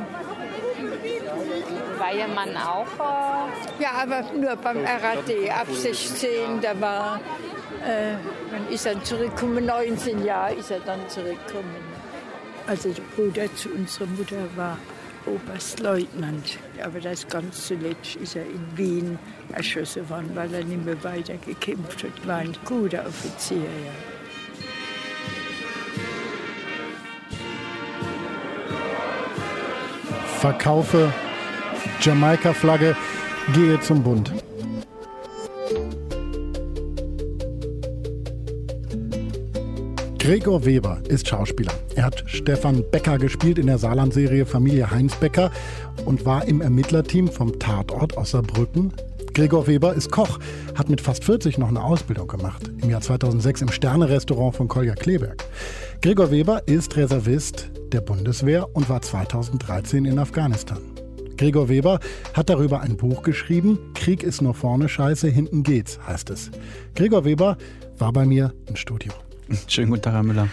War 1.97 2.13
Ihr 2.13 2.27
Mann 2.27 2.55
auch? 2.57 2.85
Äh 2.85 3.83
Ja, 3.83 3.91
aber 4.03 4.23
nur 4.33 4.55
beim 4.57 4.77
RAD, 4.83 5.49
ab 5.49 5.67
16, 5.71 6.61
da 6.61 6.79
war. 6.79 7.19
Äh, 7.85 8.15
wann 8.51 8.67
ist 8.69 8.85
er 8.85 9.01
zurückgekommen? 9.03 9.65
19 9.65 10.25
Jahre 10.25 10.55
ist 10.55 10.71
er 10.71 10.79
dann 10.79 11.07
zurückgekommen. 11.07 11.75
Also 12.65 12.89
der 12.89 13.03
Bruder 13.15 13.53
zu 13.55 13.69
unserer 13.69 14.07
Mutter 14.07 14.35
war 14.55 14.77
Oberstleutnant. 15.27 16.57
Aber 16.83 16.99
das 16.99 17.27
ganz 17.27 17.67
zuletzt 17.67 18.15
ist 18.15 18.35
er 18.35 18.45
in 18.45 18.65
Wien 18.75 19.19
erschossen 19.53 20.09
worden, 20.09 20.31
weil 20.33 20.53
er 20.53 20.63
nicht 20.63 20.85
mehr 20.85 21.03
weiter 21.03 21.35
gekämpft 21.37 22.03
hat. 22.03 22.27
War 22.27 22.37
ein 22.37 22.55
guter 22.65 23.05
Offizier, 23.05 23.57
ja. 23.57 23.91
Verkaufe 30.39 31.11
Jamaika-Flagge, 31.99 32.95
gehe 33.53 33.79
zum 33.81 34.03
Bund. 34.03 34.31
Gregor 40.27 40.65
Weber 40.65 40.99
ist 41.07 41.29
Schauspieler. 41.29 41.71
Er 41.95 42.03
hat 42.03 42.25
Stefan 42.27 42.83
Becker 42.91 43.17
gespielt 43.17 43.57
in 43.57 43.67
der 43.67 43.77
Saarland-Serie 43.77 44.45
Familie 44.45 44.91
Heinz 44.91 45.15
Becker 45.15 45.51
und 46.03 46.25
war 46.25 46.45
im 46.45 46.59
Ermittlerteam 46.59 47.29
vom 47.29 47.57
Tatort 47.59 48.17
Osnabrücken. 48.17 48.91
Gregor 49.33 49.67
Weber 49.67 49.93
ist 49.93 50.11
Koch, 50.11 50.37
hat 50.75 50.89
mit 50.89 50.99
fast 50.99 51.23
40 51.23 51.57
noch 51.59 51.69
eine 51.69 51.81
Ausbildung 51.81 52.27
gemacht. 52.27 52.69
Im 52.81 52.89
Jahr 52.89 52.99
2006 52.99 53.61
im 53.61 53.71
Sterne-Restaurant 53.71 54.53
von 54.53 54.67
Kolja 54.67 54.95
Kleberg. 54.95 55.45
Gregor 56.01 56.29
Weber 56.29 56.61
ist 56.67 56.97
Reservist 56.97 57.69
der 57.93 58.01
Bundeswehr 58.01 58.67
und 58.75 58.89
war 58.89 59.01
2013 59.01 60.03
in 60.03 60.19
Afghanistan. 60.19 60.81
Gregor 61.37 61.69
Weber 61.69 62.01
hat 62.33 62.49
darüber 62.49 62.81
ein 62.81 62.97
Buch 62.97 63.23
geschrieben. 63.23 63.79
Krieg 63.93 64.23
ist 64.23 64.41
nur 64.41 64.55
vorne 64.55 64.89
scheiße, 64.89 65.29
hinten 65.29 65.63
geht's, 65.63 65.97
heißt 66.05 66.31
es. 66.31 66.51
Gregor 66.95 67.23
Weber 67.23 67.57
war 67.97 68.11
bei 68.11 68.25
mir 68.25 68.53
im 68.67 68.75
Studio. 68.75 69.13
Schönen 69.67 69.89
guten 69.89 70.01
Tag, 70.01 70.13
Herr 70.13 70.23
Müller. 70.23 70.49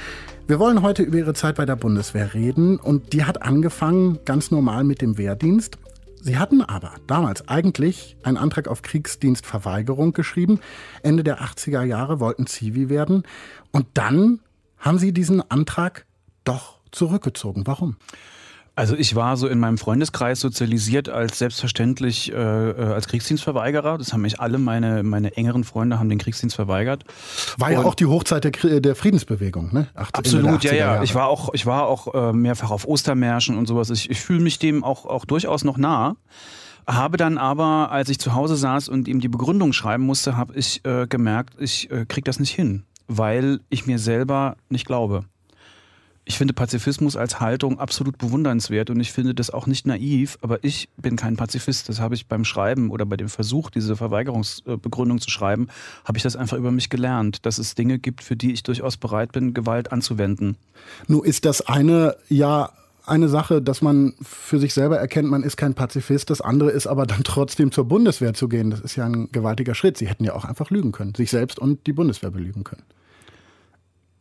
Wir 0.47 0.59
wollen 0.59 0.82
heute 0.82 1.03
über 1.03 1.18
Ihre 1.18 1.34
Zeit 1.34 1.57
bei 1.57 1.66
der 1.66 1.76
Bundeswehr 1.76 2.34
reden 2.34 2.78
und 2.78 3.12
die 3.12 3.24
hat 3.24 3.42
angefangen 3.42 4.20
ganz 4.24 4.51
normal 4.51 4.84
mit 4.84 5.01
dem 5.01 5.18
Wehrdienst. 5.18 5.78
Sie 6.20 6.38
hatten 6.38 6.62
aber 6.62 6.95
damals 7.07 7.49
eigentlich 7.49 8.16
einen 8.22 8.36
Antrag 8.36 8.68
auf 8.68 8.82
Kriegsdienstverweigerung 8.82 10.12
geschrieben. 10.12 10.61
Ende 11.03 11.24
der 11.24 11.40
80er 11.42 11.82
Jahre 11.82 12.20
wollten 12.20 12.47
Zivi 12.47 12.88
werden 12.88 13.24
und 13.72 13.86
dann 13.95 14.40
haben 14.78 14.99
Sie 14.99 15.12
diesen 15.12 15.42
Antrag 15.51 16.07
doch 16.45 16.78
zurückgezogen. 16.92 17.66
Warum? 17.66 17.97
Also 18.77 18.97
ich 18.97 19.14
war 19.14 19.37
so 19.37 19.47
in 19.47 19.61
meinem 19.61 19.79
Freundeskreis 19.79 20.41
sozialisiert 20.41 21.09
als 21.09 21.39
selbstverständlich 21.39 22.33
äh, 22.33 22.35
äh, 22.35 22.93
als 22.93 23.07
Kriegsdienstverweigerer. 23.07 23.99
Das 23.99 24.12
haben 24.12 24.22
mich 24.22 24.41
alle 24.41 24.59
meine 24.59 25.05
meine 25.05 25.37
engeren 25.37 25.62
Freunde 25.62 26.01
haben 26.01 26.09
den 26.09 26.18
Kriegsdienst 26.18 26.57
verweigert. 26.57 27.05
War 27.57 27.70
ja 27.70 27.83
auch 27.83 27.95
die 27.95 28.07
Hochzeit 28.07 28.43
der, 28.43 28.81
der 28.81 28.97
Friedensbewegung, 28.97 29.72
ne? 29.72 29.87
Ach, 29.95 30.11
absolut, 30.12 30.64
ja, 30.64 30.72
ja. 30.72 30.79
Jahre. 30.79 31.05
Ich 31.05 31.14
war 31.14 31.29
auch 31.29 31.55
ich 31.55 31.66
war 31.66 31.87
auch 31.87 32.14
äh, 32.14 32.33
mehrfach 32.33 32.72
auf 32.72 32.87
Ostermärschen 32.89 33.57
und 33.57 33.66
sowas. 33.66 33.91
Ich, 33.91 34.11
ich 34.11 34.20
fühle 34.20 34.41
mich 34.41 34.59
dem 34.59 34.83
auch 34.83 35.07
auch 35.07 35.25
durchaus 35.25 35.62
noch 35.62 35.77
nah. 35.77 36.16
Habe 36.87 37.16
dann 37.16 37.39
aber, 37.39 37.91
als 37.93 38.11
ich 38.11 38.18
zu 38.18 38.35
Hause 38.35 38.57
saß 38.57 38.91
und 38.91 39.09
ihm 39.09 39.20
die 39.20 39.29
Begründung 39.29 39.72
schreiben 39.72 40.05
musste, 40.05 40.37
habe 40.37 40.55
ich 40.55 40.85
äh, 40.85 41.07
gemerkt, 41.07 41.55
ich 41.59 41.91
äh, 41.91 42.05
krieg 42.05 42.27
das 42.27 42.41
nicht 42.41 42.51
hin, 42.51 42.83
weil 43.07 43.61
ich 43.70 43.87
mir 43.87 43.99
selber 43.99 44.57
nicht 44.68 44.85
glaube 44.85 45.25
ich 46.27 46.39
finde 46.39 46.55
Pazifismus 46.55 47.16
als 47.16 47.41
Haltung 47.41 47.79
absolut 47.79 48.16
bewundernswert 48.16 48.89
und 48.89 48.99
ich 49.01 49.12
finde 49.12 49.35
das 49.35 49.51
auch 49.51 49.66
nicht 49.66 49.87
naiv, 49.87 50.39
aber 50.41 50.64
ich 50.64 50.89
bin 50.97 51.16
kein 51.16 51.37
Pazifist. 51.37 51.89
Das 51.89 52.01
habe 52.01 52.14
ich 52.14 52.27
beim 52.27 52.45
Schreiben 52.45 52.91
oder 52.91 53.05
bei 53.05 53.16
dem 53.16 53.29
Versuch, 53.29 53.70
diese 53.70 53.95
Verweigerungsbegründung 53.95 55.20
zu 55.20 55.31
schreiben, 55.31 55.68
habe 56.05 56.16
ich 56.16 56.22
das 56.22 56.37
einfach 56.37 56.57
über 56.57 56.70
mich 56.70 56.89
gelernt, 56.89 57.45
dass 57.45 57.59
es 57.59 57.75
Dinge 57.75 57.99
gibt, 57.99 58.22
für 58.22 58.37
die 58.37 58.53
ich 58.53 58.62
durchaus 58.62 58.97
bereit 58.97 59.33
bin, 59.33 59.53
Gewalt 59.53 59.93
anzuwenden. 59.93 60.57
Nun 61.09 61.25
ist 61.25 61.45
das 61.45 61.61
eine 61.61 62.16
ja 62.29 62.70
eine 63.07 63.29
Sache, 63.29 63.61
dass 63.61 63.83
man 63.83 64.14
für 64.22 64.59
sich 64.59 64.72
selber 64.72 64.99
erkennt, 64.99 65.29
man 65.29 65.43
ist 65.43 65.59
kein 65.59 65.75
Pazifist. 65.75 66.31
Das 66.31 66.41
andere 66.41 66.70
ist 66.70 66.87
aber 66.87 67.05
dann 67.07 67.22
trotzdem 67.22 67.70
zur 67.70 67.85
Bundeswehr 67.85 68.33
zu 68.33 68.49
gehen. 68.49 68.70
Das 68.70 68.81
ist 68.81 68.97
ja 68.97 69.05
ein 69.05 69.29
gewaltiger 69.31 69.75
Schritt. 69.75 69.99
Sie 69.99 70.09
hätten 70.09 70.25
ja 70.25 70.35
auch 70.35 70.47
einfach 70.47 70.70
lügen 70.70 70.93
können, 70.93 71.14
sich 71.14 71.31
selbst 71.31 71.59
und 71.59 71.87
die 71.87 71.93
Bundeswehr 71.93 72.31
belügen 72.31 72.64
können. 72.64 72.83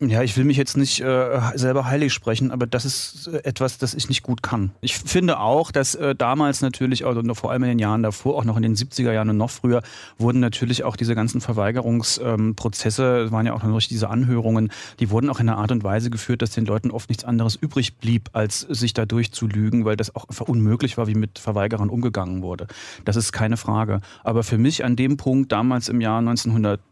Ja, 0.00 0.22
ich 0.22 0.36
will 0.36 0.44
mich 0.44 0.56
jetzt 0.56 0.76
nicht 0.76 1.00
äh, 1.00 1.40
selber 1.54 1.84
heilig 1.84 2.12
sprechen, 2.12 2.50
aber 2.50 2.66
das 2.66 2.84
ist 2.84 3.28
äh, 3.28 3.44
etwas, 3.44 3.78
das 3.78 3.94
ich 3.94 4.08
nicht 4.08 4.24
gut 4.24 4.42
kann. 4.42 4.72
Ich 4.80 4.98
finde 4.98 5.38
auch, 5.38 5.70
dass 5.70 5.94
äh, 5.94 6.16
damals 6.16 6.62
natürlich, 6.62 7.06
also 7.06 7.22
vor 7.34 7.52
allem 7.52 7.62
in 7.62 7.68
den 7.70 7.78
Jahren 7.78 8.02
davor, 8.02 8.36
auch 8.36 8.44
noch 8.44 8.56
in 8.56 8.64
den 8.64 8.74
70er 8.74 9.12
Jahren 9.12 9.30
und 9.30 9.36
noch 9.36 9.50
früher, 9.50 9.82
wurden 10.18 10.40
natürlich 10.40 10.82
auch 10.82 10.96
diese 10.96 11.14
ganzen 11.14 11.40
Verweigerungsprozesse, 11.40 13.24
ähm, 13.26 13.30
waren 13.32 13.46
ja 13.46 13.52
auch 13.52 13.62
noch 13.62 13.70
durch 13.70 13.86
diese 13.86 14.10
Anhörungen, 14.10 14.72
die 14.98 15.10
wurden 15.10 15.30
auch 15.30 15.38
in 15.38 15.48
einer 15.48 15.58
Art 15.58 15.70
und 15.70 15.84
Weise 15.84 16.10
geführt, 16.10 16.42
dass 16.42 16.50
den 16.50 16.66
Leuten 16.66 16.90
oft 16.90 17.08
nichts 17.08 17.24
anderes 17.24 17.54
übrig 17.54 17.96
blieb, 17.98 18.30
als 18.32 18.60
sich 18.60 18.94
dadurch 18.94 19.30
zu 19.30 19.46
lügen, 19.46 19.84
weil 19.84 19.96
das 19.96 20.14
auch 20.16 20.28
einfach 20.28 20.48
unmöglich 20.48 20.98
war, 20.98 21.06
wie 21.06 21.14
mit 21.14 21.38
Verweigerern 21.38 21.88
umgegangen 21.88 22.42
wurde. 22.42 22.66
Das 23.04 23.14
ist 23.14 23.30
keine 23.30 23.56
Frage. 23.56 24.00
Aber 24.24 24.42
für 24.42 24.58
mich 24.58 24.84
an 24.84 24.96
dem 24.96 25.16
Punkt, 25.16 25.52
damals 25.52 25.88
im 25.88 26.00
Jahr 26.00 26.20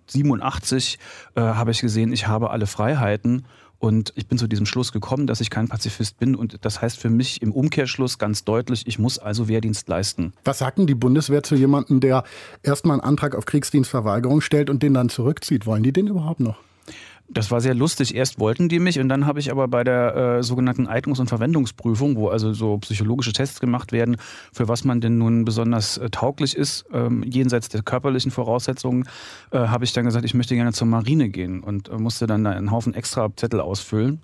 1987, 0.08 0.98
äh, 1.34 1.40
habe 1.40 1.70
ich 1.70 1.80
gesehen, 1.80 2.12
ich 2.12 2.26
habe 2.26 2.50
alle 2.50 2.66
Freiheiten. 2.66 3.44
Und 3.78 4.12
ich 4.14 4.28
bin 4.28 4.38
zu 4.38 4.46
diesem 4.46 4.64
Schluss 4.64 4.92
gekommen, 4.92 5.26
dass 5.26 5.40
ich 5.40 5.50
kein 5.50 5.66
Pazifist 5.66 6.16
bin. 6.20 6.36
Und 6.36 6.64
das 6.64 6.80
heißt 6.80 7.00
für 7.00 7.10
mich 7.10 7.42
im 7.42 7.50
Umkehrschluss 7.50 8.16
ganz 8.16 8.44
deutlich, 8.44 8.86
ich 8.86 9.00
muss 9.00 9.18
also 9.18 9.48
Wehrdienst 9.48 9.88
leisten. 9.88 10.34
Was 10.44 10.58
sagt 10.58 10.78
denn 10.78 10.86
die 10.86 10.94
Bundeswehr 10.94 11.42
zu 11.42 11.56
jemandem, 11.56 11.98
der 11.98 12.22
erstmal 12.62 12.94
einen 12.94 13.08
Antrag 13.08 13.34
auf 13.34 13.44
Kriegsdienstverweigerung 13.44 14.40
stellt 14.40 14.70
und 14.70 14.84
den 14.84 14.94
dann 14.94 15.08
zurückzieht? 15.08 15.66
Wollen 15.66 15.82
die 15.82 15.92
den 15.92 16.06
überhaupt 16.06 16.38
noch? 16.38 16.58
Das 17.34 17.50
war 17.50 17.62
sehr 17.62 17.74
lustig. 17.74 18.14
Erst 18.14 18.38
wollten 18.38 18.68
die 18.68 18.78
mich 18.78 19.00
und 19.00 19.08
dann 19.08 19.26
habe 19.26 19.40
ich 19.40 19.50
aber 19.50 19.66
bei 19.66 19.84
der 19.84 20.16
äh, 20.16 20.42
sogenannten 20.42 20.86
Eignungs- 20.86 21.18
und 21.18 21.28
Verwendungsprüfung, 21.28 22.16
wo 22.16 22.28
also 22.28 22.52
so 22.52 22.76
psychologische 22.78 23.32
Tests 23.32 23.58
gemacht 23.58 23.90
werden, 23.90 24.18
für 24.52 24.68
was 24.68 24.84
man 24.84 25.00
denn 25.00 25.16
nun 25.16 25.46
besonders 25.46 25.96
äh, 25.96 26.10
tauglich 26.10 26.54
ist, 26.54 26.84
ähm, 26.92 27.22
jenseits 27.22 27.70
der 27.70 27.82
körperlichen 27.82 28.30
Voraussetzungen, 28.30 29.08
äh, 29.50 29.58
habe 29.58 29.84
ich 29.84 29.94
dann 29.94 30.04
gesagt, 30.04 30.26
ich 30.26 30.34
möchte 30.34 30.54
gerne 30.54 30.72
zur 30.72 30.86
Marine 30.86 31.30
gehen 31.30 31.60
und 31.60 31.88
äh, 31.88 31.96
musste 31.96 32.26
dann 32.26 32.46
einen 32.46 32.70
Haufen 32.70 32.92
extra 32.92 33.34
Zettel 33.34 33.60
ausfüllen. 33.60 34.20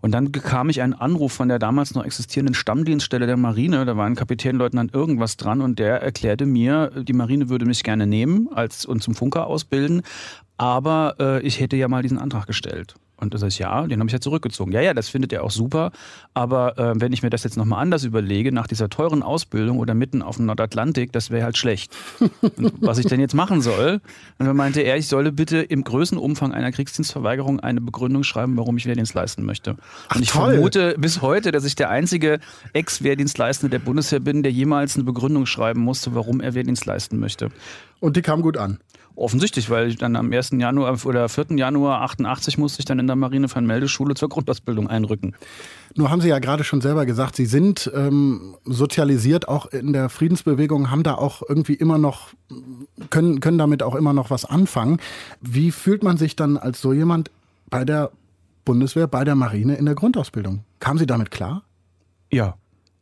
Und 0.00 0.12
dann 0.12 0.32
bekam 0.32 0.68
ich 0.68 0.82
einen 0.82 0.94
Anruf 0.94 1.32
von 1.32 1.48
der 1.48 1.58
damals 1.58 1.94
noch 1.94 2.04
existierenden 2.04 2.54
Stammdienststelle 2.54 3.26
der 3.26 3.36
Marine. 3.36 3.84
Da 3.84 3.96
war 3.96 4.06
ein 4.06 4.14
Kapitänleutnant 4.16 4.94
irgendwas 4.94 5.36
dran 5.36 5.60
und 5.60 5.78
der 5.78 6.02
erklärte 6.02 6.46
mir, 6.46 6.90
die 7.02 7.12
Marine 7.12 7.48
würde 7.48 7.66
mich 7.66 7.82
gerne 7.82 8.06
nehmen 8.06 8.48
als, 8.52 8.86
und 8.86 9.02
zum 9.02 9.14
Funker 9.14 9.46
ausbilden, 9.46 10.02
aber 10.56 11.16
äh, 11.18 11.40
ich 11.42 11.60
hätte 11.60 11.76
ja 11.76 11.88
mal 11.88 12.02
diesen 12.02 12.18
Antrag 12.18 12.46
gestellt. 12.46 12.94
Und 13.20 13.34
das 13.34 13.42
heißt, 13.42 13.58
ja, 13.58 13.86
den 13.86 14.00
habe 14.00 14.08
ich 14.08 14.12
ja 14.12 14.20
zurückgezogen. 14.20 14.72
Ja, 14.72 14.80
ja, 14.80 14.94
das 14.94 15.08
findet 15.08 15.32
er 15.32 15.44
auch 15.44 15.50
super. 15.50 15.92
Aber 16.34 16.78
äh, 16.78 16.92
wenn 16.96 17.12
ich 17.12 17.22
mir 17.22 17.30
das 17.30 17.44
jetzt 17.44 17.56
nochmal 17.56 17.82
anders 17.82 18.04
überlege, 18.04 18.52
nach 18.52 18.66
dieser 18.66 18.88
teuren 18.88 19.22
Ausbildung 19.22 19.78
oder 19.78 19.94
mitten 19.94 20.22
auf 20.22 20.36
dem 20.36 20.46
Nordatlantik, 20.46 21.12
das 21.12 21.30
wäre 21.30 21.44
halt 21.44 21.58
schlecht. 21.58 21.94
Und 22.40 22.74
was 22.80 22.98
ich 22.98 23.06
denn 23.06 23.20
jetzt 23.20 23.34
machen 23.34 23.60
soll? 23.60 24.00
Und 24.38 24.46
dann 24.46 24.56
meinte 24.56 24.80
er, 24.80 24.96
ich 24.96 25.08
solle 25.08 25.32
bitte 25.32 25.58
im 25.58 25.84
größten 25.84 26.18
Umfang 26.18 26.52
einer 26.52 26.72
Kriegsdienstverweigerung 26.72 27.60
eine 27.60 27.80
Begründung 27.80 28.24
schreiben, 28.24 28.56
warum 28.56 28.76
ich 28.76 28.86
Wehrdienst 28.86 29.14
leisten 29.14 29.44
möchte. 29.44 29.76
Ach, 30.08 30.16
und 30.16 30.22
ich 30.22 30.30
toll. 30.30 30.52
vermute 30.52 30.94
bis 30.98 31.22
heute, 31.22 31.52
dass 31.52 31.64
ich 31.64 31.74
der 31.74 31.90
einzige 31.90 32.40
Ex-Wehrdienstleistende 32.72 33.70
der 33.70 33.84
Bundeswehr 33.84 34.20
bin, 34.20 34.42
der 34.42 34.52
jemals 34.52 34.96
eine 34.96 35.04
Begründung 35.04 35.46
schreiben 35.46 35.80
musste, 35.80 36.14
warum 36.14 36.40
er 36.40 36.54
Wehrdienst 36.54 36.86
leisten 36.86 37.18
möchte. 37.18 37.50
Und 38.00 38.16
die 38.16 38.22
kam 38.22 38.42
gut 38.42 38.56
an. 38.56 38.78
Offensichtlich, 39.16 39.68
weil 39.68 39.88
ich 39.88 39.96
dann 39.96 40.16
am 40.16 40.32
1. 40.32 40.52
Januar 40.52 40.96
oder 41.04 41.28
4. 41.28 41.46
Januar 41.56 42.02
88 42.02 42.58
musste 42.58 42.80
ich 42.80 42.84
dann 42.84 42.98
in 42.98 43.06
der 43.06 43.16
Marinefernmeldeschule 43.16 44.14
zur 44.14 44.28
Grundausbildung 44.28 44.88
einrücken. 44.88 45.34
Nur 45.94 46.10
haben 46.10 46.20
Sie 46.20 46.28
ja 46.28 46.38
gerade 46.38 46.64
schon 46.64 46.80
selber 46.80 47.04
gesagt, 47.04 47.36
Sie 47.36 47.46
sind 47.46 47.90
ähm, 47.94 48.56
sozialisiert 48.64 49.48
auch 49.48 49.66
in 49.66 49.92
der 49.92 50.08
Friedensbewegung, 50.08 50.90
haben 50.90 51.02
da 51.02 51.14
auch 51.14 51.42
irgendwie 51.46 51.74
immer 51.74 51.98
noch, 51.98 52.28
können, 53.10 53.40
können 53.40 53.58
damit 53.58 53.82
auch 53.82 53.94
immer 53.94 54.12
noch 54.12 54.30
was 54.30 54.44
anfangen. 54.44 55.00
Wie 55.40 55.70
fühlt 55.70 56.02
man 56.02 56.16
sich 56.16 56.36
dann 56.36 56.56
als 56.56 56.80
so 56.80 56.92
jemand 56.92 57.30
bei 57.68 57.84
der 57.84 58.12
Bundeswehr, 58.64 59.06
bei 59.06 59.24
der 59.24 59.34
Marine 59.34 59.74
in 59.74 59.86
der 59.86 59.96
Grundausbildung? 59.96 60.64
Kamen 60.78 60.98
Sie 60.98 61.06
damit 61.06 61.30
klar? 61.30 61.64
Ja, 62.30 62.54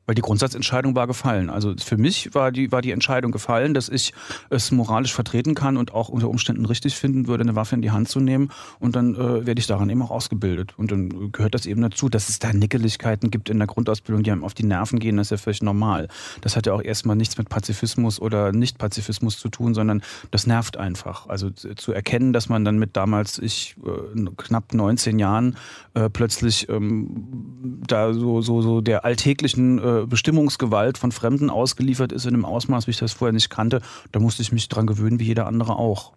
weil 0.09 0.14
die 0.14 0.22
Grundsatzentscheidung 0.22 0.94
war 0.94 1.06
gefallen. 1.06 1.50
Also 1.50 1.74
für 1.76 1.98
mich 1.98 2.34
war 2.34 2.50
die, 2.50 2.72
war 2.72 2.80
die 2.80 2.92
Entscheidung 2.92 3.30
gefallen, 3.30 3.74
dass 3.74 3.90
ich 3.90 4.14
es 4.48 4.72
moralisch 4.72 5.12
vertreten 5.12 5.54
kann 5.54 5.76
und 5.76 5.92
auch 5.92 6.09
unter 6.09 6.30
Umständen 6.30 6.64
richtig 6.64 6.94
finden 6.94 7.28
würde, 7.28 7.42
eine 7.42 7.56
Waffe 7.56 7.74
in 7.74 7.82
die 7.82 7.90
Hand 7.90 8.09
zu 8.09 8.18
nehmen. 8.18 8.50
Und 8.80 8.96
dann 8.96 9.14
äh, 9.14 9.44
werde 9.44 9.59
ich 9.59 9.66
daran 9.66 9.90
eben 9.90 10.00
auch 10.00 10.11
ausgebildet. 10.11 10.72
Und 10.78 10.90
dann 10.92 11.30
gehört 11.30 11.54
das 11.54 11.66
eben 11.66 11.82
dazu, 11.82 12.09
dass 12.09 12.30
es 12.30 12.38
da 12.38 12.54
Nickeligkeiten 12.54 13.30
gibt 13.30 13.50
in 13.50 13.59
der 13.59 13.66
Grundausbildung, 13.66 14.22
die 14.22 14.32
einem 14.32 14.44
auf 14.44 14.54
die 14.54 14.64
Nerven 14.64 14.98
gehen, 14.98 15.18
das 15.18 15.26
ist 15.26 15.30
ja 15.32 15.36
völlig 15.36 15.62
normal. 15.62 16.09
Das 16.40 16.56
hat 16.56 16.64
ja 16.64 16.72
auch 16.72 16.82
erstmal 16.82 17.14
nichts 17.14 17.36
mit 17.36 17.50
Pazifismus 17.50 18.18
oder 18.18 18.52
Nicht-Pazifismus 18.52 19.38
zu 19.38 19.50
tun, 19.50 19.74
sondern 19.74 20.00
das 20.30 20.46
nervt 20.46 20.78
einfach. 20.78 21.28
Also 21.28 21.50
zu 21.50 21.92
erkennen, 21.92 22.32
dass 22.32 22.48
man 22.48 22.64
dann 22.64 22.78
mit 22.78 22.96
damals, 22.96 23.38
ich 23.38 23.76
äh, 23.84 24.24
knapp 24.38 24.72
19 24.72 25.18
Jahren, 25.18 25.59
äh, 25.92 26.09
plötzlich 26.09 26.66
ähm, 26.70 27.82
da 27.86 28.14
so, 28.14 28.40
so, 28.40 28.62
so 28.62 28.80
der 28.80 29.04
alltäglichen 29.04 29.78
äh, 29.78 29.97
Bestimmungsgewalt 30.07 30.99
von 30.99 31.12
Fremden 31.12 31.51
ausgeliefert 31.51 32.12
ist 32.12 32.26
in 32.26 32.34
einem 32.34 32.44
Ausmaß, 32.44 32.86
wie 32.86 32.92
ich 32.92 32.99
das 32.99 33.12
vorher 33.12 33.32
nicht 33.32 33.51
kannte, 33.51 33.80
da 34.12 34.20
musste 34.20 34.42
ich 34.42 34.53
mich 34.53 34.68
dran 34.68 34.86
gewöhnen, 34.86 35.20
wie 35.20 35.24
jeder 35.24 35.46
andere 35.46 35.76
auch. 35.76 36.12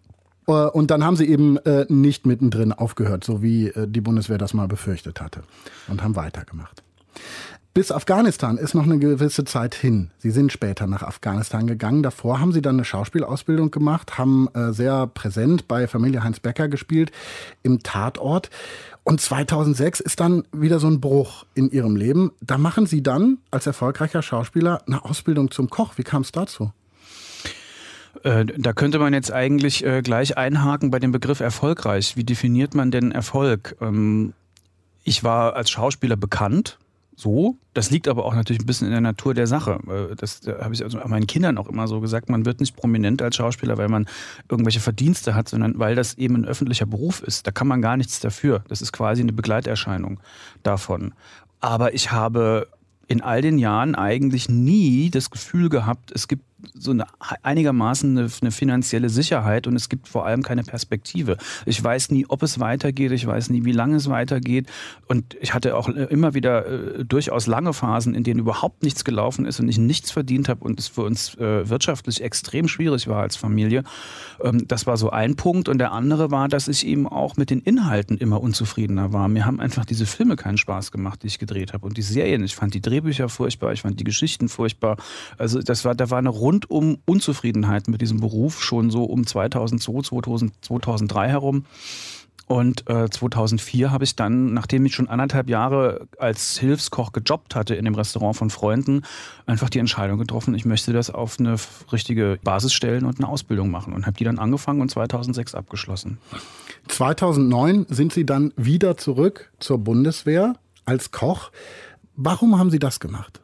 Äh, 0.46 0.52
und 0.52 0.90
dann 0.90 1.04
haben 1.04 1.16
sie 1.16 1.28
eben 1.28 1.56
äh, 1.58 1.86
nicht 1.88 2.26
mittendrin 2.26 2.72
aufgehört, 2.72 3.24
so 3.24 3.42
wie 3.42 3.68
äh, 3.68 3.86
die 3.88 4.00
Bundeswehr 4.00 4.38
das 4.38 4.54
mal 4.54 4.68
befürchtet 4.68 5.20
hatte. 5.20 5.42
Und 5.88 6.02
haben 6.02 6.16
weitergemacht. 6.16 6.82
Bis 7.74 7.90
Afghanistan 7.90 8.58
ist 8.58 8.74
noch 8.74 8.84
eine 8.84 8.98
gewisse 8.98 9.44
Zeit 9.44 9.74
hin. 9.74 10.10
Sie 10.18 10.30
sind 10.30 10.52
später 10.52 10.86
nach 10.86 11.02
Afghanistan 11.02 11.66
gegangen. 11.66 12.02
Davor 12.02 12.38
haben 12.38 12.52
Sie 12.52 12.60
dann 12.60 12.76
eine 12.76 12.84
Schauspielausbildung 12.84 13.70
gemacht, 13.70 14.18
haben 14.18 14.50
sehr 14.72 15.06
präsent 15.06 15.68
bei 15.68 15.88
Familie 15.88 16.22
Heinz 16.22 16.38
Becker 16.38 16.68
gespielt 16.68 17.12
im 17.62 17.82
Tatort. 17.82 18.50
Und 19.04 19.20
2006 19.20 20.00
ist 20.00 20.20
dann 20.20 20.44
wieder 20.52 20.78
so 20.78 20.86
ein 20.86 21.00
Bruch 21.00 21.44
in 21.54 21.70
ihrem 21.70 21.96
Leben. 21.96 22.32
Da 22.40 22.56
machen 22.56 22.86
sie 22.86 23.02
dann 23.02 23.38
als 23.50 23.66
erfolgreicher 23.66 24.22
Schauspieler 24.22 24.82
eine 24.86 25.04
Ausbildung 25.04 25.50
zum 25.50 25.70
Koch. 25.70 25.94
Wie 25.96 26.04
kam 26.04 26.22
es 26.22 26.30
dazu? 26.30 26.72
Äh, 28.22 28.44
da 28.44 28.72
könnte 28.72 29.00
man 29.00 29.12
jetzt 29.12 29.32
eigentlich 29.32 29.84
äh, 29.84 30.02
gleich 30.02 30.36
einhaken 30.36 30.90
bei 30.90 31.00
dem 31.00 31.10
Begriff 31.10 31.40
erfolgreich. 31.40 32.16
Wie 32.16 32.24
definiert 32.24 32.74
man 32.74 32.90
denn 32.92 33.10
Erfolg? 33.10 33.76
Ähm, 33.80 34.34
ich 35.02 35.24
war 35.24 35.56
als 35.56 35.70
Schauspieler 35.70 36.16
bekannt, 36.16 36.78
so. 37.22 37.56
Das 37.74 37.90
liegt 37.90 38.08
aber 38.08 38.24
auch 38.24 38.34
natürlich 38.34 38.62
ein 38.62 38.66
bisschen 38.66 38.88
in 38.88 38.92
der 38.92 39.00
Natur 39.00 39.32
der 39.32 39.46
Sache. 39.46 39.78
Äh, 39.88 40.16
das 40.16 40.42
habe 40.46 40.74
ich 40.74 40.82
also 40.82 40.98
meinen 41.06 41.26
Kindern 41.26 41.56
auch 41.56 41.68
immer 41.68 41.88
so 41.88 42.00
gesagt. 42.00 42.28
Man 42.28 42.44
wird 42.44 42.60
nicht 42.60 42.76
prominent 42.76 43.22
als 43.22 43.36
Schauspieler, 43.36 43.78
weil 43.78 43.88
man 43.88 44.06
irgendwelche 44.48 44.80
Verdienste 44.80 45.34
hat, 45.34 45.48
sondern 45.48 45.78
weil 45.78 45.94
das 45.94 46.14
eben 46.14 46.36
ein 46.36 46.44
öffentlicher 46.44 46.86
Beruf 46.86 47.22
ist. 47.22 47.46
Da 47.46 47.50
kann 47.50 47.68
man 47.68 47.80
gar 47.80 47.96
nichts 47.96 48.20
dafür. 48.20 48.64
Das 48.68 48.82
ist 48.82 48.92
quasi 48.92 49.22
eine 49.22 49.32
Begleiterscheinung 49.32 50.20
davon. 50.62 51.14
Aber 51.60 51.94
ich 51.94 52.12
habe 52.12 52.68
in 53.08 53.20
all 53.20 53.42
den 53.42 53.58
Jahren 53.58 53.94
eigentlich 53.94 54.48
nie 54.48 55.10
das 55.10 55.30
Gefühl 55.30 55.68
gehabt, 55.68 56.12
es 56.12 56.28
gibt 56.28 56.44
so 56.74 56.90
eine, 56.90 57.06
einigermaßen 57.42 58.18
eine, 58.18 58.30
eine, 58.40 58.50
finanzielle 58.50 59.08
Sicherheit 59.08 59.66
und 59.66 59.76
es 59.76 59.88
gibt 59.88 60.08
vor 60.08 60.26
allem 60.26 60.42
keine 60.42 60.62
Perspektive. 60.62 61.36
Ich 61.66 61.82
weiß 61.82 62.10
nie, 62.10 62.26
ob 62.28 62.42
es 62.42 62.60
weitergeht, 62.60 63.12
ich 63.12 63.26
weiß 63.26 63.50
nie, 63.50 63.64
wie 63.64 63.72
lange 63.72 63.96
es 63.96 64.08
weitergeht 64.08 64.66
und 65.08 65.36
ich 65.40 65.54
hatte 65.54 65.76
auch 65.76 65.88
äh, 65.88 66.04
immer 66.04 66.34
wieder 66.34 66.66
äh, 66.66 67.04
durchaus 67.04 67.46
lange 67.46 67.72
Phasen, 67.72 68.14
in 68.14 68.24
denen 68.24 68.40
überhaupt 68.40 68.82
nichts 68.82 69.04
gelaufen 69.04 69.46
ist 69.46 69.60
und 69.60 69.68
ich 69.68 69.78
nichts 69.78 70.10
verdient 70.10 70.48
habe 70.48 70.64
und 70.64 70.78
es 70.78 70.88
für 70.88 71.02
uns 71.02 71.34
äh, 71.36 71.68
wirtschaftlich 71.68 72.22
extrem 72.22 72.68
schwierig 72.68 73.08
war 73.08 73.22
als 73.22 73.36
Familie. 73.36 73.84
Ähm, 74.42 74.66
das 74.68 74.86
war 74.86 74.96
so 74.96 75.10
ein 75.10 75.36
Punkt 75.36 75.68
und 75.68 75.78
der 75.78 75.92
andere 75.92 76.30
war, 76.30 76.48
dass 76.48 76.68
ich 76.68 76.86
eben 76.86 77.08
auch 77.08 77.36
mit 77.36 77.50
den 77.50 77.60
Inhalten 77.60 78.18
immer 78.18 78.40
unzufriedener 78.40 79.12
war. 79.12 79.28
Mir 79.28 79.46
haben 79.46 79.60
einfach 79.60 79.84
diese 79.84 80.06
Filme 80.06 80.36
keinen 80.36 80.58
Spaß 80.58 80.92
gemacht, 80.92 81.22
die 81.22 81.28
ich 81.28 81.38
gedreht 81.38 81.72
habe 81.72 81.86
und 81.86 81.96
die 81.96 82.02
Serien. 82.02 82.44
Ich 82.44 82.54
fand 82.54 82.74
die 82.74 82.80
Drehbücher 82.80 83.28
furchtbar, 83.28 83.72
ich 83.72 83.82
fand 83.82 83.98
die 83.98 84.04
Geschichten 84.04 84.48
furchtbar. 84.48 84.96
Also 85.38 85.60
das 85.60 85.84
war, 85.84 85.94
da 85.94 86.10
war 86.10 86.18
eine 86.18 86.30
rundum 86.52 86.98
Unzufriedenheit 87.06 87.88
mit 87.88 88.00
diesem 88.00 88.20
Beruf 88.20 88.62
schon 88.62 88.90
so 88.90 89.04
um 89.04 89.26
2002, 89.26 90.02
2000, 90.02 90.52
2003 90.60 91.28
herum. 91.28 91.64
Und 92.48 92.90
äh, 92.90 93.08
2004 93.08 93.90
habe 93.90 94.04
ich 94.04 94.14
dann, 94.14 94.52
nachdem 94.52 94.84
ich 94.84 94.94
schon 94.94 95.08
anderthalb 95.08 95.48
Jahre 95.48 96.06
als 96.18 96.58
Hilfskoch 96.58 97.12
gejobbt 97.12 97.54
hatte 97.54 97.74
in 97.74 97.86
dem 97.86 97.94
Restaurant 97.94 98.36
von 98.36 98.50
Freunden, 98.50 99.02
einfach 99.46 99.70
die 99.70 99.78
Entscheidung 99.78 100.18
getroffen, 100.18 100.54
ich 100.54 100.66
möchte 100.66 100.92
das 100.92 101.08
auf 101.08 101.40
eine 101.40 101.56
richtige 101.92 102.38
Basis 102.42 102.74
stellen 102.74 103.06
und 103.06 103.18
eine 103.18 103.28
Ausbildung 103.28 103.70
machen. 103.70 103.94
Und 103.94 104.06
habe 104.06 104.18
die 104.18 104.24
dann 104.24 104.38
angefangen 104.38 104.82
und 104.82 104.90
2006 104.90 105.54
abgeschlossen. 105.54 106.18
2009 106.88 107.86
sind 107.88 108.12
Sie 108.12 108.26
dann 108.26 108.52
wieder 108.56 108.98
zurück 108.98 109.50
zur 109.58 109.78
Bundeswehr 109.78 110.54
als 110.84 111.10
Koch. 111.10 111.52
Warum 112.16 112.58
haben 112.58 112.70
Sie 112.70 112.80
das 112.80 113.00
gemacht? 113.00 113.41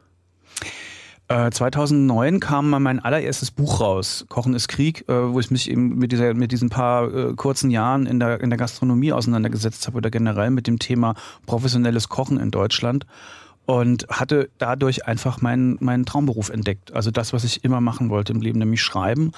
2009 1.29 2.35
äh, 2.35 2.39
kam 2.39 2.69
mein 2.71 2.99
allererstes 2.99 3.51
Buch 3.51 3.81
raus, 3.81 4.25
Kochen 4.29 4.55
ist 4.55 4.67
Krieg, 4.67 5.07
äh, 5.07 5.31
wo 5.31 5.39
ich 5.39 5.51
mich 5.51 5.69
eben 5.69 5.95
mit, 5.99 6.11
dieser, 6.11 6.33
mit 6.33 6.51
diesen 6.51 6.69
paar 6.69 7.13
äh, 7.13 7.33
kurzen 7.35 7.69
Jahren 7.69 8.07
in 8.07 8.19
der, 8.19 8.41
in 8.41 8.49
der 8.49 8.57
Gastronomie 8.57 9.13
auseinandergesetzt 9.13 9.85
habe 9.85 9.97
oder 9.97 10.09
generell 10.09 10.49
mit 10.49 10.65
dem 10.65 10.79
Thema 10.79 11.13
professionelles 11.45 12.09
Kochen 12.09 12.39
in 12.39 12.49
Deutschland 12.49 13.05
und 13.67 14.07
hatte 14.09 14.49
dadurch 14.57 15.05
einfach 15.05 15.39
meinen, 15.39 15.77
meinen 15.79 16.07
Traumberuf 16.07 16.49
entdeckt. 16.49 16.93
Also 16.93 17.11
das, 17.11 17.31
was 17.31 17.43
ich 17.43 17.63
immer 17.63 17.79
machen 17.79 18.09
wollte 18.09 18.33
im 18.33 18.41
Leben, 18.41 18.57
nämlich 18.57 18.81
schreiben. 18.81 19.31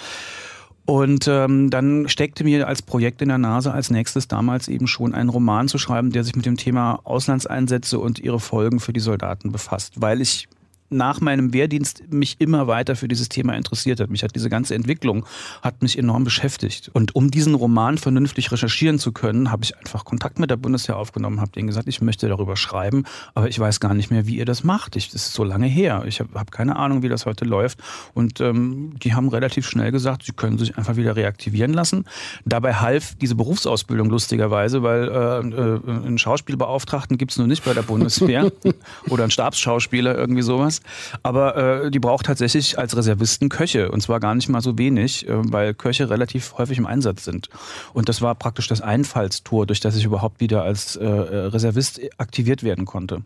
Und 0.86 1.28
ähm, 1.28 1.70
dann 1.70 2.08
steckte 2.08 2.46
mir 2.46 2.68
als 2.70 2.82
Projekt 2.82 3.22
in 3.22 3.28
der 3.28 3.38
Nase 3.38 3.74
als 3.74 3.90
nächstes 3.90 4.30
damals 4.30 4.70
eben 4.70 4.88
schon 4.88 5.14
einen 5.14 5.30
Roman 5.30 5.68
zu 5.68 5.78
schreiben, 5.78 6.12
der 6.12 6.24
sich 6.24 6.38
mit 6.38 6.46
dem 6.46 6.56
Thema 6.56 7.02
Auslandseinsätze 7.04 8.00
und 8.00 8.20
ihre 8.20 8.40
Folgen 8.40 8.80
für 8.80 8.94
die 8.94 9.02
Soldaten 9.02 9.52
befasst, 9.52 10.00
weil 10.00 10.22
ich 10.22 10.48
nach 10.92 11.22
meinem 11.22 11.54
Wehrdienst 11.54 12.12
mich 12.12 12.36
immer 12.40 12.68
weiter 12.68 12.96
für 12.96 13.08
dieses 13.08 13.30
Thema 13.30 13.54
interessiert 13.56 14.00
hat. 14.00 14.10
Mich 14.10 14.24
hat 14.24 14.36
diese 14.36 14.50
ganze 14.50 14.76
Entwicklung 14.76 15.26
hat 15.62 15.82
mich 15.82 15.98
enorm 15.98 16.24
beschäftigt. 16.24 16.90
Und 16.94 17.16
um 17.16 17.32
diesen 17.32 17.56
Roman 17.56 17.98
vernünftig 17.98 18.52
recherchieren 18.52 19.00
zu 19.00 19.12
können, 19.12 19.52
habe 19.52 19.64
ich 19.64 19.78
einfach 19.78 20.06
Kontakt 20.06 20.40
mit 20.40 20.50
der 20.50 20.58
Bundeswehr 20.58 20.98
aufgenommen, 20.98 21.40
habe 21.40 21.52
denen 21.52 21.68
gesagt, 21.68 21.88
ich 21.88 22.02
möchte 22.02 22.28
darüber 22.28 22.56
schreiben, 22.56 23.06
aber 23.34 23.48
ich 23.48 23.60
weiß 23.60 23.80
gar 23.80 23.94
nicht 23.94 24.12
mehr, 24.12 24.28
wie 24.28 24.38
ihr 24.38 24.46
das 24.46 24.64
macht. 24.64 24.96
Ich, 24.96 25.10
das 25.10 25.28
ist 25.28 25.34
so 25.34 25.44
lange 25.44 25.68
her. 25.68 26.04
Ich 26.06 26.20
habe 26.20 26.30
hab 26.36 26.52
keine 26.52 26.76
Ahnung, 26.76 27.04
wie 27.04 27.10
das 27.10 27.26
heute 27.26 27.46
läuft. 27.46 27.80
Und 28.14 28.42
ähm, 28.42 28.94
die 29.02 29.14
haben 29.14 29.30
relativ 29.30 29.68
schnell 29.68 29.92
gesagt, 29.92 30.24
sie 30.24 30.34
können 30.34 30.58
sich 30.58 30.78
einfach 30.78 30.96
wieder 30.96 31.16
reaktivieren 31.16 31.74
lassen. 31.74 32.06
Dabei 32.46 32.76
half 32.76 33.16
diese 33.16 33.36
Berufsausbildung 33.36 34.10
lustigerweise, 34.10 34.84
weil 34.84 35.08
äh, 35.08 35.40
äh, 35.40 36.06
einen 36.06 36.18
Schauspielbeauftragten 36.18 37.18
gibt 37.18 37.32
es 37.32 37.38
nur 37.38 37.48
nicht 37.48 37.64
bei 37.64 37.74
der 37.74 37.84
Bundeswehr 37.84 38.52
oder 39.10 39.24
einen 39.24 39.32
Stabsschauspieler, 39.32 40.18
irgendwie 40.18 40.42
sowas. 40.42 40.81
Aber 41.24 41.86
äh, 41.86 41.92
die 41.92 42.00
braucht 42.00 42.26
tatsächlich 42.26 42.78
als 42.78 42.96
Reservisten 42.96 43.50
Köche 43.50 43.92
und 43.92 44.02
zwar 44.02 44.20
gar 44.20 44.36
nicht 44.36 44.50
mal 44.50 44.62
so 44.62 44.78
wenig, 44.78 45.28
äh, 45.28 45.34
weil 45.52 45.74
Köche 45.74 46.10
relativ 46.10 46.58
häufig 46.58 46.78
im 46.78 46.86
Einsatz 46.86 47.24
sind. 47.24 47.50
Und 47.94 48.10
das 48.10 48.22
war 48.22 48.36
praktisch 48.36 48.68
das 48.68 48.82
Einfallstor, 48.82 49.66
durch 49.66 49.80
das 49.80 49.96
ich 49.96 50.06
überhaupt 50.06 50.40
wieder 50.40 50.64
als 50.64 50.96
äh, 50.96 51.06
Reservist 51.06 52.02
aktiviert 52.18 52.64
werden 52.64 52.86
konnte. 52.86 53.24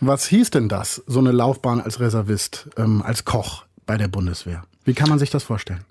Was 0.00 0.26
hieß 0.26 0.50
denn 0.50 0.68
das, 0.68 1.02
so 1.06 1.18
eine 1.20 1.32
Laufbahn 1.32 1.80
als 1.80 2.00
Reservist, 2.00 2.68
ähm, 2.76 3.02
als 3.02 3.24
Koch 3.24 3.64
bei 3.86 3.96
der 3.96 4.08
Bundeswehr? 4.08 4.64
Wie 4.84 4.94
kann 4.94 5.08
man 5.08 5.18
sich 5.18 5.30
das 5.30 5.44
vorstellen? 5.44 5.84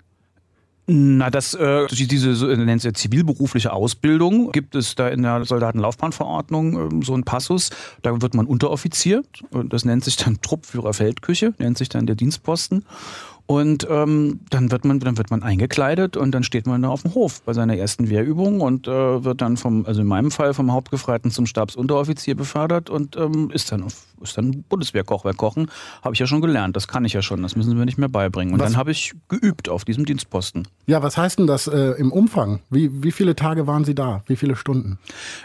Na, 0.88 1.30
das, 1.30 1.54
äh, 1.54 1.86
diese 1.88 2.34
so, 2.36 2.46
nennt 2.46 2.84
es 2.84 2.84
zivilberufliche 2.92 3.72
Ausbildung, 3.72 4.52
gibt 4.52 4.76
es 4.76 4.94
da 4.94 5.08
in 5.08 5.22
der 5.22 5.44
Soldatenlaufbahnverordnung 5.44 7.00
äh, 7.00 7.04
so 7.04 7.14
einen 7.14 7.24
Passus. 7.24 7.70
Da 8.02 8.22
wird 8.22 8.34
man 8.34 8.46
Unteroffizier 8.46 9.22
das 9.68 9.84
nennt 9.84 10.04
sich 10.04 10.16
dann 10.16 10.40
Truppführer 10.40 10.94
Feldküche, 10.94 11.54
nennt 11.58 11.78
sich 11.78 11.88
dann 11.88 12.06
der 12.06 12.14
Dienstposten. 12.14 12.84
Und 13.46 13.86
ähm, 13.88 14.40
dann 14.50 14.72
wird 14.72 14.84
man 14.84 14.98
dann 14.98 15.18
wird 15.18 15.30
man 15.30 15.42
eingekleidet 15.42 16.16
und 16.16 16.32
dann 16.32 16.42
steht 16.42 16.66
man 16.66 16.82
da 16.82 16.88
auf 16.88 17.02
dem 17.02 17.14
Hof 17.14 17.42
bei 17.42 17.52
seiner 17.52 17.76
ersten 17.76 18.10
Wehrübung 18.10 18.60
und 18.60 18.88
äh, 18.88 19.24
wird 19.24 19.40
dann 19.40 19.56
vom 19.56 19.86
also 19.86 20.00
in 20.00 20.06
meinem 20.08 20.32
Fall 20.32 20.52
vom 20.52 20.72
Hauptgefreiten 20.72 21.30
zum 21.30 21.46
Stabsunteroffizier 21.46 22.34
befördert 22.34 22.90
und 22.90 23.16
ähm, 23.16 23.50
ist 23.52 23.70
dann 23.70 23.84
auf 23.84 24.06
ist 24.22 24.36
dann 24.36 24.64
Bundeswehrkoch. 24.68 25.24
Weil 25.24 25.34
Kochen 25.34 25.70
habe 26.02 26.14
ich 26.14 26.20
ja 26.20 26.26
schon 26.26 26.40
gelernt, 26.40 26.76
das 26.76 26.88
kann 26.88 27.04
ich 27.04 27.12
ja 27.12 27.22
schon, 27.22 27.42
das 27.42 27.56
müssen 27.56 27.70
sie 27.70 27.76
mir 27.76 27.84
nicht 27.84 27.98
mehr 27.98 28.08
beibringen. 28.08 28.54
Und 28.54 28.60
was? 28.60 28.70
dann 28.70 28.78
habe 28.78 28.90
ich 28.90 29.12
geübt 29.28 29.68
auf 29.68 29.84
diesem 29.84 30.04
Dienstposten. 30.04 30.68
Ja, 30.86 31.02
was 31.02 31.16
heißt 31.16 31.38
denn 31.38 31.46
das 31.46 31.66
äh, 31.66 31.92
im 31.98 32.12
Umfang? 32.12 32.60
Wie, 32.70 33.02
wie 33.02 33.12
viele 33.12 33.36
Tage 33.36 33.66
waren 33.66 33.84
Sie 33.84 33.94
da? 33.94 34.22
Wie 34.26 34.36
viele 34.36 34.56
Stunden? 34.56 34.98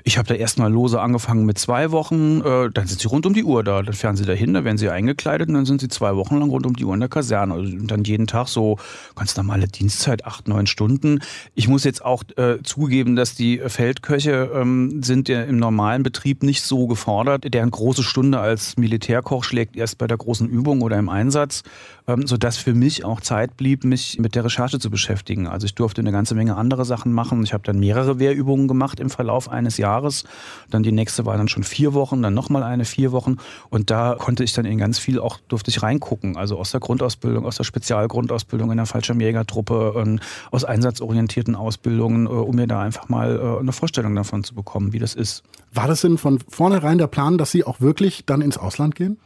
Ich 0.04 0.18
habe 0.18 0.28
da 0.28 0.36
erstmal 0.36 0.72
lose 0.72 1.00
angefangen 1.00 1.46
mit 1.46 1.58
zwei 1.58 1.92
Wochen, 1.92 2.42
äh, 2.42 2.70
dann 2.72 2.88
sind 2.88 3.00
Sie 3.00 3.08
rund 3.08 3.26
um 3.26 3.34
die 3.34 3.44
Uhr 3.44 3.64
da. 3.64 3.82
Dann 3.82 3.94
fahren 3.94 4.16
Sie 4.16 4.26
dahin, 4.26 4.54
dann 4.54 4.66
werden 4.66 4.78
Sie 4.78 4.90
eingekleidet 4.90 5.50
und 5.50 5.56
dann 5.56 5.66
sind 5.66 5.82
Sie 5.82 5.88
zwei 5.88 6.16
Wochen 6.16 6.38
lang 6.38 6.50
rund 6.50 6.66
um 6.66 6.76
die 6.76 6.86
Uhr 6.86 6.94
in 6.94 7.00
der 7.00 7.10
Kaserne. 7.10 7.54
Also, 7.54 7.78
dann 7.92 8.04
jeden 8.04 8.28
Tag 8.28 8.48
so 8.48 8.78
ganz 9.16 9.36
normale 9.38 9.68
Dienstzeit, 9.68 10.26
acht, 10.26 10.48
neun 10.48 10.68
Stunden. 10.68 11.20
Ich 11.56 11.68
muss 11.68 11.84
jetzt 11.84 12.04
auch 12.04 12.24
äh, 12.38 12.62
zugeben, 12.64 13.16
dass 13.16 13.36
die 13.36 13.62
Feldköche 13.66 14.52
ähm, 14.54 15.04
sind 15.04 15.30
ja 15.30 15.44
im 15.44 15.58
normalen 15.58 16.04
Betrieb 16.04 16.44
nicht 16.44 16.64
so 16.64 16.88
gefordert. 16.88 17.54
Deren 17.54 17.72
große 17.72 18.04
Stunde 18.04 18.40
als 18.40 18.78
Militärkoch 18.78 19.44
schlägt 19.44 19.76
erst 19.76 19.98
bei 19.98 20.08
der 20.08 20.18
großen 20.18 20.48
Übung 20.48 20.82
oder 20.82 20.98
im 20.98 21.10
Einsatz, 21.10 21.64
ähm, 22.08 22.26
sodass 22.28 22.58
für 22.58 22.74
mich 22.74 23.06
auch 23.06 23.22
Zeit 23.22 23.58
blieb, 23.58 23.84
mich 23.84 24.18
mit 24.20 24.36
der 24.36 24.46
Recherche 24.46 24.80
zu 24.80 24.90
beschäftigen. 24.90 25.48
Also 25.48 25.66
ich 25.66 25.76
durfte 25.76 26.02
eine 26.02 26.12
ganze 26.12 26.36
Menge 26.36 26.56
andere 26.56 26.86
Sachen 26.86 27.14
machen. 27.14 27.44
Ich 27.44 27.54
habe 27.54 27.64
dann 27.64 27.80
mehrere 27.80 28.20
Wehrübungen 28.20 28.68
gemacht 28.68 29.00
im 29.00 29.10
Verlauf 29.10 29.50
eines 29.50 29.78
Jahres. 29.78 30.24
Dann 30.70 30.84
die 30.84 30.92
nächste 30.92 31.26
war 31.26 31.38
dann 31.38 31.48
schon 31.48 31.64
vier 31.64 31.94
Wochen, 31.94 32.22
dann 32.22 32.34
nochmal 32.34 32.64
eine 32.64 32.86
vier 32.86 33.12
Wochen. 33.12 33.38
Und 33.70 33.90
da 33.90 34.16
konnte 34.18 34.44
ich 34.44 34.54
dann 34.54 34.66
in 34.66 34.78
ganz 34.78 35.00
viel 35.00 35.20
auch, 35.20 35.38
durfte 35.48 35.70
ich 35.70 35.84
reingucken. 35.84 36.38
Also 36.38 36.58
aus 36.58 36.72
der 36.72 36.80
Grundausbildung, 36.80 37.46
aus 37.46 37.58
der 37.58 37.66
Spezialgrundausbildung 37.82 38.70
in 38.70 38.78
der 38.78 38.86
Fallschirmjägertruppe, 38.86 40.20
aus 40.52 40.64
einsatzorientierten 40.64 41.56
Ausbildungen, 41.56 42.28
äh, 42.28 42.30
um 42.30 42.56
mir 42.56 42.68
da 42.68 42.82
einfach 42.82 43.10
mal 43.10 43.40
äh, 43.40 43.60
eine 43.60 43.72
Vorstellung 43.72 44.16
davon 44.16 44.44
zu 44.44 44.54
bekommen, 44.54 44.94
wie 44.94 45.00
das 45.00 45.16
ist. 45.16 45.44
War 45.74 45.88
das 45.88 46.02
denn 46.02 46.18
von 46.18 46.40
vornherein 46.48 46.98
der 46.98 47.08
Plan, 47.08 47.38
dass 47.38 47.52
Sie 47.52 47.64
auch 47.64 47.82
wirklich 47.82 48.26
dann 48.26 48.42
ins 48.42 48.58
Ausland 48.58 48.94
gehen? 48.94 49.18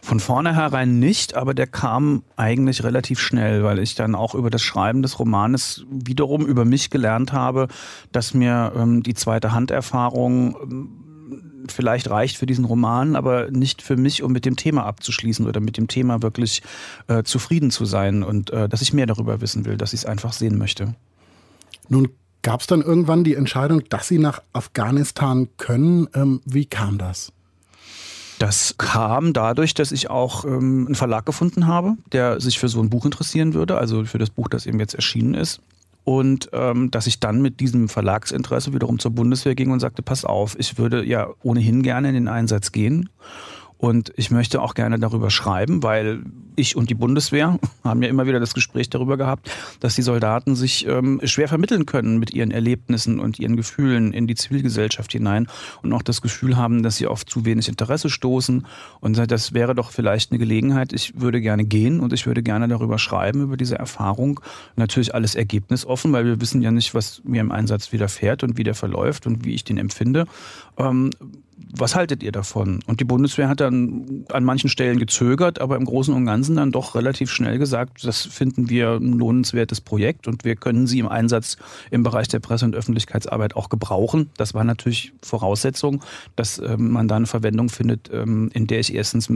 Von 0.00 0.20
vornherein 0.20 0.98
nicht, 0.98 1.34
aber 1.34 1.54
der 1.54 1.66
kam 1.66 2.22
eigentlich 2.36 2.84
relativ 2.84 3.20
schnell, 3.20 3.62
weil 3.64 3.78
ich 3.80 3.94
dann 3.94 4.14
auch 4.14 4.34
über 4.34 4.48
das 4.48 4.62
Schreiben 4.62 5.02
des 5.02 5.18
Romanes 5.18 5.84
wiederum 5.90 6.46
über 6.46 6.64
mich 6.64 6.90
gelernt 6.90 7.32
habe, 7.32 7.68
dass 8.12 8.32
mir 8.32 8.72
ähm, 8.76 9.02
die 9.02 9.14
zweite 9.14 9.52
Handerfahrung 9.52 10.56
ähm, 10.62 11.07
vielleicht 11.72 12.10
reicht 12.10 12.36
für 12.36 12.46
diesen 12.46 12.64
Roman, 12.64 13.16
aber 13.16 13.50
nicht 13.50 13.82
für 13.82 13.96
mich, 13.96 14.22
um 14.22 14.32
mit 14.32 14.44
dem 14.44 14.56
Thema 14.56 14.84
abzuschließen 14.84 15.46
oder 15.46 15.60
mit 15.60 15.76
dem 15.76 15.88
Thema 15.88 16.22
wirklich 16.22 16.62
äh, 17.08 17.22
zufrieden 17.22 17.70
zu 17.70 17.84
sein 17.84 18.22
und 18.22 18.50
äh, 18.50 18.68
dass 18.68 18.82
ich 18.82 18.92
mehr 18.92 19.06
darüber 19.06 19.40
wissen 19.40 19.64
will, 19.64 19.76
dass 19.76 19.92
ich 19.92 20.00
es 20.00 20.06
einfach 20.06 20.32
sehen 20.32 20.58
möchte. 20.58 20.94
Nun 21.88 22.08
Gab 22.42 22.60
es 22.60 22.66
dann 22.66 22.82
irgendwann 22.82 23.24
die 23.24 23.34
Entscheidung, 23.34 23.82
dass 23.88 24.08
Sie 24.08 24.18
nach 24.18 24.40
Afghanistan 24.52 25.48
können? 25.56 26.08
Ähm, 26.14 26.40
wie 26.44 26.66
kam 26.66 26.98
das? 26.98 27.32
Das 28.38 28.76
kam 28.78 29.32
dadurch, 29.32 29.74
dass 29.74 29.90
ich 29.90 30.08
auch 30.08 30.44
ähm, 30.44 30.86
einen 30.86 30.94
Verlag 30.94 31.26
gefunden 31.26 31.66
habe, 31.66 31.96
der 32.12 32.40
sich 32.40 32.60
für 32.60 32.68
so 32.68 32.80
ein 32.80 32.90
Buch 32.90 33.04
interessieren 33.04 33.54
würde, 33.54 33.76
also 33.76 34.04
für 34.04 34.18
das 34.18 34.30
Buch, 34.30 34.48
das 34.48 34.66
eben 34.66 34.78
jetzt 34.78 34.94
erschienen 34.94 35.34
ist. 35.34 35.60
Und 36.08 36.48
ähm, 36.54 36.90
dass 36.90 37.06
ich 37.06 37.20
dann 37.20 37.42
mit 37.42 37.60
diesem 37.60 37.86
Verlagsinteresse 37.90 38.72
wiederum 38.72 38.98
zur 38.98 39.10
Bundeswehr 39.10 39.54
ging 39.54 39.70
und 39.70 39.80
sagte, 39.80 40.00
pass 40.00 40.24
auf, 40.24 40.58
ich 40.58 40.78
würde 40.78 41.04
ja 41.04 41.28
ohnehin 41.42 41.82
gerne 41.82 42.08
in 42.08 42.14
den 42.14 42.28
Einsatz 42.28 42.72
gehen. 42.72 43.10
Und 43.76 44.10
ich 44.16 44.30
möchte 44.30 44.62
auch 44.62 44.72
gerne 44.72 44.98
darüber 44.98 45.28
schreiben, 45.28 45.82
weil 45.82 46.22
ich 46.58 46.76
und 46.76 46.90
die 46.90 46.94
Bundeswehr 46.94 47.58
haben 47.84 48.02
ja 48.02 48.08
immer 48.08 48.26
wieder 48.26 48.40
das 48.40 48.54
Gespräch 48.54 48.90
darüber 48.90 49.16
gehabt, 49.16 49.50
dass 49.80 49.94
die 49.94 50.02
Soldaten 50.02 50.56
sich 50.56 50.86
ähm, 50.86 51.20
schwer 51.24 51.48
vermitteln 51.48 51.86
können 51.86 52.18
mit 52.18 52.32
ihren 52.32 52.50
Erlebnissen 52.50 53.20
und 53.20 53.38
ihren 53.38 53.56
Gefühlen 53.56 54.12
in 54.12 54.26
die 54.26 54.34
Zivilgesellschaft 54.34 55.12
hinein 55.12 55.46
und 55.82 55.92
auch 55.92 56.02
das 56.02 56.22
Gefühl 56.22 56.56
haben, 56.56 56.82
dass 56.82 56.96
sie 56.96 57.06
auf 57.06 57.24
zu 57.24 57.44
wenig 57.44 57.68
Interesse 57.68 58.10
stoßen. 58.10 58.66
Und 59.00 59.30
das 59.30 59.54
wäre 59.54 59.74
doch 59.74 59.90
vielleicht 59.90 60.30
eine 60.30 60.38
Gelegenheit. 60.38 60.92
Ich 60.92 61.20
würde 61.20 61.40
gerne 61.40 61.64
gehen 61.64 62.00
und 62.00 62.12
ich 62.12 62.26
würde 62.26 62.42
gerne 62.42 62.68
darüber 62.68 62.98
schreiben, 62.98 63.42
über 63.42 63.56
diese 63.56 63.78
Erfahrung. 63.78 64.40
Natürlich 64.76 65.14
alles 65.14 65.34
ergebnisoffen, 65.34 66.12
weil 66.12 66.24
wir 66.24 66.40
wissen 66.40 66.62
ja 66.62 66.70
nicht, 66.70 66.94
was 66.94 67.22
mir 67.24 67.40
im 67.40 67.52
Einsatz 67.52 67.92
widerfährt 67.92 68.42
und 68.42 68.58
wie 68.58 68.64
der 68.64 68.74
verläuft 68.74 69.26
und 69.26 69.44
wie 69.44 69.54
ich 69.54 69.64
den 69.64 69.78
empfinde. 69.78 70.26
Ähm, 70.76 71.10
was 71.70 71.94
haltet 71.94 72.22
ihr 72.22 72.32
davon? 72.32 72.80
Und 72.86 73.00
die 73.00 73.04
Bundeswehr 73.04 73.48
hat 73.48 73.60
dann 73.60 74.24
an 74.30 74.44
manchen 74.44 74.70
Stellen 74.70 74.98
gezögert, 74.98 75.60
aber 75.60 75.76
im 75.76 75.84
Großen 75.84 76.14
und 76.14 76.24
Ganzen 76.24 76.47
dann 76.56 76.72
doch 76.72 76.94
relativ 76.94 77.30
schnell 77.30 77.58
gesagt, 77.58 78.04
das 78.04 78.22
finden 78.22 78.68
wir 78.70 78.92
ein 78.92 79.12
lohnenswertes 79.12 79.80
Projekt 79.80 80.28
und 80.28 80.44
wir 80.44 80.56
können 80.56 80.86
sie 80.86 80.98
im 80.98 81.08
Einsatz 81.08 81.56
im 81.90 82.02
Bereich 82.02 82.28
der 82.28 82.40
Presse- 82.40 82.64
und 82.64 82.74
Öffentlichkeitsarbeit 82.74 83.56
auch 83.56 83.68
gebrauchen. 83.68 84.30
Das 84.36 84.54
war 84.54 84.64
natürlich 84.64 85.12
Voraussetzung, 85.22 86.02
dass 86.36 86.60
man 86.76 87.08
da 87.08 87.16
eine 87.16 87.26
Verwendung 87.26 87.68
findet, 87.68 88.08
in 88.08 88.66
der 88.66 88.80
ich 88.80 88.94
erstens 88.94 89.30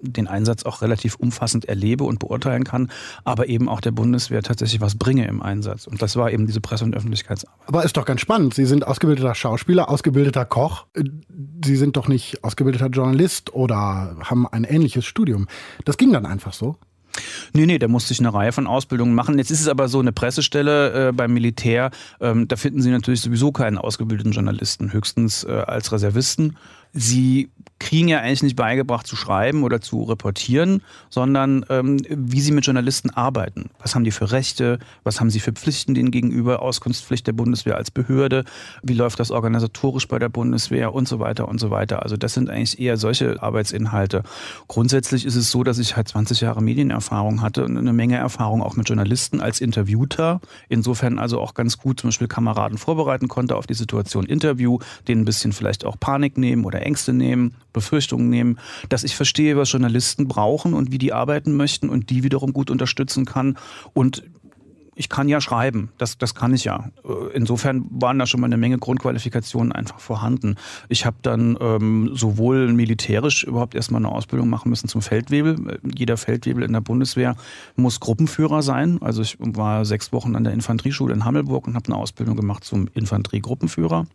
den 0.00 0.26
Einsatz 0.26 0.64
auch 0.64 0.82
relativ 0.82 1.16
umfassend 1.16 1.64
erlebe 1.64 2.04
und 2.04 2.18
beurteilen 2.18 2.64
kann, 2.64 2.90
aber 3.24 3.48
eben 3.48 3.68
auch 3.68 3.80
der 3.80 3.92
Bundeswehr 3.92 4.42
tatsächlich 4.42 4.80
was 4.80 4.96
bringe 4.96 5.26
im 5.26 5.42
Einsatz. 5.42 5.86
Und 5.86 6.02
das 6.02 6.16
war 6.16 6.30
eben 6.30 6.46
diese 6.46 6.60
Presse- 6.60 6.84
und 6.84 6.94
Öffentlichkeitsarbeit. 6.94 7.68
Aber 7.68 7.84
ist 7.84 7.96
doch 7.96 8.04
ganz 8.04 8.20
spannend. 8.20 8.54
Sie 8.54 8.66
sind 8.66 8.86
ausgebildeter 8.86 9.34
Schauspieler, 9.34 9.88
ausgebildeter 9.88 10.44
Koch. 10.44 10.86
Sie 11.64 11.76
sind 11.76 11.96
doch 11.96 12.08
nicht 12.08 12.44
ausgebildeter 12.44 12.88
Journalist 12.88 13.54
oder 13.54 14.16
haben 14.22 14.46
ein 14.48 14.64
ähnliches 14.64 15.04
Studium. 15.04 15.46
Das 15.84 15.96
ging 15.96 16.12
dann 16.12 16.26
einfach 16.26 16.52
so. 16.52 16.76
Nee, 17.52 17.66
nee, 17.66 17.78
da 17.78 17.88
musste 17.88 18.12
ich 18.12 18.20
eine 18.20 18.32
Reihe 18.32 18.52
von 18.52 18.66
Ausbildungen 18.66 19.14
machen. 19.14 19.38
Jetzt 19.38 19.50
ist 19.50 19.60
es 19.60 19.68
aber 19.68 19.88
so, 19.88 20.00
eine 20.00 20.12
Pressestelle 20.12 21.08
äh, 21.08 21.12
beim 21.12 21.32
Militär, 21.32 21.90
ähm, 22.20 22.48
da 22.48 22.56
finden 22.56 22.82
Sie 22.82 22.90
natürlich 22.90 23.20
sowieso 23.20 23.52
keinen 23.52 23.78
ausgebildeten 23.78 24.32
Journalisten, 24.32 24.92
höchstens 24.92 25.44
äh, 25.44 25.52
als 25.52 25.92
Reservisten. 25.92 26.56
Sie 26.96 27.50
kriegen 27.78 28.08
ja 28.08 28.20
eigentlich 28.20 28.42
nicht 28.42 28.56
beigebracht 28.56 29.06
zu 29.06 29.16
schreiben 29.16 29.62
oder 29.62 29.80
zu 29.80 30.02
reportieren, 30.04 30.82
sondern 31.10 31.64
ähm, 31.68 31.98
wie 32.08 32.40
sie 32.40 32.52
mit 32.52 32.64
Journalisten 32.64 33.10
arbeiten. 33.10 33.70
Was 33.80 33.94
haben 33.94 34.04
die 34.04 34.10
für 34.10 34.32
Rechte? 34.32 34.78
Was 35.04 35.20
haben 35.20 35.28
sie 35.28 35.40
für 35.40 35.52
Pflichten 35.52 35.94
denen 35.94 36.10
gegenüber? 36.10 36.62
Auskunftspflicht 36.62 37.26
der 37.26 37.34
Bundeswehr 37.34 37.76
als 37.76 37.90
Behörde? 37.90 38.44
Wie 38.82 38.94
läuft 38.94 39.20
das 39.20 39.30
organisatorisch 39.30 40.08
bei 40.08 40.18
der 40.18 40.30
Bundeswehr 40.30 40.94
und 40.94 41.06
so 41.06 41.18
weiter 41.20 41.48
und 41.48 41.60
so 41.60 41.70
weiter? 41.70 42.02
Also 42.02 42.16
das 42.16 42.32
sind 42.32 42.48
eigentlich 42.48 42.80
eher 42.80 42.96
solche 42.96 43.42
Arbeitsinhalte. 43.42 44.22
Grundsätzlich 44.68 45.26
ist 45.26 45.36
es 45.36 45.50
so, 45.50 45.62
dass 45.62 45.78
ich 45.78 45.96
halt 45.96 46.08
20 46.08 46.40
Jahre 46.40 46.62
Medienerfahrung 46.62 47.42
hatte 47.42 47.64
und 47.64 47.76
eine 47.76 47.92
Menge 47.92 48.16
Erfahrung 48.16 48.62
auch 48.62 48.76
mit 48.76 48.88
Journalisten 48.88 49.40
als 49.40 49.60
Interviewter. 49.60 50.40
Insofern 50.70 51.18
also 51.18 51.40
auch 51.40 51.52
ganz 51.52 51.76
gut 51.76 52.00
zum 52.00 52.08
Beispiel 52.08 52.28
Kameraden 52.28 52.78
vorbereiten 52.78 53.28
konnte 53.28 53.56
auf 53.56 53.66
die 53.66 53.74
Situation 53.74 54.24
Interview, 54.24 54.78
denen 55.06 55.22
ein 55.22 55.26
bisschen 55.26 55.52
vielleicht 55.52 55.84
auch 55.84 56.00
Panik 56.00 56.38
nehmen 56.38 56.64
oder 56.64 56.85
Ängste 56.86 57.12
nehmen 57.12 57.54
Befürchtungen 57.72 58.30
nehmen, 58.30 58.58
dass 58.88 59.04
ich 59.04 59.14
verstehe, 59.16 59.56
was 59.56 59.70
Journalisten 59.70 60.28
brauchen 60.28 60.72
und 60.72 60.92
wie 60.92 60.98
die 60.98 61.12
arbeiten 61.12 61.56
möchten 61.56 61.90
und 61.90 62.08
die 62.08 62.22
wiederum 62.22 62.54
gut 62.54 62.70
unterstützen 62.70 63.26
kann. 63.26 63.58
Und 63.92 64.22
ich 64.98 65.10
kann 65.10 65.28
ja 65.28 65.42
schreiben, 65.42 65.90
das, 65.98 66.16
das 66.16 66.34
kann 66.34 66.54
ich 66.54 66.64
ja. 66.64 66.90
Insofern 67.34 67.84
waren 67.90 68.18
da 68.18 68.26
schon 68.26 68.40
mal 68.40 68.46
eine 68.46 68.56
Menge 68.56 68.78
Grundqualifikationen 68.78 69.70
einfach 69.72 70.00
vorhanden. 70.00 70.56
Ich 70.88 71.04
habe 71.04 71.18
dann 71.20 71.58
ähm, 71.60 72.10
sowohl 72.14 72.72
militärisch 72.72 73.44
überhaupt 73.44 73.74
erstmal 73.74 74.00
eine 74.00 74.10
Ausbildung 74.10 74.48
machen 74.48 74.70
müssen 74.70 74.88
zum 74.88 75.02
Feldwebel. 75.02 75.78
Jeder 75.94 76.16
Feldwebel 76.16 76.64
in 76.64 76.72
der 76.72 76.80
Bundeswehr 76.80 77.36
muss 77.76 78.00
Gruppenführer 78.00 78.62
sein. 78.62 78.98
Also 79.02 79.20
ich 79.20 79.36
war 79.38 79.84
sechs 79.84 80.12
Wochen 80.14 80.34
an 80.34 80.44
der 80.44 80.54
Infanterieschule 80.54 81.12
in 81.12 81.26
Hammelburg 81.26 81.66
und 81.66 81.74
habe 81.74 81.86
eine 81.86 81.96
Ausbildung 81.96 82.34
gemacht 82.34 82.64
zum 82.64 82.88
Infanteriegruppenführer. 82.94 84.06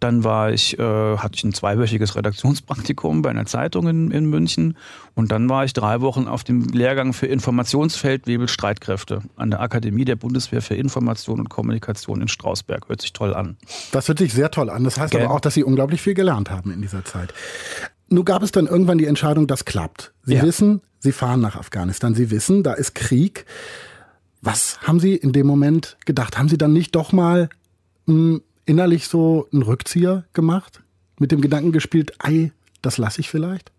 Dann 0.00 0.24
war 0.24 0.50
ich, 0.50 0.78
äh, 0.78 1.18
hatte 1.18 1.36
ich 1.36 1.44
ein 1.44 1.52
zweiwöchiges 1.52 2.16
Redaktionspraktikum 2.16 3.22
bei 3.22 3.30
einer 3.30 3.46
Zeitung 3.46 3.86
in, 3.86 4.10
in 4.10 4.26
München. 4.26 4.76
Und 5.14 5.30
dann 5.30 5.48
war 5.48 5.64
ich 5.64 5.74
drei 5.74 6.00
Wochen 6.00 6.26
auf 6.26 6.42
dem 6.42 6.64
Lehrgang 6.68 7.12
für 7.12 7.26
Informationsfeldwebel 7.26 8.48
Streitkräfte 8.48 9.20
an 9.36 9.50
der 9.50 9.60
Akademie 9.60 10.06
der 10.06 10.16
Bundeswehr 10.16 10.62
für 10.62 10.74
Information 10.74 11.38
und 11.38 11.50
Kommunikation 11.50 12.22
in 12.22 12.28
Strausberg. 12.28 12.88
Hört 12.88 13.02
sich 13.02 13.12
toll 13.12 13.34
an. 13.34 13.58
Das 13.92 14.08
hört 14.08 14.18
sich 14.18 14.32
sehr 14.32 14.50
toll 14.50 14.70
an. 14.70 14.84
Das 14.84 14.98
heißt 14.98 15.12
Gell? 15.12 15.22
aber 15.22 15.34
auch, 15.34 15.40
dass 15.40 15.54
Sie 15.54 15.64
unglaublich 15.64 16.00
viel 16.00 16.14
gelernt 16.14 16.50
haben 16.50 16.72
in 16.72 16.80
dieser 16.80 17.04
Zeit. 17.04 17.34
Nun 18.08 18.24
gab 18.24 18.42
es 18.42 18.50
dann 18.50 18.66
irgendwann 18.66 18.98
die 18.98 19.06
Entscheidung, 19.06 19.46
das 19.46 19.64
klappt. 19.64 20.12
Sie 20.24 20.34
ja. 20.34 20.42
wissen, 20.42 20.80
Sie 20.98 21.12
fahren 21.12 21.40
nach 21.40 21.56
Afghanistan. 21.56 22.14
Sie 22.14 22.30
wissen, 22.30 22.62
da 22.62 22.72
ist 22.72 22.94
Krieg. 22.94 23.46
Was 24.42 24.80
haben 24.82 24.98
Sie 24.98 25.14
in 25.14 25.32
dem 25.32 25.46
Moment 25.46 25.96
gedacht? 26.06 26.38
Haben 26.38 26.48
Sie 26.48 26.58
dann 26.58 26.72
nicht 26.72 26.94
doch 26.94 27.12
mal 27.12 27.50
mh, 28.06 28.14
hm, 28.14 28.42
innerlich 28.70 29.08
so 29.08 29.48
einen 29.52 29.62
Rückzieher 29.62 30.24
gemacht? 30.32 30.82
Mit 31.18 31.32
dem 31.32 31.40
Gedanken 31.40 31.72
gespielt, 31.72 32.12
ei, 32.20 32.52
das 32.82 32.98
lasse 32.98 33.20
ich 33.20 33.28
vielleicht? 33.28 33.72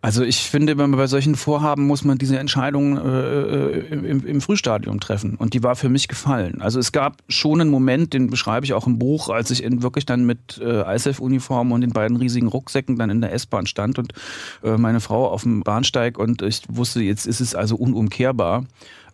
Also 0.00 0.22
ich 0.22 0.36
finde, 0.36 0.76
bei 0.76 1.06
solchen 1.06 1.34
Vorhaben 1.34 1.86
muss 1.86 2.04
man 2.04 2.18
diese 2.18 2.38
Entscheidung 2.38 2.98
äh, 2.98 3.00
äh, 3.00 3.86
im, 3.88 4.26
im, 4.26 4.40
Frühstadium 4.42 5.00
treffen. 5.00 5.36
Und 5.36 5.54
die 5.54 5.62
war 5.62 5.76
für 5.76 5.88
mich 5.88 6.08
gefallen. 6.08 6.60
Also 6.60 6.78
es 6.78 6.92
gab 6.92 7.22
schon 7.28 7.62
einen 7.62 7.70
Moment, 7.70 8.12
den 8.12 8.28
beschreibe 8.28 8.66
ich 8.66 8.74
auch 8.74 8.86
im 8.86 8.98
Buch, 8.98 9.30
als 9.30 9.50
ich 9.50 9.62
in, 9.62 9.82
wirklich 9.82 10.04
dann 10.04 10.26
mit 10.26 10.58
äh, 10.58 10.94
ISF-Uniform 10.94 11.72
und 11.72 11.80
den 11.80 11.92
beiden 11.92 12.18
riesigen 12.18 12.48
Rucksäcken 12.48 12.96
dann 12.96 13.08
in 13.08 13.22
der 13.22 13.32
S-Bahn 13.32 13.66
stand 13.66 13.98
und 13.98 14.12
äh, 14.62 14.76
meine 14.76 15.00
Frau 15.00 15.26
auf 15.26 15.44
dem 15.44 15.62
Bahnsteig 15.62 16.18
und 16.18 16.42
ich 16.42 16.64
wusste, 16.68 17.00
jetzt 17.00 17.26
ist 17.26 17.40
es 17.40 17.54
also 17.54 17.76
unumkehrbar, 17.76 18.66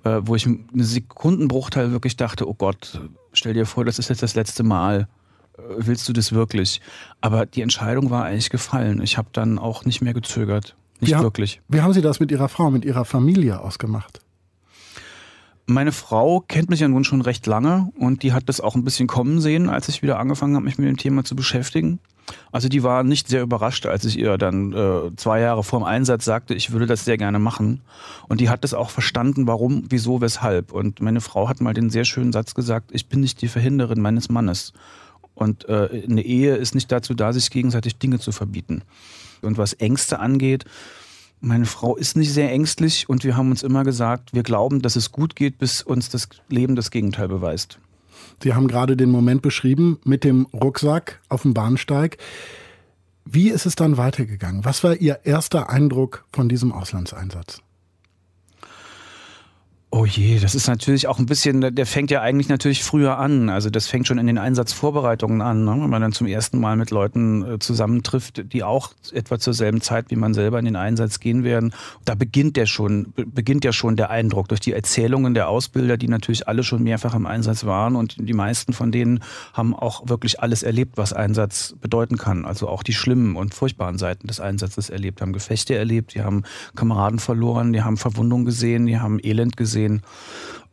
äh, 0.05 0.21
wo 0.23 0.35
ich 0.35 0.47
einen 0.47 0.69
Sekundenbruchteil 0.75 1.93
wirklich 1.93 2.17
dachte, 2.17 2.49
oh 2.49 2.55
Gott, 2.55 3.01
stell 3.33 3.55
dir 3.55 3.67
vor, 3.67 3.85
das 3.85 3.99
ist 3.99 4.09
jetzt 4.09 4.23
das 4.23 4.35
letzte 4.35 4.63
Mal. 4.63 5.09
Äh, 5.57 5.63
willst 5.79 6.09
du 6.09 6.13
das 6.13 6.33
wirklich? 6.33 6.81
Aber 7.21 7.47
die 7.47 7.63
Entscheidung 7.63 8.11
war 8.11 8.25
eigentlich 8.25 8.51
gefallen. 8.51 9.03
Ich 9.03 9.19
habe 9.19 9.29
dann 9.33 9.59
auch 9.59 9.85
nicht 9.85 10.01
mehr 10.01 10.15
gezögert. 10.15 10.77
Nicht 11.01 11.17
wie 11.17 11.23
wirklich. 11.23 11.61
Wie 11.69 11.81
haben 11.81 11.93
Sie 11.93 12.03
das 12.03 12.21
mit 12.21 12.31
Ihrer 12.31 12.49
Frau, 12.49 12.71
mit 12.71 12.85
Ihrer 12.85 13.05
Familie 13.05 13.61
ausgemacht? 13.61 14.21
Meine 15.71 15.93
Frau 15.93 16.41
kennt 16.41 16.69
mich 16.69 16.81
ja 16.81 16.89
nun 16.89 17.05
schon 17.05 17.21
recht 17.21 17.47
lange 17.47 17.93
und 17.97 18.25
die 18.25 18.33
hat 18.33 18.49
das 18.49 18.61
auch 18.61 18.75
ein 18.75 18.83
bisschen 18.83 19.07
kommen 19.07 19.41
sehen, 19.41 19.69
als 19.69 19.89
ich 19.89 20.03
wieder 20.03 20.19
angefangen 20.19 20.57
habe, 20.57 20.65
mich 20.65 20.79
mit 20.79 20.89
dem 20.89 20.97
Thema 20.97 21.23
zu 21.23 21.37
beschäftigen. 21.37 22.01
Also 22.51 22.69
die 22.69 22.83
war 22.83 23.05
nicht 23.05 23.29
sehr 23.29 23.43
überrascht, 23.43 23.87
als 23.87 24.05
ich 24.05 24.19
ihr 24.19 24.37
dann 24.37 24.73
äh, 24.73 25.15
zwei 25.15 25.39
Jahre 25.39 25.63
vor 25.63 25.79
dem 25.79 25.85
Einsatz 25.85 26.25
sagte, 26.25 26.55
ich 26.55 26.73
würde 26.73 26.87
das 26.87 27.05
sehr 27.05 27.19
gerne 27.19 27.39
machen. 27.39 27.83
Und 28.27 28.41
die 28.41 28.49
hat 28.49 28.65
das 28.65 28.75
auch 28.75 28.91
verstanden, 28.91 29.47
warum, 29.47 29.85
wieso, 29.89 30.21
weshalb. 30.21 30.73
Und 30.73 31.01
meine 31.01 31.21
Frau 31.21 31.49
hat 31.49 31.61
mal 31.61 31.73
den 31.73 31.89
sehr 31.89 32.05
schönen 32.05 32.33
Satz 32.33 32.55
gesagt, 32.55 32.91
ich 32.93 33.07
bin 33.07 33.21
nicht 33.21 33.41
die 33.41 33.49
Verhinderin 33.49 34.01
meines 34.01 34.29
Mannes. 34.29 34.73
Und 35.35 35.69
äh, 35.69 36.03
eine 36.09 36.23
Ehe 36.23 36.57
ist 36.57 36.75
nicht 36.75 36.91
dazu 36.91 37.15
da, 37.15 37.33
sich 37.33 37.49
gegenseitig 37.49 37.97
Dinge 37.97 38.19
zu 38.19 38.33
verbieten. 38.33 38.83
Und 39.41 39.57
was 39.57 39.75
Ängste 39.75 40.19
angeht, 40.19 40.65
meine 41.41 41.67
Frau 41.67 41.97
ist 41.97 42.17
nicht 42.17 42.33
sehr 42.33 42.51
ängstlich 42.51 43.09
und 43.09 43.25
wir 43.25 43.37
haben 43.37 43.51
uns 43.51 43.63
immer 43.63 43.85
gesagt, 43.85 44.35
wir 44.35 44.43
glauben, 44.43 44.83
dass 44.83 44.97
es 44.97 45.11
gut 45.11 45.37
geht, 45.37 45.59
bis 45.59 45.83
uns 45.83 46.09
das 46.09 46.29
Leben 46.49 46.77
das 46.77 46.91
Gegenteil 46.91 47.29
beweist. 47.29 47.79
Sie 48.43 48.55
haben 48.55 48.69
gerade 48.69 48.97
den 48.97 49.11
Moment 49.11 49.43
beschrieben 49.43 49.99
mit 50.05 50.25
dem 50.25 50.47
Rucksack 50.53 51.21
auf 51.29 51.43
dem 51.43 51.55
Bahnsteig. 51.55 52.19
Wie 53.25 53.49
ist 53.49 53.67
es 53.67 53.75
dann 53.75 53.97
weitergegangen? 53.97 54.65
Was 54.65 54.83
war 54.83 54.97
Ihr 54.97 55.21
erster 55.25 55.71
Eindruck 55.71 56.25
von 56.33 56.49
diesem 56.49 56.73
Auslandseinsatz? 56.73 57.61
Oh 59.93 60.07
je, 60.07 60.39
das 60.39 60.55
ist 60.55 60.69
natürlich 60.69 61.09
auch 61.09 61.19
ein 61.19 61.27
bisschen, 61.27 61.75
der 61.75 61.85
fängt 61.85 62.13
ja 62.13 62.23
eigentlich 62.23 62.49
natürlich 62.49 62.85
früher 62.85 63.19
an. 63.19 63.49
Also 63.49 63.71
das 63.71 63.89
fängt 63.89 64.07
schon 64.07 64.19
in 64.19 64.29
den 64.29 64.39
Einsatzvorbereitungen 64.39 65.43
an, 65.43 65.65
ne? 65.65 65.73
wenn 65.73 65.91
man 65.91 66.01
dann 66.01 66.13
zum 66.13 66.29
ersten 66.29 66.61
Mal 66.61 66.77
mit 66.77 66.93
Leuten 66.93 67.43
äh, 67.43 67.59
zusammentrifft, 67.59 68.53
die 68.53 68.63
auch 68.63 68.93
etwa 69.13 69.41
zur 69.41 69.53
selben 69.53 69.81
Zeit 69.81 70.13
wie 70.13 70.17
man 70.17 70.33
selber 70.33 70.61
in 70.61 70.65
den 70.65 70.77
Einsatz 70.77 71.19
gehen 71.19 71.43
werden. 71.43 71.75
Da 72.05 72.15
beginnt 72.15 72.57
der 72.57 72.67
schon, 72.67 73.13
beginnt 73.17 73.65
ja 73.65 73.73
schon 73.73 73.97
der 73.97 74.11
Eindruck 74.11 74.47
durch 74.47 74.61
die 74.61 74.73
Erzählungen 74.73 75.35
der 75.35 75.49
Ausbilder, 75.49 75.97
die 75.97 76.07
natürlich 76.07 76.47
alle 76.47 76.63
schon 76.63 76.85
mehrfach 76.85 77.17
im 77.17 77.27
Einsatz 77.27 77.65
waren 77.65 77.97
und 77.97 78.15
die 78.17 78.33
meisten 78.33 78.73
von 78.73 78.93
denen 78.93 79.25
haben 79.55 79.75
auch 79.75 80.09
wirklich 80.09 80.39
alles 80.39 80.63
erlebt, 80.63 80.99
was 80.99 81.13
Einsatz 81.13 81.75
bedeuten 81.81 82.17
kann. 82.17 82.45
Also 82.45 82.69
auch 82.69 82.85
die 82.85 82.95
schlimmen 82.95 83.35
und 83.35 83.55
furchtbaren 83.55 83.99
Seiten 83.99 84.29
des 84.29 84.39
Einsatzes 84.39 84.89
erlebt, 84.89 85.21
haben 85.21 85.33
Gefechte 85.33 85.75
erlebt, 85.75 86.15
die 86.15 86.23
haben 86.23 86.45
Kameraden 86.77 87.19
verloren, 87.19 87.73
die 87.73 87.83
haben 87.83 87.97
Verwundungen 87.97 88.45
gesehen, 88.45 88.87
die 88.87 89.01
haben 89.01 89.19
Elend 89.21 89.57
gesehen 89.57 89.80
gesehen. 89.81 90.03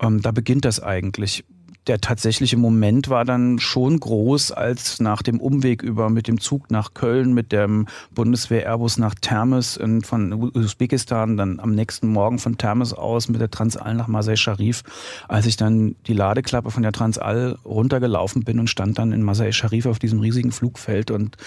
Ähm, 0.02 0.22
da 0.22 0.32
beginnt 0.32 0.66
das 0.66 0.82
eigentlich. 0.82 1.44
Der 1.88 2.02
tatsächliche 2.02 2.58
Moment 2.58 3.08
war 3.10 3.24
dann 3.24 3.60
schon 3.60 3.98
groß, 3.98 4.52
als 4.52 5.00
nach 5.00 5.22
dem 5.22 5.40
Umweg 5.40 5.82
über 5.82 6.10
mit 6.10 6.28
dem 6.28 6.42
Zug 6.42 6.70
nach 6.70 6.94
Köln, 6.94 7.34
mit 7.34 7.54
dem 7.54 7.88
Bundeswehr 8.14 8.66
Airbus 8.66 8.98
nach 8.98 9.16
Termes 9.16 9.78
in, 9.78 10.02
von 10.02 10.34
Usbekistan, 10.54 11.38
dann 11.38 11.62
am 11.62 11.72
nächsten 11.72 12.10
Morgen 12.10 12.40
von 12.40 12.58
Termes 12.58 12.92
aus 12.92 13.30
mit 13.30 13.40
der 13.40 13.50
Transall 13.50 13.94
nach 13.94 14.10
Masai 14.10 14.36
Sharif, 14.36 14.84
als 15.30 15.46
ich 15.46 15.56
dann 15.56 15.96
die 16.08 16.14
Ladeklappe 16.14 16.72
von 16.72 16.84
der 16.84 16.92
Transall 16.92 17.58
runtergelaufen 17.64 18.44
bin 18.44 18.60
und 18.60 18.70
stand 18.70 19.00
dann 19.00 19.14
in 19.14 19.24
Masai 19.24 19.54
Sharif 19.54 19.86
auf 19.86 19.98
diesem 19.98 20.20
riesigen 20.20 20.52
Flugfeld 20.52 21.10
und 21.10 21.38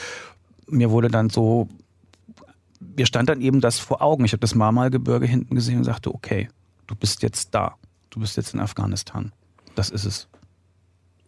mir 0.71 0.91
wurde 0.91 1.09
dann 1.09 1.29
so, 1.29 1.69
mir 2.97 3.05
stand 3.05 3.29
dann 3.29 3.43
eben 3.43 3.61
das 3.61 3.79
vor 3.79 4.01
Augen. 4.01 4.25
Ich 4.25 4.33
habe 4.33 4.41
das 4.41 4.55
Marmalgebirge 4.55 5.27
hinten 5.27 5.55
gesehen 5.55 5.79
und 5.79 5.85
sagte, 5.85 6.15
okay, 6.15 6.49
Du 6.91 6.97
bist 6.97 7.23
jetzt 7.23 7.55
da. 7.55 7.77
Du 8.11 8.19
bist 8.19 8.37
jetzt 8.37 8.53
in 8.53 8.59
Afghanistan. 8.59 9.31
Das 9.77 9.91
ist 9.91 10.05
es. 10.05 10.27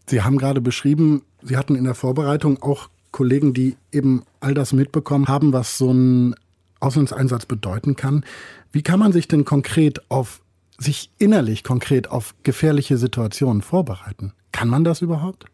Sie 0.08 0.22
haben 0.22 0.36
gerade 0.36 0.60
beschrieben, 0.60 1.22
Sie 1.40 1.56
hatten 1.56 1.76
in 1.76 1.84
der 1.84 1.94
Vorbereitung 1.94 2.60
auch 2.60 2.90
Kollegen, 3.12 3.54
die 3.54 3.76
eben 3.92 4.24
all 4.40 4.54
das 4.54 4.72
mitbekommen 4.72 5.28
haben, 5.28 5.52
was 5.52 5.78
so 5.78 5.92
ein 5.92 6.34
Auslandseinsatz 6.80 7.46
bedeuten 7.46 7.94
kann. 7.94 8.24
Wie 8.72 8.82
kann 8.82 8.98
man 8.98 9.12
sich 9.12 9.28
denn 9.28 9.44
konkret 9.44 10.10
auf, 10.10 10.42
sich 10.78 11.10
innerlich 11.18 11.62
konkret 11.62 12.10
auf 12.10 12.34
gefährliche 12.42 12.98
Situationen 12.98 13.62
vorbereiten? 13.62 14.32
Kann 14.50 14.68
man 14.68 14.82
das 14.82 15.00
überhaupt? 15.00 15.44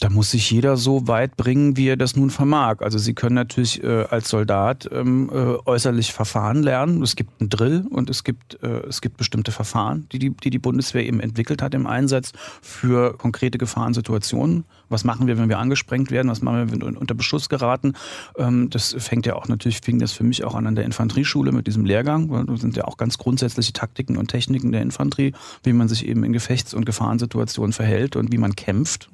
Da 0.00 0.10
muss 0.10 0.30
sich 0.30 0.48
jeder 0.52 0.76
so 0.76 1.08
weit 1.08 1.36
bringen, 1.36 1.76
wie 1.76 1.88
er 1.88 1.96
das 1.96 2.14
nun 2.14 2.30
vermag. 2.30 2.82
Also 2.82 2.98
Sie 2.98 3.14
können 3.14 3.34
natürlich 3.34 3.82
äh, 3.82 4.04
als 4.04 4.28
Soldat 4.28 4.88
ähm, 4.92 5.28
äh, 5.32 5.56
äußerlich 5.66 6.12
Verfahren 6.12 6.62
lernen. 6.62 7.02
Es 7.02 7.16
gibt 7.16 7.40
einen 7.40 7.50
Drill 7.50 7.84
und 7.90 8.08
es 8.08 8.22
gibt, 8.22 8.62
äh, 8.62 8.86
es 8.86 9.00
gibt 9.00 9.16
bestimmte 9.16 9.50
Verfahren, 9.50 10.06
die 10.12 10.20
die, 10.20 10.30
die 10.30 10.50
die 10.50 10.58
Bundeswehr 10.60 11.04
eben 11.04 11.18
entwickelt 11.18 11.62
hat 11.62 11.74
im 11.74 11.88
Einsatz 11.88 12.30
für 12.62 13.16
konkrete 13.18 13.58
Gefahrensituationen. 13.58 14.64
Was 14.88 15.02
machen 15.02 15.26
wir, 15.26 15.36
wenn 15.36 15.48
wir 15.48 15.58
angesprengt 15.58 16.12
werden? 16.12 16.30
Was 16.30 16.42
machen 16.42 16.58
wir, 16.58 16.72
wenn 16.72 16.80
wir 16.80 17.00
unter 17.00 17.14
Beschuss 17.14 17.48
geraten? 17.48 17.94
Ähm, 18.36 18.70
das 18.70 18.94
fängt 18.98 19.26
ja 19.26 19.34
auch 19.34 19.48
natürlich, 19.48 19.80
fing 19.80 19.98
das 19.98 20.12
für 20.12 20.22
mich 20.22 20.44
auch 20.44 20.54
an 20.54 20.68
an 20.68 20.76
der 20.76 20.84
Infanterieschule 20.84 21.50
mit 21.50 21.66
diesem 21.66 21.84
Lehrgang. 21.84 22.46
Das 22.46 22.60
sind 22.60 22.76
ja 22.76 22.84
auch 22.84 22.98
ganz 22.98 23.18
grundsätzliche 23.18 23.72
Taktiken 23.72 24.16
und 24.16 24.28
Techniken 24.28 24.70
der 24.70 24.82
Infanterie, 24.82 25.32
wie 25.64 25.72
man 25.72 25.88
sich 25.88 26.06
eben 26.06 26.22
in 26.22 26.32
Gefechts- 26.32 26.72
und 26.72 26.86
Gefahrensituationen 26.86 27.72
verhält 27.72 28.14
und 28.14 28.30
wie 28.30 28.38
man 28.38 28.54
kämpft 28.54 29.10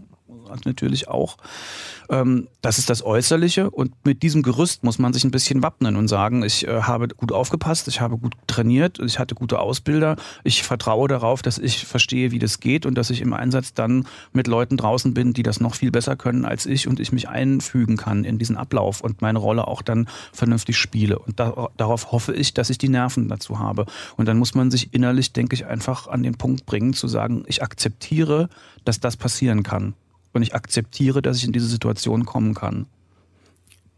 natürlich 0.64 1.08
auch. 1.08 1.36
Ähm, 2.10 2.48
das 2.60 2.78
ist 2.78 2.90
das 2.90 3.04
Äußerliche 3.04 3.70
und 3.70 3.92
mit 4.04 4.22
diesem 4.22 4.42
Gerüst 4.42 4.84
muss 4.84 4.98
man 4.98 5.12
sich 5.12 5.24
ein 5.24 5.30
bisschen 5.30 5.62
wappnen 5.62 5.96
und 5.96 6.08
sagen, 6.08 6.42
ich 6.42 6.66
äh, 6.66 6.82
habe 6.82 7.08
gut 7.08 7.32
aufgepasst, 7.32 7.88
ich 7.88 8.00
habe 8.00 8.18
gut 8.18 8.34
trainiert, 8.46 8.98
ich 8.98 9.18
hatte 9.18 9.34
gute 9.34 9.58
Ausbilder, 9.58 10.16
ich 10.44 10.62
vertraue 10.62 11.08
darauf, 11.08 11.42
dass 11.42 11.58
ich 11.58 11.84
verstehe, 11.86 12.30
wie 12.30 12.38
das 12.38 12.60
geht 12.60 12.86
und 12.86 12.96
dass 12.96 13.10
ich 13.10 13.20
im 13.20 13.32
Einsatz 13.32 13.74
dann 13.74 14.06
mit 14.32 14.46
Leuten 14.46 14.76
draußen 14.76 15.14
bin, 15.14 15.32
die 15.32 15.42
das 15.42 15.60
noch 15.60 15.74
viel 15.74 15.90
besser 15.90 16.16
können 16.16 16.44
als 16.44 16.66
ich 16.66 16.88
und 16.88 17.00
ich 17.00 17.12
mich 17.12 17.28
einfügen 17.28 17.96
kann 17.96 18.24
in 18.24 18.38
diesen 18.38 18.56
Ablauf 18.56 19.00
und 19.00 19.22
meine 19.22 19.38
Rolle 19.38 19.66
auch 19.66 19.82
dann 19.82 20.08
vernünftig 20.32 20.76
spiele. 20.76 21.18
Und 21.18 21.40
da, 21.40 21.68
darauf 21.76 22.12
hoffe 22.12 22.34
ich, 22.34 22.54
dass 22.54 22.70
ich 22.70 22.78
die 22.78 22.88
Nerven 22.88 23.28
dazu 23.28 23.58
habe. 23.58 23.86
Und 24.16 24.26
dann 24.26 24.38
muss 24.38 24.54
man 24.54 24.70
sich 24.70 24.92
innerlich, 24.92 25.32
denke 25.32 25.54
ich, 25.54 25.66
einfach 25.66 26.08
an 26.08 26.22
den 26.22 26.36
Punkt 26.36 26.66
bringen, 26.66 26.92
zu 26.92 27.08
sagen, 27.08 27.44
ich 27.46 27.62
akzeptiere, 27.62 28.48
dass 28.84 29.00
das 29.00 29.16
passieren 29.16 29.62
kann 29.62 29.94
und 30.34 30.42
ich 30.42 30.54
akzeptiere, 30.54 31.22
dass 31.22 31.38
ich 31.38 31.44
in 31.44 31.52
diese 31.52 31.66
Situation 31.66 32.26
kommen 32.26 32.54
kann. 32.54 32.86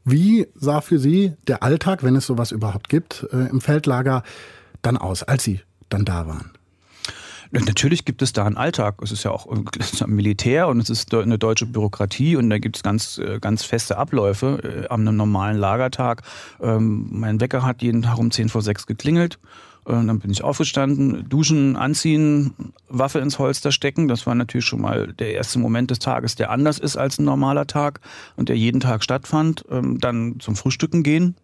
Wie 0.04 0.46
sah 0.54 0.80
für 0.80 1.00
Sie 1.00 1.32
der 1.48 1.64
Alltag, 1.64 2.04
wenn 2.04 2.14
es 2.14 2.26
sowas 2.26 2.52
überhaupt 2.52 2.88
gibt, 2.88 3.26
äh, 3.32 3.48
im 3.48 3.60
Feldlager 3.60 4.22
dann 4.80 4.96
aus, 4.96 5.24
als 5.24 5.42
Sie 5.42 5.60
dann 5.88 6.04
da 6.04 6.28
waren? 6.28 6.52
Natürlich 7.50 8.04
gibt 8.04 8.22
es 8.22 8.32
da 8.32 8.44
einen 8.44 8.56
Alltag. 8.56 8.96
Es 9.02 9.12
ist 9.12 9.24
ja 9.24 9.30
auch 9.30 9.46
ein 9.46 9.64
Militär 10.06 10.68
und 10.68 10.80
es 10.80 10.90
ist 10.90 11.12
eine 11.14 11.38
deutsche 11.38 11.66
Bürokratie 11.66 12.36
und 12.36 12.50
da 12.50 12.58
gibt 12.58 12.76
es 12.76 12.82
ganz, 12.82 13.18
äh, 13.18 13.38
ganz 13.40 13.64
feste 13.64 13.96
Abläufe 13.96 14.84
äh, 14.84 14.88
am 14.88 15.04
normalen 15.04 15.56
Lagertag. 15.56 16.22
Ähm, 16.60 17.08
mein 17.10 17.40
Wecker 17.40 17.62
hat 17.62 17.82
jeden 17.82 18.02
Tag 18.02 18.18
um 18.18 18.30
10 18.30 18.48
vor 18.48 18.62
6 18.62 18.86
geklingelt. 18.86 19.38
Und 19.86 20.08
dann 20.08 20.18
bin 20.18 20.32
ich 20.32 20.42
aufgestanden, 20.42 21.28
duschen, 21.28 21.76
anziehen, 21.76 22.52
Waffe 22.88 23.20
ins 23.20 23.38
Holster 23.38 23.70
stecken. 23.70 24.08
Das 24.08 24.26
war 24.26 24.34
natürlich 24.34 24.66
schon 24.66 24.80
mal 24.80 25.12
der 25.12 25.34
erste 25.34 25.60
Moment 25.60 25.92
des 25.92 26.00
Tages, 26.00 26.34
der 26.34 26.50
anders 26.50 26.80
ist 26.80 26.96
als 26.96 27.20
ein 27.20 27.24
normaler 27.24 27.68
Tag 27.68 28.00
und 28.34 28.48
der 28.48 28.56
jeden 28.56 28.80
Tag 28.80 29.04
stattfand. 29.04 29.64
Ähm, 29.70 30.00
dann 30.00 30.40
zum 30.40 30.56
Frühstücken 30.56 31.04
gehen. 31.04 31.36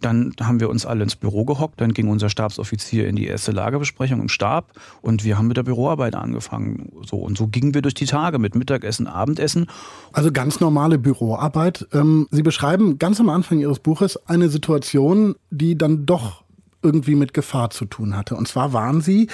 Dann 0.00 0.32
haben 0.40 0.60
wir 0.60 0.70
uns 0.70 0.86
alle 0.86 1.02
ins 1.02 1.14
Büro 1.14 1.44
gehockt. 1.44 1.80
Dann 1.80 1.92
ging 1.92 2.08
unser 2.08 2.30
Stabsoffizier 2.30 3.06
in 3.06 3.16
die 3.16 3.26
erste 3.26 3.52
Lagerbesprechung 3.52 4.20
im 4.20 4.28
Stab 4.30 4.72
und 5.02 5.22
wir 5.22 5.36
haben 5.36 5.48
mit 5.48 5.58
der 5.58 5.62
Büroarbeit 5.62 6.14
angefangen. 6.14 6.90
So 7.06 7.18
und 7.18 7.36
so 7.36 7.48
gingen 7.48 7.74
wir 7.74 7.82
durch 7.82 7.94
die 7.94 8.06
Tage 8.06 8.38
mit 8.38 8.54
Mittagessen, 8.54 9.06
Abendessen. 9.06 9.66
Also 10.12 10.32
ganz 10.32 10.58
normale 10.58 10.96
Büroarbeit. 10.96 11.86
Ähm, 11.92 12.28
Sie 12.30 12.42
beschreiben 12.42 12.98
ganz 12.98 13.20
am 13.20 13.28
Anfang 13.28 13.60
Ihres 13.60 13.78
Buches 13.78 14.16
eine 14.26 14.48
Situation, 14.48 15.34
die 15.50 15.76
dann 15.76 16.06
doch 16.06 16.43
irgendwie 16.84 17.14
mit 17.14 17.34
Gefahr 17.34 17.70
zu 17.70 17.86
tun 17.86 18.16
hatte. 18.16 18.36
Und 18.36 18.46
zwar 18.46 18.72
waren 18.72 19.00
Sie 19.00 19.28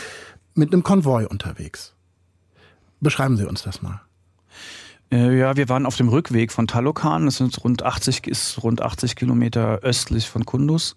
mit 0.54 0.72
einem 0.72 0.82
Konvoi 0.82 1.26
unterwegs. 1.26 1.94
Beschreiben 3.00 3.36
Sie 3.36 3.46
uns 3.46 3.62
das 3.62 3.82
mal. 3.82 4.00
Äh, 5.12 5.38
ja, 5.38 5.56
wir 5.56 5.68
waren 5.68 5.86
auf 5.86 5.96
dem 5.96 6.08
Rückweg 6.08 6.52
von 6.52 6.66
Talokan. 6.66 7.26
Das 7.26 7.36
sind 7.36 7.62
rund 7.64 7.82
80, 7.82 8.26
ist 8.26 8.62
rund 8.62 8.80
80 8.80 9.16
Kilometer 9.16 9.80
östlich 9.82 10.28
von 10.28 10.46
Kundus 10.46 10.94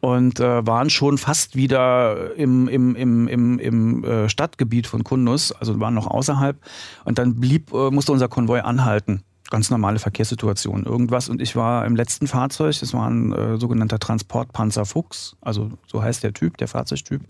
und 0.00 0.38
äh, 0.38 0.66
waren 0.66 0.90
schon 0.90 1.18
fast 1.18 1.56
wieder 1.56 2.36
im, 2.36 2.68
im, 2.68 2.94
im, 2.94 3.28
im, 3.28 3.58
im 3.58 4.04
äh, 4.04 4.28
Stadtgebiet 4.28 4.86
von 4.86 5.02
Kundus, 5.02 5.52
also 5.52 5.80
waren 5.80 5.94
noch 5.94 6.06
außerhalb. 6.06 6.56
Und 7.04 7.18
dann 7.18 7.40
blieb, 7.40 7.72
äh, 7.72 7.90
musste 7.90 8.12
unser 8.12 8.28
Konvoi 8.28 8.60
anhalten 8.60 9.24
ganz 9.50 9.70
normale 9.70 9.98
Verkehrssituation, 9.98 10.84
irgendwas. 10.84 11.28
Und 11.28 11.40
ich 11.40 11.56
war 11.56 11.86
im 11.86 11.96
letzten 11.96 12.26
Fahrzeug, 12.26 12.78
das 12.80 12.92
war 12.92 13.08
ein 13.08 13.32
äh, 13.32 13.58
sogenannter 13.58 13.98
Transportpanzer 13.98 14.84
Fuchs, 14.84 15.36
also 15.40 15.70
so 15.86 16.02
heißt 16.02 16.22
der 16.22 16.32
Typ, 16.32 16.56
der 16.58 16.68
Fahrzeugtyp. 16.68 17.22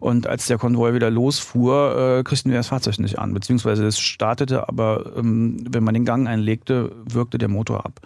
Und 0.00 0.26
als 0.26 0.46
der 0.46 0.58
Konvoi 0.58 0.94
wieder 0.94 1.10
losfuhr, 1.10 2.18
äh, 2.18 2.22
kriegten 2.22 2.50
wir 2.50 2.58
das 2.58 2.68
Fahrzeug 2.68 2.98
nicht 2.98 3.18
an, 3.18 3.32
beziehungsweise 3.32 3.86
es 3.86 3.98
startete, 3.98 4.68
aber 4.68 5.12
ähm, 5.16 5.64
wenn 5.68 5.84
man 5.84 5.94
den 5.94 6.04
Gang 6.04 6.28
einlegte, 6.28 6.92
wirkte 7.04 7.38
der 7.38 7.48
Motor 7.48 7.86
ab. 7.86 8.00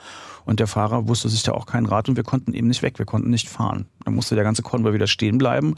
Und 0.45 0.61
der 0.61 0.69
Fahrer 0.69 1.09
wusste 1.09 1.29
sich 1.29 1.43
da 1.43 1.53
auch 1.53 1.67
kein 1.67 1.87
Rat 1.87 2.09
und 2.09 2.17
wir 2.17 2.23
konnten 2.23 2.55
eben 2.55 2.69
nicht 2.69 2.83
weg, 2.83 2.99
wir 2.99 3.07
konnten 3.07 3.31
nicht 3.31 3.49
fahren. 3.49 3.87
Dann 4.05 4.15
musste 4.15 4.37
der 4.37 4.45
ganze 4.45 4.63
Konvoi 4.63 4.93
wieder 4.93 5.09
stehen 5.09 5.39
bleiben. 5.39 5.75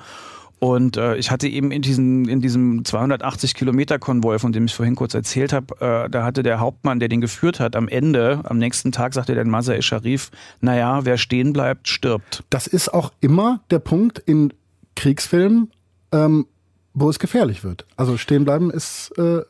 Und 0.60 0.96
äh, 0.96 1.16
ich 1.16 1.30
hatte 1.30 1.46
eben 1.46 1.70
in 1.70 1.82
diesem, 1.82 2.28
in 2.28 2.40
diesem 2.40 2.84
280 2.84 3.54
Kilometer 3.54 3.98
Konvoi, 3.98 4.38
von 4.38 4.52
dem 4.52 4.64
ich 4.64 4.74
vorhin 4.74 4.96
kurz 4.96 5.14
erzählt 5.14 5.52
habe, 5.52 5.74
äh, 5.80 6.10
da 6.10 6.24
hatte 6.24 6.42
der 6.42 6.58
Hauptmann, 6.58 6.98
der 6.98 7.08
den 7.08 7.20
geführt 7.20 7.60
hat, 7.60 7.76
am 7.76 7.86
Ende, 7.86 8.40
am 8.44 8.58
nächsten 8.58 8.90
Tag 8.90 9.14
sagte 9.14 9.34
der 9.34 9.44
Masai 9.46 9.80
Sharif, 9.82 10.30
naja, 10.60 11.04
wer 11.04 11.16
stehen 11.16 11.52
bleibt, 11.52 11.88
stirbt. 11.88 12.42
Das 12.50 12.66
ist 12.66 12.92
auch 12.92 13.12
immer 13.20 13.60
der 13.70 13.78
Punkt 13.78 14.18
in 14.18 14.52
Kriegsfilmen, 14.96 15.70
ähm, 16.10 16.46
wo 16.92 17.08
es 17.08 17.20
gefährlich 17.20 17.62
wird. 17.62 17.86
Also 17.96 18.16
stehen 18.16 18.44
bleiben 18.44 18.72
ist 18.72 19.16
äh, 19.16 19.42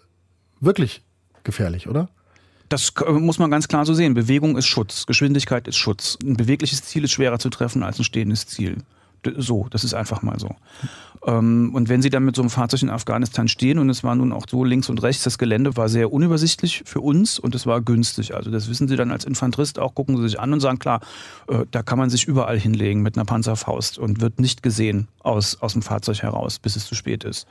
wirklich 0.61 1.03
gefährlich, 1.43 1.89
oder? 1.89 2.11
Das 2.69 2.93
muss 3.09 3.39
man 3.39 3.51
ganz 3.51 3.67
klar 3.67 3.87
so 3.87 3.95
sehen. 3.95 4.13
Bewegung 4.13 4.59
ist 4.59 4.67
Schutz, 4.67 5.07
Geschwindigkeit 5.07 5.67
ist 5.69 5.79
Schutz. 5.79 6.19
Ein 6.23 6.37
bewegliches 6.37 6.83
Ziel 6.83 7.05
ist 7.05 7.13
schwerer 7.13 7.39
zu 7.39 7.49
treffen 7.49 7.83
als 7.83 7.99
ein 7.99 8.05
stehendes 8.05 8.47
Ziel. 8.47 8.83
So, 9.37 9.67
das 9.71 9.85
ist 9.85 9.95
einfach 9.95 10.23
mal 10.23 10.39
so. 10.39 10.55
Ähm, 11.27 11.73
und 11.75 11.89
wenn 11.89 12.03
Sie 12.03 12.11
dann 12.11 12.25
mit 12.25 12.37
so 12.37 12.43
einem 12.43 12.51
Fahrzeug 12.51 12.83
in 12.83 12.91
Afghanistan 12.91 13.49
stehen 13.49 13.79
und 13.79 13.91
es 13.91 14.05
war 14.05 14.15
nun 14.15 14.33
auch 14.33 14.47
so 14.49 14.65
links 14.65 14.89
und 14.89 15.03
rechts, 15.03 15.25
das 15.25 15.39
Gelände 15.39 15.77
war 15.77 15.89
sehr 15.89 16.13
unübersichtlich 16.13 16.83
für 16.85 17.01
uns 17.01 17.39
und 17.39 17.55
es 17.55 17.67
war 17.67 17.81
günstig. 17.81 18.35
Also 18.35 18.51
das 18.51 18.69
wissen 18.69 18.89
Sie 18.89 18.97
dann 18.97 19.11
als 19.11 19.25
Infanterist 19.25 19.79
auch, 19.79 19.95
gucken 19.95 20.17
Sie 20.17 20.23
sich 20.23 20.41
an 20.41 20.53
und 20.53 20.61
sagen, 20.61 20.79
klar, 20.79 21.01
äh, 21.49 21.65
da 21.71 21.83
kann 21.83 21.99
man 21.99 22.11
sich 22.11 22.25
überall 22.25 22.59
hinlegen 22.59 23.03
mit 23.03 23.17
einer 23.17 23.25
Panzerfaust 23.25 23.99
und 23.99 24.21
wird 24.21 24.41
nicht 24.41 24.63
gesehen 24.63 25.09
aus, 25.21 25.61
aus 25.61 25.73
dem 25.73 25.83
Fahrzeug 25.83 26.23
heraus, 26.23 26.59
bis 26.59 26.77
es 26.77 26.87
zu 26.87 26.95
spät 26.95 27.25
ist. 27.25 27.47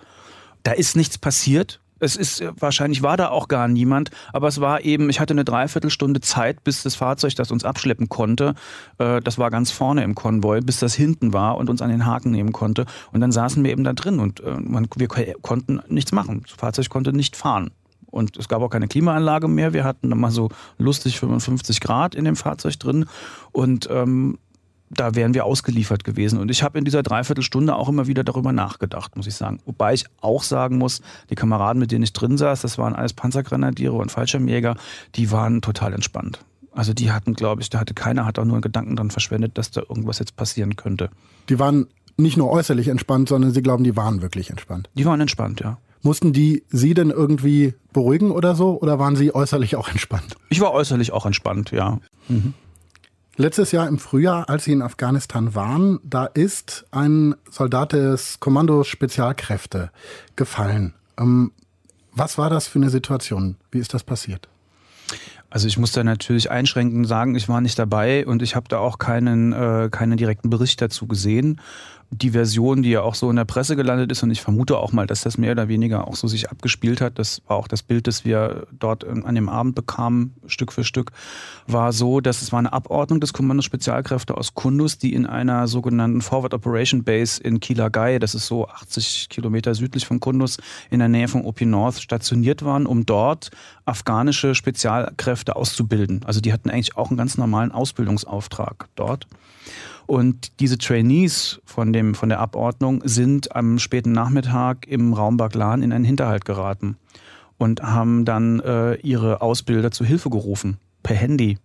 Da 0.63 0.71
ist 0.71 0.95
nichts 0.95 1.17
passiert, 1.17 1.79
es 1.99 2.15
ist 2.15 2.41
äh, 2.41 2.51
wahrscheinlich 2.59 3.01
war 3.03 3.17
da 3.17 3.29
auch 3.29 3.47
gar 3.47 3.67
niemand, 3.67 4.11
aber 4.33 4.47
es 4.47 4.61
war 4.61 4.83
eben, 4.83 5.09
ich 5.09 5.19
hatte 5.19 5.33
eine 5.33 5.45
Dreiviertelstunde 5.45 6.21
Zeit, 6.21 6.63
bis 6.63 6.83
das 6.83 6.95
Fahrzeug, 6.95 7.35
das 7.35 7.51
uns 7.51 7.63
abschleppen 7.63 8.09
konnte, 8.09 8.55
äh, 8.97 9.21
das 9.21 9.37
war 9.37 9.51
ganz 9.51 9.71
vorne 9.71 10.03
im 10.03 10.15
Konvoi, 10.15 10.61
bis 10.61 10.79
das 10.79 10.93
hinten 10.93 11.33
war 11.33 11.57
und 11.57 11.69
uns 11.69 11.81
an 11.81 11.89
den 11.89 12.05
Haken 12.05 12.31
nehmen 12.31 12.51
konnte. 12.51 12.85
Und 13.11 13.21
dann 13.21 13.31
saßen 13.31 13.63
wir 13.63 13.71
eben 13.71 13.83
da 13.83 13.93
drin 13.93 14.19
und 14.19 14.39
äh, 14.41 14.55
man, 14.59 14.87
wir 14.95 15.07
konnten 15.07 15.81
nichts 15.87 16.11
machen. 16.11 16.43
Das 16.43 16.53
Fahrzeug 16.53 16.89
konnte 16.89 17.13
nicht 17.13 17.35
fahren. 17.35 17.71
Und 18.09 18.37
es 18.37 18.47
gab 18.47 18.61
auch 18.61 18.69
keine 18.69 18.87
Klimaanlage 18.87 19.47
mehr. 19.47 19.73
Wir 19.73 19.83
hatten 19.83 20.09
dann 20.09 20.19
mal 20.19 20.31
so 20.31 20.49
lustig 20.77 21.19
55 21.19 21.81
Grad 21.81 22.15
in 22.15 22.25
dem 22.25 22.35
Fahrzeug 22.35 22.79
drin. 22.79 23.05
Und 23.51 23.87
ähm, 23.91 24.39
da 24.89 25.15
wären 25.15 25.33
wir 25.33 25.45
ausgeliefert 25.45 26.03
gewesen. 26.03 26.39
Und 26.39 26.49
ich 26.49 26.63
habe 26.63 26.77
in 26.77 26.85
dieser 26.85 27.03
Dreiviertelstunde 27.03 27.75
auch 27.75 27.89
immer 27.89 28.07
wieder 28.07 28.23
darüber 28.23 28.51
nachgedacht, 28.53 29.15
muss 29.15 29.27
ich 29.27 29.35
sagen. 29.35 29.59
Wobei 29.65 29.93
ich 29.93 30.05
auch 30.21 30.43
sagen 30.43 30.77
muss, 30.77 31.01
die 31.29 31.35
Kameraden, 31.35 31.79
mit 31.79 31.91
denen 31.91 32.03
ich 32.03 32.13
drin 32.13 32.37
saß, 32.37 32.61
das 32.61 32.77
waren 32.77 32.95
alles 32.95 33.13
Panzergrenadiere 33.13 33.93
und 33.93 34.11
Fallschirmjäger, 34.11 34.75
die 35.15 35.31
waren 35.31 35.61
total 35.61 35.93
entspannt. 35.93 36.39
Also 36.71 36.93
die 36.93 37.11
hatten, 37.11 37.33
glaube 37.33 37.61
ich, 37.61 37.69
da 37.69 37.79
hatte 37.79 37.95
keiner 37.95 38.25
hat 38.25 38.37
auch 38.37 38.45
nur 38.45 38.55
einen 38.55 38.61
Gedanken 38.61 38.95
dran 38.95 39.09
verschwendet, 39.09 39.57
dass 39.57 39.71
da 39.71 39.81
irgendwas 39.81 40.19
jetzt 40.19 40.35
passieren 40.35 40.75
könnte. 40.75 41.09
Die 41.49 41.59
waren 41.59 41.87
nicht 42.17 42.37
nur 42.37 42.49
äußerlich 42.51 42.87
entspannt, 42.87 43.29
sondern 43.29 43.51
Sie 43.51 43.61
glauben, 43.61 43.83
die 43.83 43.95
waren 43.95 44.21
wirklich 44.21 44.49
entspannt. 44.49 44.89
Die 44.93 45.05
waren 45.05 45.19
entspannt, 45.19 45.61
ja. 45.61 45.77
Mussten 46.03 46.33
die 46.33 46.63
Sie 46.69 46.93
denn 46.93 47.09
irgendwie 47.09 47.73
beruhigen 47.93 48.31
oder 48.31 48.55
so? 48.55 48.79
Oder 48.79 48.99
waren 48.99 49.15
Sie 49.15 49.33
äußerlich 49.33 49.75
auch 49.75 49.89
entspannt? 49.89 50.35
Ich 50.49 50.61
war 50.61 50.71
äußerlich 50.71 51.11
auch 51.11 51.25
entspannt, 51.25 51.71
ja. 51.71 51.99
Mhm. 52.27 52.53
Letztes 53.39 53.71
Jahr 53.71 53.87
im 53.87 53.99
Frühjahr, 53.99 54.49
als 54.49 54.63
Sie 54.63 54.71
in 54.71 54.81
Afghanistan 54.81 55.53
waren, 55.53 55.99
da 56.03 56.25
ist 56.25 56.87
ein 56.89 57.35
Soldat 57.51 57.93
des 57.93 58.39
Kommandos 58.39 58.87
Spezialkräfte 58.87 59.91
gefallen. 60.35 60.95
Ähm, 61.19 61.51
was 62.13 62.39
war 62.39 62.49
das 62.49 62.67
für 62.67 62.79
eine 62.79 62.89
Situation? 62.89 63.57
Wie 63.69 63.77
ist 63.77 63.93
das 63.93 64.03
passiert? 64.03 64.49
Also 65.51 65.67
ich 65.67 65.77
muss 65.77 65.91
da 65.91 66.03
natürlich 66.03 66.49
einschränkend 66.49 67.07
sagen, 67.07 67.35
ich 67.35 67.47
war 67.47 67.61
nicht 67.61 67.77
dabei 67.77 68.25
und 68.25 68.41
ich 68.41 68.55
habe 68.55 68.69
da 68.69 68.79
auch 68.79 68.97
keinen, 68.97 69.53
äh, 69.53 69.89
keinen 69.91 70.17
direkten 70.17 70.49
Bericht 70.49 70.81
dazu 70.81 71.05
gesehen. 71.05 71.61
Die 72.09 72.31
Version, 72.31 72.83
die 72.83 72.91
ja 72.91 73.01
auch 73.01 73.15
so 73.15 73.29
in 73.29 73.35
der 73.35 73.45
Presse 73.45 73.75
gelandet 73.75 74.11
ist, 74.11 74.23
und 74.23 74.31
ich 74.31 74.41
vermute 74.41 74.77
auch 74.77 74.93
mal, 74.93 75.07
dass 75.07 75.21
das 75.21 75.37
mehr 75.37 75.51
oder 75.51 75.67
weniger 75.67 76.07
auch 76.07 76.15
so 76.15 76.27
sich 76.27 76.49
abgespielt 76.49 77.01
hat, 77.01 77.19
das 77.19 77.41
war 77.47 77.57
auch 77.57 77.67
das 77.67 77.83
Bild, 77.83 78.07
das 78.07 78.23
wir 78.23 78.67
dort 78.71 79.05
an 79.05 79.35
dem 79.35 79.49
Abend 79.49 79.75
bekamen, 79.75 80.33
Stück 80.47 80.71
für 80.71 80.85
Stück, 80.85 81.11
war 81.67 81.91
so, 81.91 82.21
dass 82.21 82.41
es 82.41 82.51
war 82.51 82.59
eine 82.59 82.71
Abordnung 82.71 83.19
des 83.19 83.33
Kommandos 83.33 83.65
Spezialkräfte 83.65 84.37
aus 84.37 84.53
Kundus, 84.53 84.97
die 84.97 85.13
in 85.13 85.25
einer 85.25 85.67
sogenannten 85.67 86.21
Forward 86.21 86.53
Operation 86.53 87.03
Base 87.03 87.41
in 87.41 87.59
Kilagai, 87.59 88.19
das 88.19 88.35
ist 88.35 88.47
so 88.47 88.67
80 88.67 89.27
Kilometer 89.29 89.75
südlich 89.75 90.07
von 90.07 90.21
Kundus, 90.21 90.57
in 90.89 90.99
der 90.99 91.09
Nähe 91.09 91.27
von 91.27 91.43
OP 91.43 91.61
North, 91.61 92.01
stationiert 92.01 92.63
waren, 92.63 92.85
um 92.85 93.05
dort 93.05 93.51
afghanische 93.85 94.55
Spezialkräfte 94.55 95.55
auszubilden. 95.55 96.21
Also 96.25 96.39
die 96.39 96.53
hatten 96.53 96.69
eigentlich 96.69 96.95
auch 96.95 97.09
einen 97.09 97.17
ganz 97.17 97.37
normalen 97.37 97.71
Ausbildungsauftrag 97.71 98.87
dort. 98.95 99.27
Und 100.07 100.59
diese 100.61 100.77
Trainees 100.77 101.61
von, 101.65 101.91
dem, 101.91 102.15
von 102.15 102.29
der 102.29 102.39
Abordnung 102.39 103.01
sind 103.03 103.55
am 103.55 103.77
späten 103.77 104.13
Nachmittag 104.13 104.87
im 104.87 105.13
Raum 105.13 105.35
Baglan 105.35 105.83
in 105.83 105.91
einen 105.91 106.05
Hinterhalt 106.05 106.45
geraten 106.45 106.95
und 107.57 107.83
haben 107.83 108.23
dann 108.23 108.61
äh, 108.61 108.95
ihre 108.95 109.41
Ausbilder 109.41 109.91
zu 109.91 110.05
Hilfe 110.05 110.29
gerufen, 110.29 110.77
per 111.03 111.17
Handy. 111.17 111.57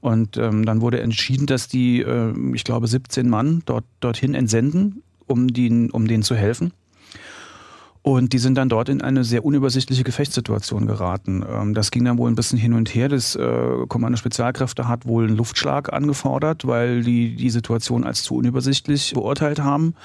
Und 0.00 0.36
ähm, 0.36 0.66
dann 0.66 0.80
wurde 0.80 1.00
entschieden, 1.00 1.46
dass 1.46 1.68
die, 1.68 2.00
äh, 2.00 2.34
ich 2.54 2.64
glaube, 2.64 2.88
17 2.88 3.28
Mann 3.28 3.62
dort, 3.66 3.84
dorthin 4.00 4.34
entsenden, 4.34 5.02
um, 5.26 5.46
die, 5.48 5.88
um 5.92 6.08
denen 6.08 6.24
zu 6.24 6.34
helfen. 6.34 6.72
Und 8.08 8.32
die 8.32 8.38
sind 8.38 8.54
dann 8.54 8.68
dort 8.68 8.88
in 8.88 9.02
eine 9.02 9.24
sehr 9.24 9.44
unübersichtliche 9.44 10.04
Gefechtssituation 10.04 10.86
geraten. 10.86 11.44
Ähm, 11.44 11.74
das 11.74 11.90
ging 11.90 12.04
dann 12.04 12.18
wohl 12.18 12.30
ein 12.30 12.36
bisschen 12.36 12.56
hin 12.56 12.72
und 12.72 12.94
her. 12.94 13.08
Das 13.08 13.34
äh, 13.34 13.84
Kommando 13.88 14.16
Spezialkräfte 14.16 14.86
hat 14.86 15.06
wohl 15.06 15.26
einen 15.26 15.36
Luftschlag 15.36 15.92
angefordert, 15.92 16.68
weil 16.68 17.02
die 17.02 17.34
die 17.34 17.50
Situation 17.50 18.04
als 18.04 18.22
zu 18.22 18.36
unübersichtlich 18.36 19.12
beurteilt 19.12 19.58
haben 19.58 19.96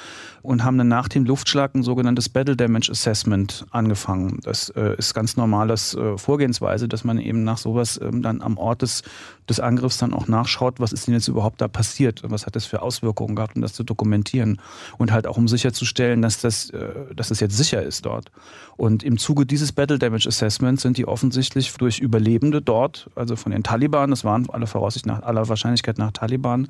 und 0.42 0.64
haben 0.64 0.80
dann 0.80 0.88
nach 0.88 1.10
dem 1.10 1.26
Luftschlag 1.26 1.76
ein 1.76 1.84
sogenanntes 1.84 2.28
Battle 2.28 2.56
Damage 2.56 2.90
Assessment 2.92 3.68
angefangen. 3.70 4.40
Das 4.42 4.70
äh, 4.70 4.96
ist 4.98 5.14
ganz 5.14 5.38
normales 5.38 5.94
äh, 5.94 6.18
Vorgehensweise, 6.18 6.88
dass 6.88 7.04
man 7.04 7.20
eben 7.20 7.44
nach 7.44 7.60
sowas 7.60 8.02
ähm, 8.02 8.24
dann 8.24 8.42
am 8.42 8.58
Ort 8.58 8.82
des, 8.82 9.04
des 9.48 9.60
Angriffs 9.60 10.00
dann 10.00 10.16
auch 10.16 10.28
nachschaut, 10.28 10.80
was 10.80 10.92
ist 10.92 11.06
denn 11.06 11.14
jetzt 11.14 11.28
überhaupt 11.28 11.62
da 11.62 11.68
passiert 11.68 12.24
was 12.24 12.48
hat 12.48 12.56
das 12.56 12.66
für 12.66 12.82
Auswirkungen 12.82 13.36
gehabt, 13.36 13.56
um 13.56 13.62
das 13.62 13.74
zu 13.74 13.84
dokumentieren 13.84 14.60
und 14.98 15.12
halt 15.12 15.28
auch 15.28 15.38
um 15.38 15.48
sicherzustellen, 15.48 16.24
dass 16.24 16.40
das, 16.40 16.72
dass 17.16 17.28
das 17.28 17.40
jetzt 17.40 17.58
sicher 17.58 17.84
ist 17.84 17.91
ist 17.92 18.06
dort. 18.06 18.32
Und 18.78 19.04
im 19.04 19.18
Zuge 19.18 19.46
dieses 19.46 19.72
Battle 19.72 20.00
Damage 20.00 20.28
Assessments 20.28 20.82
sind 20.82 20.98
die 20.98 21.08
offensichtlich 21.08 21.72
durch 21.74 22.00
Überlebende 22.00 22.62
dort, 22.62 23.10
also 23.16 23.36
von 23.36 23.52
den 23.52 23.64
Taliban, 23.64 24.10
das 24.10 24.24
waren 24.24 24.50
aller 24.50 24.68
Voraussicht 24.68 25.06
nach 25.06 25.22
aller 25.22 25.48
Wahrscheinlichkeit 25.48 25.98
nach 25.98 26.12
Taliban, 26.12 26.68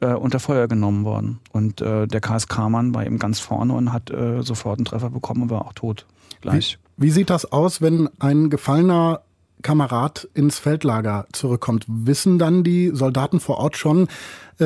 äh, 0.00 0.14
unter 0.14 0.40
Feuer 0.40 0.66
genommen 0.66 1.04
worden. 1.04 1.38
Und 1.52 1.80
äh, 1.80 2.06
der 2.06 2.20
KSK-Mann 2.20 2.94
war 2.94 3.06
eben 3.06 3.18
ganz 3.18 3.38
vorne 3.38 3.74
und 3.74 3.92
hat 3.92 4.10
äh, 4.10 4.42
sofort 4.42 4.78
einen 4.78 4.86
Treffer 4.86 5.10
bekommen 5.10 5.42
und 5.42 5.50
war 5.50 5.66
auch 5.66 5.74
tot. 5.74 6.06
Gleich. 6.40 6.78
Wie, 6.96 7.06
wie 7.06 7.10
sieht 7.10 7.30
das 7.30 7.50
aus, 7.52 7.80
wenn 7.80 8.08
ein 8.18 8.50
gefallener 8.50 9.20
Kamerad 9.62 10.28
ins 10.34 10.58
Feldlager 10.58 11.26
zurückkommt, 11.32 11.84
wissen 11.86 12.38
dann 12.38 12.64
die 12.64 12.90
Soldaten 12.92 13.40
vor 13.40 13.58
Ort 13.58 13.76
schon, 13.76 14.08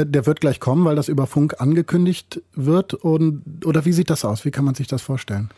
der 0.04 0.26
wird 0.26 0.40
gleich 0.40 0.60
kommen, 0.60 0.84
weil 0.84 0.96
das 0.96 1.08
über 1.08 1.26
Funk 1.26 1.56
angekündigt 1.58 2.42
wird? 2.54 2.94
Und, 2.94 3.64
oder 3.64 3.84
wie 3.84 3.92
sieht 3.92 4.10
das 4.10 4.24
aus? 4.24 4.44
Wie 4.44 4.50
kann 4.50 4.64
man 4.64 4.74
sich 4.74 4.86
das 4.86 5.02
vorstellen? 5.02 5.48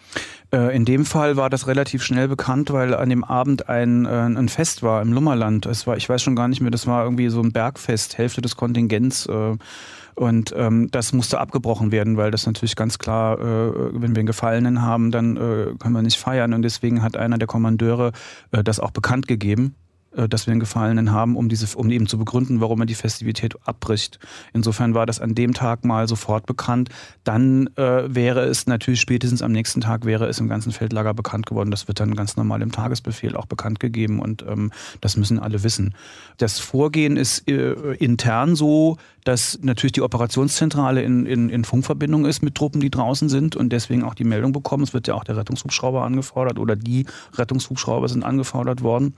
Äh, 0.52 0.76
in 0.76 0.84
dem 0.84 1.04
Fall 1.04 1.36
war 1.36 1.50
das 1.50 1.66
relativ 1.66 2.02
schnell 2.02 2.28
bekannt, 2.28 2.70
weil 2.72 2.94
an 2.94 3.08
dem 3.08 3.24
Abend 3.24 3.68
ein, 3.68 4.06
äh, 4.06 4.08
ein 4.08 4.48
Fest 4.48 4.82
war 4.82 5.02
im 5.02 5.12
Lummerland. 5.12 5.66
Es 5.66 5.86
war, 5.86 5.96
ich 5.96 6.08
weiß 6.08 6.22
schon 6.22 6.36
gar 6.36 6.48
nicht 6.48 6.60
mehr, 6.60 6.70
das 6.70 6.86
war 6.86 7.04
irgendwie 7.04 7.28
so 7.28 7.40
ein 7.40 7.52
Bergfest, 7.52 8.18
Hälfte 8.18 8.40
des 8.40 8.56
Kontingents. 8.56 9.28
Und 10.18 10.52
ähm, 10.56 10.90
das 10.90 11.12
musste 11.12 11.38
abgebrochen 11.38 11.92
werden, 11.92 12.16
weil 12.16 12.32
das 12.32 12.44
natürlich 12.44 12.74
ganz 12.74 12.98
klar, 12.98 13.38
äh, 13.38 13.42
wenn 13.92 14.16
wir 14.16 14.20
einen 14.20 14.26
Gefallenen 14.26 14.82
haben, 14.82 15.12
dann 15.12 15.36
äh, 15.36 15.74
können 15.78 15.94
wir 15.94 16.02
nicht 16.02 16.18
feiern. 16.18 16.54
Und 16.54 16.62
deswegen 16.62 17.02
hat 17.02 17.16
einer 17.16 17.38
der 17.38 17.46
Kommandeure 17.46 18.10
äh, 18.50 18.64
das 18.64 18.80
auch 18.80 18.90
bekannt 18.90 19.28
gegeben 19.28 19.76
äh, 19.76 19.87
dass 20.10 20.46
wir 20.46 20.52
einen 20.52 20.60
Gefallenen 20.60 21.12
haben, 21.12 21.36
um, 21.36 21.48
diese, 21.48 21.76
um 21.76 21.90
eben 21.90 22.06
zu 22.06 22.18
begründen, 22.18 22.60
warum 22.60 22.80
er 22.80 22.86
die 22.86 22.94
Festivität 22.94 23.54
abbricht. 23.66 24.18
Insofern 24.52 24.94
war 24.94 25.06
das 25.06 25.20
an 25.20 25.34
dem 25.34 25.54
Tag 25.54 25.84
mal 25.84 26.08
sofort 26.08 26.46
bekannt. 26.46 26.88
Dann 27.24 27.68
äh, 27.76 28.14
wäre 28.14 28.44
es 28.44 28.66
natürlich 28.66 29.00
spätestens 29.00 29.42
am 29.42 29.52
nächsten 29.52 29.80
Tag 29.80 30.04
wäre 30.04 30.26
es 30.26 30.38
im 30.38 30.48
ganzen 30.48 30.72
Feldlager 30.72 31.14
bekannt 31.14 31.46
geworden. 31.46 31.70
Das 31.70 31.88
wird 31.88 32.00
dann 32.00 32.14
ganz 32.14 32.36
normal 32.36 32.62
im 32.62 32.72
Tagesbefehl 32.72 33.36
auch 33.36 33.46
bekannt 33.46 33.80
gegeben 33.80 34.20
und 34.20 34.44
ähm, 34.48 34.72
das 35.00 35.16
müssen 35.16 35.38
alle 35.38 35.62
wissen. 35.62 35.94
Das 36.38 36.58
Vorgehen 36.58 37.16
ist 37.16 37.48
äh, 37.48 37.72
intern 37.94 38.56
so, 38.56 38.96
dass 39.24 39.58
natürlich 39.60 39.92
die 39.92 40.00
Operationszentrale 40.00 41.02
in, 41.02 41.26
in, 41.26 41.50
in 41.50 41.64
Funkverbindung 41.64 42.24
ist 42.24 42.42
mit 42.42 42.54
Truppen, 42.54 42.80
die 42.80 42.90
draußen 42.90 43.28
sind 43.28 43.56
und 43.56 43.70
deswegen 43.74 44.02
auch 44.02 44.14
die 44.14 44.24
Meldung 44.24 44.52
bekommen. 44.52 44.84
Es 44.84 44.94
wird 44.94 45.06
ja 45.06 45.14
auch 45.14 45.24
der 45.24 45.36
Rettungshubschrauber 45.36 46.02
angefordert 46.02 46.58
oder 46.58 46.76
die 46.76 47.04
Rettungshubschrauber 47.34 48.08
sind 48.08 48.24
angefordert 48.24 48.82
worden. 48.82 49.14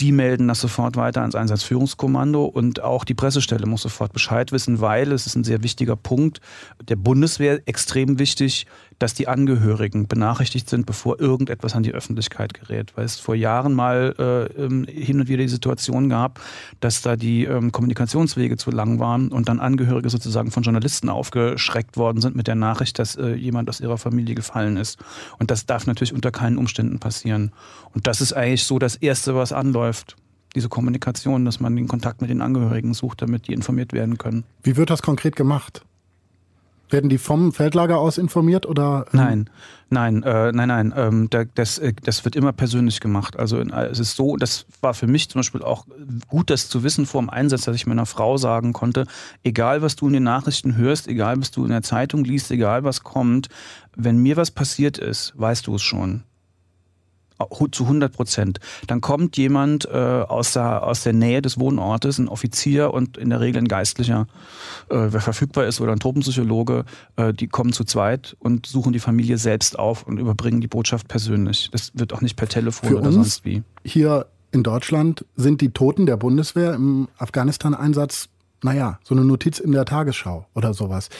Die 0.00 0.12
melden 0.12 0.46
das 0.46 0.60
sofort 0.60 0.96
weiter 0.96 1.22
ans 1.22 1.34
Einsatzführungskommando 1.34 2.44
und 2.44 2.82
auch 2.82 3.04
die 3.04 3.14
Pressestelle 3.14 3.66
muss 3.66 3.82
sofort 3.82 4.12
Bescheid 4.12 4.52
wissen, 4.52 4.80
weil 4.80 5.10
es 5.10 5.26
ist 5.26 5.34
ein 5.34 5.44
sehr 5.44 5.64
wichtiger 5.64 5.96
Punkt. 5.96 6.40
Der 6.88 6.96
Bundeswehr 6.96 7.60
extrem 7.66 8.18
wichtig, 8.18 8.66
dass 8.98 9.14
die 9.14 9.28
Angehörigen 9.28 10.08
benachrichtigt 10.08 10.68
sind, 10.68 10.86
bevor 10.86 11.20
irgendetwas 11.20 11.74
an 11.74 11.82
die 11.82 11.92
Öffentlichkeit 11.92 12.54
gerät. 12.54 12.96
Weil 12.96 13.04
es 13.04 13.18
vor 13.18 13.34
Jahren 13.34 13.74
mal 13.74 14.14
äh, 14.18 14.62
ähm, 14.62 14.86
hin 14.88 15.20
und 15.20 15.28
wieder 15.28 15.42
die 15.42 15.48
Situation 15.48 16.08
gab, 16.08 16.40
dass 16.80 17.02
da 17.02 17.16
die 17.16 17.44
ähm, 17.44 17.72
Kommunikationswege 17.72 18.56
zu 18.56 18.70
lang 18.70 18.98
waren 18.98 19.28
und 19.28 19.48
dann 19.48 19.60
Angehörige 19.60 20.10
sozusagen 20.10 20.50
von 20.50 20.62
Journalisten 20.62 21.08
aufgeschreckt 21.08 21.96
worden 21.96 22.20
sind 22.20 22.36
mit 22.36 22.46
der 22.46 22.56
Nachricht, 22.56 22.98
dass 22.98 23.16
äh, 23.16 23.34
jemand 23.34 23.68
aus 23.68 23.80
ihrer 23.80 23.98
Familie 23.98 24.34
gefallen 24.34 24.76
ist. 24.76 24.98
Und 25.38 25.50
das 25.50 25.66
darf 25.66 25.86
natürlich 25.86 26.12
unter 26.12 26.30
keinen 26.30 26.58
Umständen 26.58 26.98
passieren. 26.98 27.52
Und 27.94 28.06
das 28.06 28.20
ist 28.20 28.32
eigentlich 28.32 28.64
so 28.64 28.78
das 28.78 28.96
Erste, 28.96 29.34
was 29.34 29.52
anläuft 29.52 30.16
diese 30.54 30.68
Kommunikation, 30.68 31.44
dass 31.44 31.60
man 31.60 31.76
den 31.76 31.88
Kontakt 31.88 32.20
mit 32.20 32.30
den 32.30 32.40
Angehörigen 32.40 32.94
sucht, 32.94 33.22
damit 33.22 33.48
die 33.48 33.52
informiert 33.52 33.92
werden 33.92 34.18
können. 34.18 34.44
Wie 34.62 34.76
wird 34.76 34.90
das 34.90 35.02
konkret 35.02 35.36
gemacht? 35.36 35.84
Werden 36.90 37.10
die 37.10 37.18
vom 37.18 37.52
Feldlager 37.52 37.98
aus 37.98 38.18
informiert 38.18 38.66
oder? 38.66 39.06
Ähm? 39.12 39.18
Nein, 39.18 39.50
nein, 39.90 40.22
äh, 40.22 40.52
nein, 40.52 40.68
nein. 40.68 40.94
Ähm, 40.96 41.28
das, 41.54 41.78
äh, 41.78 41.92
das 42.02 42.24
wird 42.24 42.36
immer 42.36 42.52
persönlich 42.52 43.00
gemacht. 43.00 43.38
Also 43.38 43.60
es 43.60 43.98
ist 43.98 44.16
so, 44.16 44.36
das 44.36 44.66
war 44.80 44.94
für 44.94 45.06
mich 45.06 45.28
zum 45.28 45.40
Beispiel 45.40 45.62
auch 45.62 45.86
gut, 46.28 46.50
das 46.50 46.68
zu 46.68 46.82
wissen 46.82 47.06
vor 47.06 47.20
dem 47.20 47.30
Einsatz, 47.30 47.62
dass 47.62 47.76
ich 47.76 47.86
meiner 47.86 48.06
Frau 48.06 48.36
sagen 48.36 48.72
konnte, 48.72 49.06
egal 49.44 49.82
was 49.82 49.96
du 49.96 50.06
in 50.06 50.14
den 50.14 50.22
Nachrichten 50.24 50.76
hörst, 50.76 51.08
egal 51.08 51.40
was 51.40 51.50
du 51.50 51.64
in 51.64 51.70
der 51.70 51.82
Zeitung 51.82 52.24
liest, 52.24 52.50
egal 52.50 52.84
was 52.84 53.02
kommt, 53.02 53.48
wenn 53.96 54.18
mir 54.18 54.36
was 54.36 54.50
passiert 54.50 54.98
ist, 54.98 55.32
weißt 55.36 55.66
du 55.66 55.74
es 55.74 55.82
schon 55.82 56.22
zu 57.72 57.84
100 57.84 58.12
Prozent. 58.12 58.60
Dann 58.86 59.00
kommt 59.00 59.36
jemand 59.36 59.86
äh, 59.86 59.90
aus, 59.90 60.52
der, 60.52 60.82
aus 60.82 61.02
der 61.02 61.12
Nähe 61.12 61.42
des 61.42 61.58
Wohnortes, 61.58 62.18
ein 62.18 62.28
Offizier 62.28 62.92
und 62.92 63.16
in 63.16 63.30
der 63.30 63.40
Regel 63.40 63.62
ein 63.62 63.68
Geistlicher, 63.68 64.26
äh, 64.88 64.96
wer 65.10 65.20
verfügbar 65.20 65.66
ist 65.66 65.80
oder 65.80 65.92
ein 65.92 66.00
Truppenpsychologe, 66.00 66.84
äh, 67.16 67.32
die 67.32 67.46
kommen 67.46 67.72
zu 67.72 67.84
zweit 67.84 68.36
und 68.40 68.66
suchen 68.66 68.92
die 68.92 68.98
Familie 68.98 69.38
selbst 69.38 69.78
auf 69.78 70.06
und 70.06 70.18
überbringen 70.18 70.60
die 70.60 70.68
Botschaft 70.68 71.08
persönlich. 71.08 71.70
Das 71.72 71.92
wird 71.94 72.12
auch 72.12 72.20
nicht 72.20 72.36
per 72.36 72.48
Telefon 72.48 72.88
Für 72.88 72.98
oder 72.98 73.12
sonst 73.12 73.44
wie. 73.44 73.62
Hier 73.84 74.26
in 74.50 74.62
Deutschland 74.62 75.24
sind 75.36 75.60
die 75.60 75.70
Toten 75.70 76.06
der 76.06 76.16
Bundeswehr 76.16 76.74
im 76.74 77.08
Afghanistan-Einsatz, 77.18 78.28
naja, 78.62 78.98
so 79.04 79.14
eine 79.14 79.24
Notiz 79.24 79.58
in 79.58 79.72
der 79.72 79.84
Tagesschau 79.84 80.46
oder 80.54 80.74
sowas. 80.74 81.10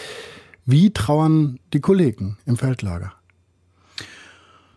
Wie 0.64 0.90
trauern 0.90 1.60
die 1.72 1.80
Kollegen 1.80 2.38
im 2.46 2.56
Feldlager? 2.56 3.12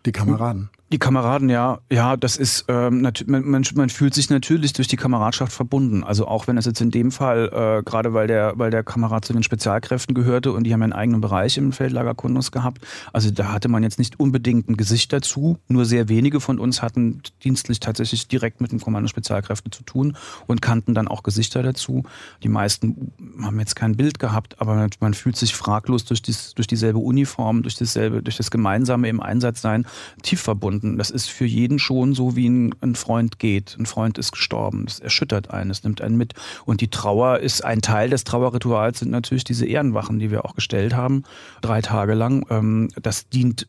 Die 0.05 0.11
Kameraden? 0.11 0.69
Die 0.91 0.99
Kameraden, 0.99 1.49
ja, 1.49 1.79
ja, 1.89 2.17
das 2.17 2.35
ist, 2.35 2.65
ähm, 2.67 3.09
man, 3.25 3.63
man, 3.75 3.89
fühlt 3.89 4.13
sich 4.13 4.29
natürlich 4.29 4.73
durch 4.73 4.89
die 4.89 4.97
Kameradschaft 4.97 5.53
verbunden. 5.53 6.03
Also 6.03 6.27
auch 6.27 6.47
wenn 6.47 6.57
es 6.57 6.65
jetzt 6.65 6.81
in 6.81 6.91
dem 6.91 7.11
Fall, 7.11 7.47
äh, 7.47 7.81
gerade 7.81 8.13
weil 8.13 8.27
der, 8.27 8.55
weil 8.57 8.71
der 8.71 8.83
Kamerad 8.83 9.23
zu 9.23 9.31
den 9.31 9.41
Spezialkräften 9.41 10.13
gehörte 10.13 10.51
und 10.51 10.65
die 10.65 10.73
haben 10.73 10.81
einen 10.81 10.91
eigenen 10.91 11.21
Bereich 11.21 11.57
im 11.57 11.71
Feldlager 11.71 12.13
Kundus 12.13 12.51
gehabt. 12.51 12.85
Also 13.13 13.31
da 13.31 13.53
hatte 13.53 13.69
man 13.69 13.83
jetzt 13.83 13.99
nicht 13.99 14.19
unbedingt 14.19 14.67
ein 14.67 14.75
Gesicht 14.75 15.13
dazu. 15.13 15.59
Nur 15.69 15.85
sehr 15.85 16.09
wenige 16.09 16.41
von 16.41 16.59
uns 16.59 16.81
hatten 16.81 17.21
dienstlich 17.41 17.79
tatsächlich 17.79 18.27
direkt 18.27 18.59
mit 18.59 18.73
dem 18.73 18.81
Kommando 18.81 19.07
Spezialkräfte 19.07 19.71
zu 19.71 19.83
tun 19.83 20.17
und 20.45 20.61
kannten 20.61 20.93
dann 20.93 21.07
auch 21.07 21.23
Gesichter 21.23 21.63
dazu. 21.63 22.03
Die 22.43 22.49
meisten 22.49 23.13
haben 23.41 23.57
jetzt 23.59 23.77
kein 23.77 23.95
Bild 23.95 24.19
gehabt, 24.19 24.59
aber 24.59 24.89
man 24.99 25.13
fühlt 25.13 25.37
sich 25.37 25.55
fraglos 25.55 26.03
durch, 26.03 26.21
dies, 26.21 26.53
durch 26.53 26.67
dieselbe 26.67 26.99
Uniform, 26.99 27.61
durch 27.61 27.75
dasselbe, 27.75 28.21
durch 28.21 28.35
das 28.35 28.51
gemeinsame 28.51 29.07
im 29.07 29.21
Einsatz 29.21 29.61
sein, 29.61 29.85
tief 30.21 30.41
verbunden 30.41 30.80
verbunden. 30.81 30.97
Das 30.97 31.09
ist 31.09 31.29
für 31.29 31.45
jeden 31.45 31.79
schon 31.79 32.13
so, 32.13 32.35
wie 32.35 32.49
ein, 32.49 32.75
ein 32.81 32.95
Freund 32.95 33.39
geht. 33.39 33.75
Ein 33.79 33.85
Freund 33.85 34.17
ist 34.17 34.31
gestorben. 34.31 34.85
Das 34.85 34.99
erschüttert 34.99 35.51
einen, 35.51 35.71
es 35.71 35.83
nimmt 35.83 36.01
einen 36.01 36.17
mit. 36.17 36.33
Und 36.65 36.81
die 36.81 36.89
Trauer 36.89 37.39
ist 37.39 37.63
ein 37.63 37.81
Teil 37.81 38.09
des 38.09 38.23
Trauerrituals, 38.23 38.99
sind 38.99 39.11
natürlich 39.11 39.43
diese 39.43 39.65
Ehrenwachen, 39.65 40.19
die 40.19 40.31
wir 40.31 40.45
auch 40.45 40.55
gestellt 40.55 40.95
haben, 40.95 41.23
drei 41.61 41.81
Tage 41.81 42.13
lang. 42.13 42.45
Ähm, 42.49 42.89
das 43.01 43.29
dient 43.29 43.67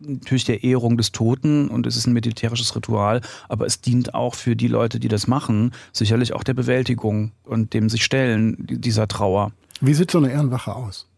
natürlich 0.00 0.44
der 0.44 0.62
Ehrung 0.62 0.96
des 0.96 1.10
Toten 1.10 1.68
und 1.68 1.86
es 1.86 1.96
ist 1.96 2.06
ein 2.06 2.12
militärisches 2.12 2.74
Ritual, 2.76 3.20
aber 3.48 3.66
es 3.66 3.80
dient 3.80 4.14
auch 4.14 4.36
für 4.36 4.54
die 4.54 4.68
Leute, 4.68 5.00
die 5.00 5.08
das 5.08 5.26
machen, 5.26 5.72
sicherlich 5.92 6.32
auch 6.32 6.44
der 6.44 6.54
Bewältigung 6.54 7.32
und 7.42 7.74
dem 7.74 7.88
sich 7.88 8.04
stellen 8.04 8.56
dieser 8.60 9.08
Trauer. 9.08 9.50
Wie 9.80 9.94
sieht 9.94 10.12
so 10.12 10.18
eine 10.18 10.30
Ehrenwache 10.30 10.74
aus? 10.74 11.08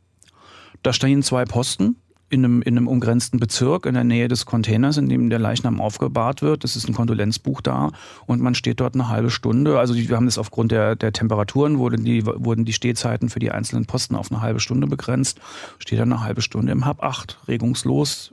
Da 0.82 0.94
stehen 0.94 1.22
zwei 1.22 1.44
Posten 1.44 1.96
in 2.31 2.45
einem, 2.45 2.62
in 2.62 2.76
einem 2.76 2.89
umgrenzten 2.89 3.39
Bezirk 3.39 3.87
in 3.87 3.95
der 3.95 4.05
Nähe 4.05 4.28
des 4.28 4.47
Containers, 4.47 4.97
in 4.97 5.09
dem 5.09 5.28
der 5.31 5.41
Leichnam 5.41 5.81
aufgebahrt 5.81 6.43
wird. 6.43 6.64
Es 6.64 6.76
ist 6.76 6.89
ein 6.89 6.95
Kondolenzbuch 6.95 7.61
da 7.61 7.91
und 8.26 8.41
man 8.41 8.55
steht 8.55 8.81
dort 8.81 8.95
eine 8.95 9.09
halbe 9.09 9.31
Stunde. 9.31 9.78
Also 9.78 9.95
wir 9.95 10.16
haben 10.16 10.26
das 10.26 10.39
aufgrund 10.39 10.70
der, 10.70 10.95
der 10.95 11.12
Temperaturen, 11.12 11.78
wurden 11.78 12.05
die, 12.05 12.24
wurden 12.24 12.64
die 12.64 12.72
Stehzeiten 12.72 13.28
für 13.28 13.41
die 13.41 13.51
einzelnen 13.51 13.87
Posten 13.87 14.14
auf 14.14 14.31
eine 14.31 14.41
halbe 14.41 14.61
Stunde 14.61 14.87
begrenzt. 14.87 15.41
Steht 15.78 15.99
dann 15.99 16.12
eine 16.12 16.22
halbe 16.22 16.41
Stunde 16.41 16.72
im 16.72 16.87
Hab 16.87 17.03
8, 17.03 17.41
regungslos 17.49 18.33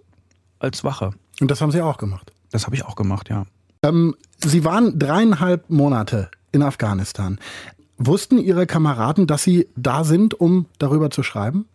als 0.59 0.83
Wache. 0.83 1.11
Und 1.41 1.49
das 1.49 1.61
haben 1.61 1.71
Sie 1.71 1.81
auch 1.81 1.97
gemacht? 1.97 2.31
Das 2.51 2.65
habe 2.65 2.75
ich 2.75 2.85
auch 2.85 2.95
gemacht, 2.95 3.29
ja. 3.29 3.45
Ähm, 3.83 4.15
Sie 4.37 4.63
waren 4.63 4.97
dreieinhalb 4.99 5.69
Monate 5.69 6.29
in 6.51 6.61
Afghanistan. 6.61 7.39
Wussten 7.97 8.37
Ihre 8.37 8.67
Kameraden, 8.67 9.25
dass 9.25 9.43
Sie 9.43 9.67
da 9.75 10.03
sind, 10.03 10.39
um 10.39 10.67
darüber 10.77 11.09
zu 11.09 11.23
schreiben? 11.23 11.65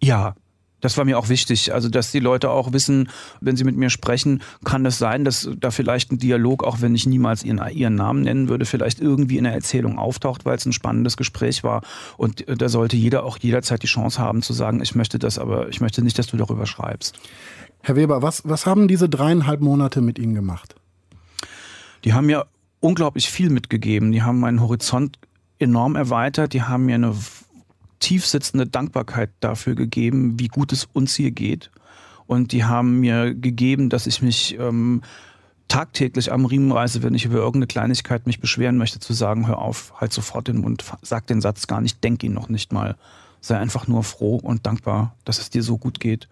Ja, 0.00 0.34
das 0.80 0.96
war 0.96 1.04
mir 1.04 1.18
auch 1.18 1.28
wichtig. 1.28 1.72
Also, 1.72 1.88
dass 1.88 2.10
die 2.10 2.20
Leute 2.20 2.50
auch 2.50 2.72
wissen, 2.72 3.08
wenn 3.40 3.56
sie 3.56 3.64
mit 3.64 3.76
mir 3.76 3.90
sprechen, 3.90 4.42
kann 4.64 4.84
es 4.86 4.98
sein, 4.98 5.24
dass 5.24 5.50
da 5.58 5.70
vielleicht 5.70 6.12
ein 6.12 6.18
Dialog, 6.18 6.64
auch 6.64 6.80
wenn 6.80 6.94
ich 6.94 7.06
niemals 7.06 7.42
ihren, 7.44 7.60
ihren 7.72 7.94
Namen 7.94 8.22
nennen 8.22 8.48
würde, 8.48 8.64
vielleicht 8.64 9.00
irgendwie 9.00 9.38
in 9.38 9.44
der 9.44 9.54
Erzählung 9.54 9.98
auftaucht, 9.98 10.44
weil 10.44 10.56
es 10.56 10.66
ein 10.66 10.72
spannendes 10.72 11.16
Gespräch 11.16 11.62
war. 11.64 11.82
Und 12.16 12.46
äh, 12.48 12.56
da 12.56 12.68
sollte 12.68 12.96
jeder 12.96 13.24
auch 13.24 13.38
jederzeit 13.38 13.82
die 13.82 13.86
Chance 13.86 14.18
haben 14.18 14.42
zu 14.42 14.52
sagen, 14.52 14.80
ich 14.82 14.94
möchte 14.94 15.18
das, 15.18 15.38
aber 15.38 15.68
ich 15.68 15.80
möchte 15.80 16.02
nicht, 16.02 16.18
dass 16.18 16.26
du 16.26 16.36
darüber 16.36 16.66
schreibst. 16.66 17.18
Herr 17.82 17.96
Weber, 17.96 18.22
was, 18.22 18.42
was 18.44 18.66
haben 18.66 18.88
diese 18.88 19.08
dreieinhalb 19.08 19.60
Monate 19.60 20.00
mit 20.00 20.18
Ihnen 20.18 20.34
gemacht? 20.34 20.74
Die 22.04 22.12
haben 22.12 22.26
mir 22.26 22.46
unglaublich 22.80 23.30
viel 23.30 23.50
mitgegeben. 23.50 24.12
Die 24.12 24.22
haben 24.22 24.40
meinen 24.40 24.60
Horizont 24.60 25.18
enorm 25.58 25.96
erweitert. 25.96 26.52
Die 26.52 26.62
haben 26.62 26.86
mir 26.86 26.94
eine 26.94 27.14
tiefsitzende 28.00 28.66
Dankbarkeit 28.66 29.30
dafür 29.40 29.74
gegeben, 29.74 30.38
wie 30.38 30.48
gut 30.48 30.72
es 30.72 30.88
uns 30.92 31.14
hier 31.14 31.30
geht. 31.30 31.70
Und 32.26 32.52
die 32.52 32.64
haben 32.64 33.00
mir 33.00 33.34
gegeben, 33.34 33.88
dass 33.88 34.06
ich 34.06 34.22
mich 34.22 34.58
ähm, 34.58 35.02
tagtäglich 35.68 36.32
am 36.32 36.44
Riemen 36.44 36.72
reiße, 36.72 37.02
wenn 37.02 37.14
ich 37.14 37.24
über 37.24 37.36
irgendeine 37.36 37.68
Kleinigkeit 37.68 38.26
mich 38.26 38.40
beschweren 38.40 38.76
möchte, 38.76 38.98
zu 38.98 39.12
sagen, 39.12 39.46
hör 39.46 39.58
auf, 39.58 39.92
halt 40.00 40.12
sofort 40.12 40.48
den 40.48 40.58
Mund, 40.58 40.84
sag 41.02 41.26
den 41.28 41.40
Satz 41.40 41.66
gar 41.66 41.80
nicht, 41.80 42.02
denk 42.02 42.22
ihn 42.22 42.32
noch 42.32 42.48
nicht 42.48 42.72
mal. 42.72 42.96
Sei 43.40 43.56
einfach 43.56 43.86
nur 43.86 44.02
froh 44.02 44.36
und 44.36 44.66
dankbar, 44.66 45.14
dass 45.24 45.38
es 45.38 45.50
dir 45.50 45.62
so 45.62 45.78
gut 45.78 46.00
geht. 46.00 46.28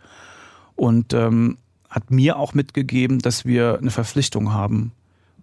Und 0.77 1.15
ähm, 1.15 1.57
hat 1.89 2.11
mir 2.11 2.37
auch 2.37 2.53
mitgegeben, 2.53 3.21
dass 3.21 3.45
wir 3.45 3.79
eine 3.79 3.91
Verpflichtung 3.91 4.53
haben, 4.53 4.93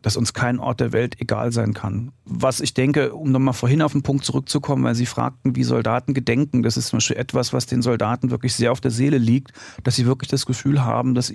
dass 0.06 0.18
uns 0.18 0.34
kein 0.34 0.60
Ort 0.60 0.82
der 0.82 0.94
Welt 0.94 1.20
egal 1.20 1.52
sein 1.52 1.74
kann. 1.74 2.12
Was 2.26 2.60
ich 2.60 2.76
denke, 2.76 3.16
um 3.16 3.32
nochmal 3.32 3.56
vorhin 3.56 3.82
auf 3.82 3.94
den 3.94 4.04
Punkt 4.04 4.24
zurückzukommen, 4.24 4.84
weil 4.84 4.94
Sie 4.94 5.08
fragten, 5.08 5.56
wie 5.56 5.64
Soldaten 5.64 6.14
gedenken, 6.14 6.62
das 6.62 6.78
ist 6.78 6.90
zum 6.90 6.98
Beispiel 6.98 7.18
etwas, 7.18 7.54
was 7.54 7.66
den 7.66 7.82
Soldaten 7.82 8.30
wirklich 8.30 8.54
sehr 8.54 8.72
auf 8.72 8.80
der 8.80 8.92
Seele 8.92 9.18
liegt, 9.18 9.52
dass 9.82 9.96
sie 9.96 10.06
wirklich 10.06 10.30
das 10.30 10.46
Gefühl 10.46 10.86
haben, 10.86 11.16
dass 11.16 11.34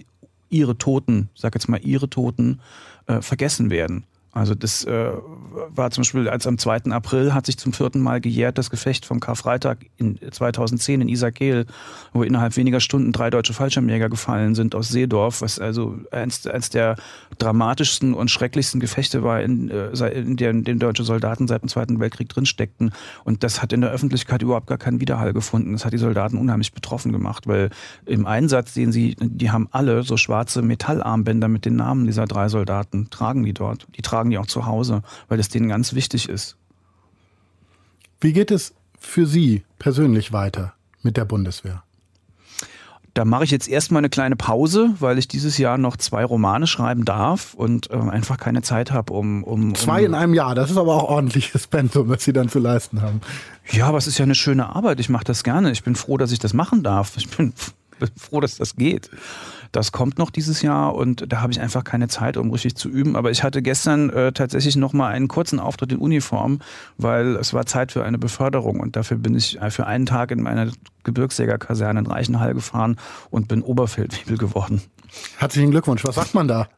ihre 0.51 0.79
Toten, 0.79 1.31
sag 1.35 1.57
jetzt 1.57 1.68
mal 1.68 1.81
ihre 1.83 2.09
Toten, 2.09 2.61
äh, 3.07 3.21
vergessen 3.21 3.71
werden. 3.71 4.05
Also 4.33 4.55
das 4.55 4.85
äh, 4.85 5.11
war 5.74 5.91
zum 5.91 6.03
Beispiel, 6.03 6.28
als 6.28 6.47
am 6.47 6.57
2. 6.57 6.93
April 6.93 7.35
hat 7.35 7.47
sich 7.47 7.59
zum 7.59 7.72
vierten 7.72 8.01
Mal 8.01 8.20
gejährt 8.20 8.59
das 8.59 8.70
Gefecht 8.70 9.05
vom 9.05 9.18
Karfreitag 9.18 9.78
in 9.97 10.18
2010 10.31 11.01
in 11.01 11.09
Isakeel, 11.09 11.66
wo 12.12 12.22
innerhalb 12.22 12.57
weniger 12.57 12.78
Stunden 12.78 13.11
drei 13.11 13.31
deutsche 13.31 13.55
Fallschirmjäger 13.55 14.09
gefallen 14.09 14.55
sind 14.55 14.76
aus 14.76 14.89
Seedorf, 14.89 15.43
was 15.43 15.59
also 15.59 15.99
eins, 16.12 16.47
eins 16.47 16.70
der 16.70 16.95
dramatischsten 17.39 18.14
und 18.14 18.31
schrecklichsten 18.31 18.78
Gefechte 18.81 19.24
war, 19.24 19.41
in, 19.43 19.68
äh, 19.68 20.09
in 20.11 20.37
denen 20.37 20.62
den 20.62 20.78
deutsche 20.78 21.03
Soldaten 21.03 21.49
seit 21.49 21.62
dem 21.62 21.68
Zweiten 21.68 21.99
Weltkrieg 21.99 22.28
drinsteckten. 22.28 22.93
Und 23.24 23.43
das 23.43 23.62
hat 23.62 23.72
in 23.72 23.81
der 23.81 23.91
Öffentlichkeit 23.91 24.43
überhaupt 24.43 24.68
gar 24.68 24.78
keinen 24.78 25.01
Widerhall 25.01 25.33
gefunden. 25.33 25.72
Das 25.72 25.85
hat 25.85 25.93
die 25.93 25.99
Soldaten 25.99 26.39
unheimlich 26.39 26.72
betroffen 26.72 27.11
gemacht, 27.11 27.49
weil 27.49 27.70
im 28.07 28.26
Einsatz 28.26 28.74
sehen 28.74 28.93
sie, 28.93 29.16
die 29.20 29.51
haben 29.51 29.68
alle 29.72 30.05
so 30.05 30.16
schwarze 30.16 30.62
Metallarmbänder 30.62 31.49
mit 31.49 31.64
den 31.64 31.74
Namen 31.74 32.07
dieser 32.07 32.26
drei 32.26 32.49
Soldaten, 32.49 33.11
tragen 33.11 33.43
die 33.43 33.55
dort. 33.55 33.89
Die 33.97 34.03
tragen 34.03 34.20
tragen 34.21 34.31
die 34.31 34.39
auch 34.39 34.47
zu 34.47 34.66
Hause, 34.66 35.03
weil 35.29 35.39
das 35.39 35.49
denen 35.49 35.68
ganz 35.68 35.95
wichtig 35.95 36.29
ist. 36.29 36.57
Wie 38.21 38.35
geht 38.35 38.51
es 38.51 38.75
für 38.99 39.25
Sie 39.25 39.64
persönlich 39.79 40.31
weiter 40.31 40.75
mit 41.03 41.16
der 41.16 41.25
Bundeswehr? 41.25 41.83
Da 43.14 43.25
mache 43.25 43.45
ich 43.45 43.51
jetzt 43.51 43.66
erstmal 43.66 44.01
eine 44.01 44.11
kleine 44.11 44.37
Pause, 44.37 44.95
weil 45.01 45.18
ich 45.18 45.27
dieses 45.27 45.57
Jahr 45.57 45.79
noch 45.79 45.97
zwei 45.97 46.23
Romane 46.23 46.66
schreiben 46.66 47.07
darf 47.07 47.55
und 47.55 47.91
äh, 47.91 47.97
einfach 47.97 48.37
keine 48.37 48.61
Zeit 48.61 48.93
habe, 48.93 49.14
um, 49.14 49.43
um, 49.43 49.75
Zwei 49.75 50.05
in 50.05 50.14
einem 50.14 50.35
Jahr, 50.35 50.55
das 50.55 50.71
ist 50.71 50.77
aber 50.77 50.95
auch 50.95 51.09
ordentliches 51.09 51.66
Pensum, 51.66 52.11
was 52.11 52.23
Sie 52.23 52.35
dann 52.35 52.51
zu 52.51 52.59
leisten 52.59 53.01
haben. 53.01 53.23
Ja, 53.71 53.87
aber 53.87 53.97
es 53.97 54.07
ist 54.07 54.18
ja 54.18 54.25
eine 54.25 54.35
schöne 54.35 54.77
Arbeit. 54.77 55.01
Ich 55.01 55.09
mache 55.09 55.25
das 55.25 55.45
gerne. 55.45 55.71
Ich 55.73 55.83
bin 55.83 55.97
froh, 55.97 56.18
dass 56.18 56.31
ich 56.31 56.39
das 56.39 56.53
machen 56.53 56.83
darf. 56.83 57.16
Ich 57.16 57.29
bin 57.31 57.55
froh, 58.16 58.41
dass 58.41 58.57
das 58.57 58.77
geht. 58.77 59.11
Das 59.73 59.93
kommt 59.93 60.18
noch 60.18 60.31
dieses 60.31 60.62
Jahr 60.62 60.95
und 60.95 61.33
da 61.33 61.41
habe 61.41 61.53
ich 61.53 61.61
einfach 61.61 61.85
keine 61.85 62.09
Zeit, 62.09 62.37
um 62.37 62.51
richtig 62.51 62.75
zu 62.75 62.89
üben. 62.89 63.16
Aber 63.16 63.31
ich 63.31 63.43
hatte 63.43 63.62
gestern 63.62 64.11
äh, 64.11 64.33
tatsächlich 64.33 64.77
noch 64.77 64.93
mal 64.93 65.09
einen 65.09 65.29
kurzen 65.29 65.61
Auftritt 65.61 65.93
in 65.93 65.99
Uniform, 65.99 66.61
weil 66.99 67.37
es 67.37 67.55
war 67.55 67.66
Zeit 67.66 67.93
für 67.93 68.05
eine 68.05 68.18
Beförderung 68.18 68.81
und 68.81 68.97
dafür 68.97 69.16
bin 69.16 69.35
ich 69.35 69.61
äh, 69.61 69.71
für 69.71 69.87
einen 69.87 70.07
Tag 70.07 70.31
in 70.31 70.43
meine 70.43 70.73
Gebirgsjägerkaserne 71.05 72.01
in 72.01 72.07
Reichenhall 72.07 72.55
gefahren 72.55 72.97
und 73.31 73.49
bin 73.49 73.62
Oberfeldwebel 73.62 74.37
geworden. 74.37 74.83
Herzlichen 75.39 75.71
Glückwunsch. 75.71 76.05
Was 76.05 76.14
sagt 76.14 76.35
man 76.35 76.49
da? 76.49 76.68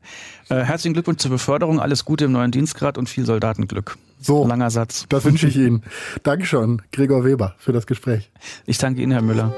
Äh, 0.49 0.63
herzlichen 0.63 0.95
Glückwunsch 0.95 1.19
zur 1.19 1.31
Beförderung, 1.31 1.81
alles 1.81 2.05
Gute 2.05 2.27
im 2.27 2.33
neuen 2.33 2.51
Dienstgrad 2.51 2.99
und 2.99 3.09
viel 3.09 3.25
Soldatenglück. 3.25 3.97
So. 4.21 4.47
Langer 4.47 4.71
Satz. 4.71 5.07
Das 5.09 5.25
wünsche 5.25 5.49
ich 5.49 5.57
Ihnen. 5.57 5.83
Dankeschön, 6.23 6.83
Gregor 6.93 7.25
Weber, 7.25 7.55
für 7.59 7.73
das 7.73 7.87
Gespräch. 7.87 8.31
Ich 8.67 8.79
danke 8.79 9.03
Ihnen, 9.03 9.13
Herr 9.13 9.23
Müller. 9.23 9.53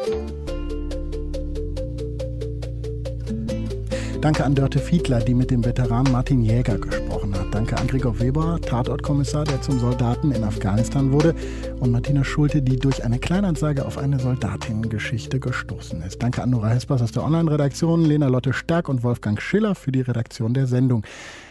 Danke 4.25 4.43
an 4.43 4.55
Dörte 4.55 4.79
Fiedler, 4.79 5.21
die 5.21 5.35
mit 5.35 5.51
dem 5.51 5.63
Veteran 5.67 6.11
Martin 6.11 6.41
Jäger 6.41 6.79
gesprochen 6.79 7.39
hat. 7.39 7.49
Danke 7.53 7.77
an 7.77 7.87
Gregor 7.87 8.19
Weber, 8.21 8.59
Tatortkommissar, 8.59 9.45
der 9.45 9.61
zum 9.61 9.79
Soldaten 9.79 10.33
in 10.33 10.43
Afghanistan 10.45 11.13
wurde. 11.13 11.35
Und 11.79 11.91
Martina 11.93 12.25
Schulte, 12.25 12.63
die 12.63 12.79
durch 12.79 13.05
eine 13.05 13.19
Kleinanzeige 13.19 13.85
auf 13.85 13.99
eine 13.99 14.19
Soldatinnengeschichte 14.19 15.41
gestoßen 15.41 16.01
ist. 16.01 16.23
Danke 16.23 16.43
an 16.43 16.49
Nora 16.49 16.69
Hespers 16.69 17.03
aus 17.03 17.13
der 17.13 17.23
Online-Redaktion, 17.23 18.07
Lena 18.07 18.29
Lotte 18.29 18.55
Stark 18.55 18.89
und 18.89 19.03
Wolfgang 19.03 19.43
Schiller 19.43 19.75
für 19.75 19.93
die 19.93 20.01
Redaktion 20.01 20.55
der 20.55 20.67
Sendung. 20.69 21.05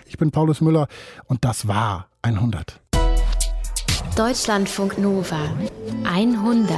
Ich 0.08 0.18
bin 0.18 0.32
Paulus 0.32 0.60
Müller 0.60 0.88
und 1.26 1.46
das 1.46 1.68
war 1.68 2.08
100. 2.24 2.82
Deutschlandfunk 4.18 4.98
Nova 4.98 5.38
100. 6.12 6.76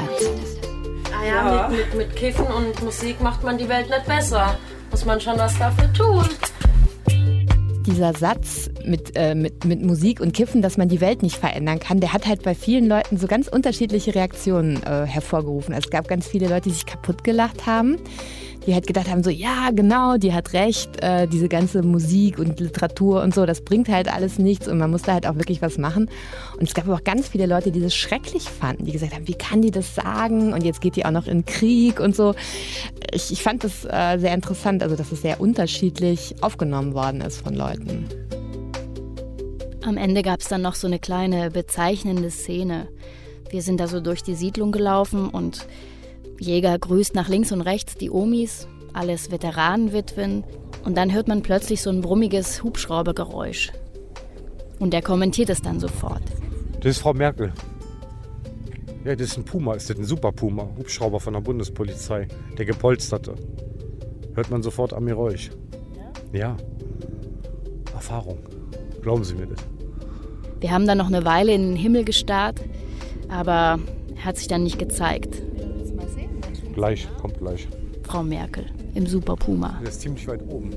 Ah 1.13 1.25
ja, 1.25 1.69
Mit, 1.69 1.77
mit, 1.77 1.95
mit 1.95 2.15
Kiffen 2.17 2.47
und 2.47 2.83
Musik 2.83 3.21
macht 3.21 3.45
man 3.45 3.57
die 3.57 3.69
Welt 3.69 3.89
nicht 3.89 4.05
besser 4.05 4.57
muss 4.95 5.03
man 5.03 5.19
schon 5.19 5.37
was 5.37 5.59
dafür 5.59 5.91
tun. 5.91 6.23
Dieser 7.85 8.13
Satz 8.13 8.69
mit, 8.85 9.11
äh, 9.17 9.35
mit, 9.35 9.65
mit 9.65 9.83
Musik 9.83 10.21
und 10.21 10.31
Kiffen, 10.31 10.61
dass 10.61 10.77
man 10.77 10.87
die 10.87 11.01
Welt 11.01 11.21
nicht 11.21 11.35
verändern 11.35 11.79
kann, 11.79 11.99
der 11.99 12.13
hat 12.13 12.25
halt 12.25 12.43
bei 12.43 12.55
vielen 12.55 12.87
Leuten 12.87 13.17
so 13.17 13.27
ganz 13.27 13.49
unterschiedliche 13.49 14.15
Reaktionen 14.15 14.81
äh, 14.83 15.05
hervorgerufen. 15.05 15.73
Also 15.73 15.87
es 15.87 15.91
gab 15.91 16.07
ganz 16.07 16.25
viele 16.25 16.47
Leute, 16.47 16.69
die 16.69 16.75
sich 16.75 16.85
kaputt 16.85 17.25
gelacht 17.25 17.65
haben 17.65 17.97
die 18.65 18.73
halt 18.73 18.87
gedacht 18.87 19.09
haben, 19.09 19.23
so 19.23 19.29
ja, 19.29 19.69
genau, 19.73 20.17
die 20.17 20.33
hat 20.33 20.53
recht, 20.53 21.01
äh, 21.01 21.27
diese 21.27 21.47
ganze 21.47 21.83
Musik 21.83 22.39
und 22.39 22.59
Literatur 22.59 23.21
und 23.21 23.33
so, 23.33 23.45
das 23.45 23.61
bringt 23.61 23.89
halt 23.89 24.11
alles 24.11 24.39
nichts 24.39 24.67
und 24.67 24.77
man 24.77 24.91
muss 24.91 25.03
da 25.03 25.13
halt 25.13 25.27
auch 25.27 25.35
wirklich 25.35 25.61
was 25.61 25.77
machen. 25.77 26.09
Und 26.57 26.63
es 26.63 26.73
gab 26.73 26.87
auch 26.89 27.03
ganz 27.03 27.27
viele 27.27 27.45
Leute, 27.45 27.71
die 27.71 27.81
das 27.81 27.95
schrecklich 27.95 28.43
fanden, 28.43 28.85
die 28.85 28.91
gesagt 28.91 29.13
haben, 29.13 29.27
wie 29.27 29.35
kann 29.35 29.61
die 29.61 29.71
das 29.71 29.95
sagen 29.95 30.53
und 30.53 30.63
jetzt 30.63 30.81
geht 30.81 30.95
die 30.95 31.05
auch 31.05 31.11
noch 31.11 31.27
in 31.27 31.45
Krieg 31.45 31.99
und 31.99 32.15
so. 32.15 32.33
Ich, 33.13 33.31
ich 33.31 33.43
fand 33.43 33.63
das 33.63 33.85
äh, 33.85 34.17
sehr 34.17 34.33
interessant, 34.33 34.83
also 34.83 34.95
dass 34.95 35.11
es 35.11 35.21
sehr 35.21 35.39
unterschiedlich 35.39 36.35
aufgenommen 36.41 36.93
worden 36.93 37.21
ist 37.21 37.41
von 37.41 37.53
Leuten. 37.53 38.07
Am 39.83 39.97
Ende 39.97 40.23
gab 40.23 40.39
es 40.39 40.47
dann 40.47 40.63
noch 40.63 40.73
so 40.73 40.87
eine 40.87 40.97
kleine 40.97 41.51
bezeichnende 41.51 42.31
Szene. 42.31 42.87
Wir 43.51 43.61
sind 43.61 43.79
da 43.79 43.87
so 43.87 43.99
durch 43.99 44.23
die 44.23 44.33
Siedlung 44.33 44.71
gelaufen 44.71 45.29
und 45.29 45.67
Jäger 46.39 46.77
grüßt 46.77 47.15
nach 47.15 47.29
links 47.29 47.51
und 47.51 47.61
rechts 47.61 47.95
die 47.95 48.09
Omis, 48.09 48.67
alles 48.93 49.31
Veteranenwitwen. 49.31 50.43
Und 50.83 50.97
dann 50.97 51.13
hört 51.13 51.27
man 51.27 51.41
plötzlich 51.41 51.81
so 51.81 51.89
ein 51.89 52.01
brummiges 52.01 52.63
Hubschraubergeräusch. 52.63 53.71
Und 54.79 54.93
er 54.93 55.01
kommentiert 55.01 55.49
es 55.49 55.61
dann 55.61 55.79
sofort. 55.79 56.23
Das 56.81 56.91
ist 56.91 56.99
Frau 56.99 57.13
Merkel. 57.13 57.53
Ja, 59.05 59.15
das 59.15 59.29
ist 59.29 59.37
ein 59.37 59.45
Puma, 59.45 59.75
ist 59.75 59.89
das 59.89 59.97
ein 59.97 60.03
Super 60.03 60.31
Puma, 60.31 60.67
Hubschrauber 60.77 61.19
von 61.19 61.33
der 61.33 61.41
Bundespolizei, 61.41 62.27
der 62.57 62.65
gepolsterte. 62.65 63.35
Hört 64.33 64.49
man 64.49 64.63
sofort 64.63 64.99
mir 64.99 65.11
Geräusch. 65.11 65.51
Ja? 66.33 66.39
ja. 66.39 66.57
Erfahrung. 67.93 68.39
Glauben 69.01 69.23
Sie 69.23 69.35
mir 69.35 69.45
das. 69.45 69.59
Wir 70.59 70.71
haben 70.71 70.87
dann 70.87 70.97
noch 70.97 71.07
eine 71.07 71.23
Weile 71.23 71.53
in 71.53 71.69
den 71.69 71.75
Himmel 71.75 72.03
gestarrt, 72.03 72.61
aber 73.29 73.79
er 74.15 74.25
hat 74.25 74.37
sich 74.37 74.47
dann 74.47 74.63
nicht 74.63 74.79
gezeigt. 74.79 75.41
Gleich, 76.75 77.07
kommt 77.21 77.39
gleich. 77.39 77.69
Frau 78.03 78.21
Merkel 78.21 78.65
im 78.95 79.07
Super 79.07 79.37
Puma. 79.37 79.79
Der 79.81 79.89
ist 79.89 80.01
ziemlich 80.01 80.27
weit 80.27 80.41
oben. 80.49 80.71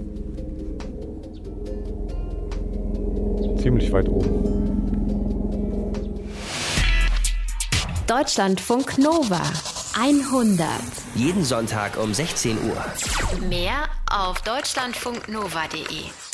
Ziemlich 3.58 3.92
weit 3.92 4.08
oben. 4.08 4.68
Deutschlandfunk 8.06 8.96
Nova 8.98 9.42
100. 10.00 10.68
Jeden 11.16 11.44
Sonntag 11.44 11.98
um 11.98 12.14
16 12.14 12.56
Uhr. 12.70 13.48
Mehr 13.48 13.88
auf 14.08 14.40
deutschlandfunknova.de. 14.42 16.27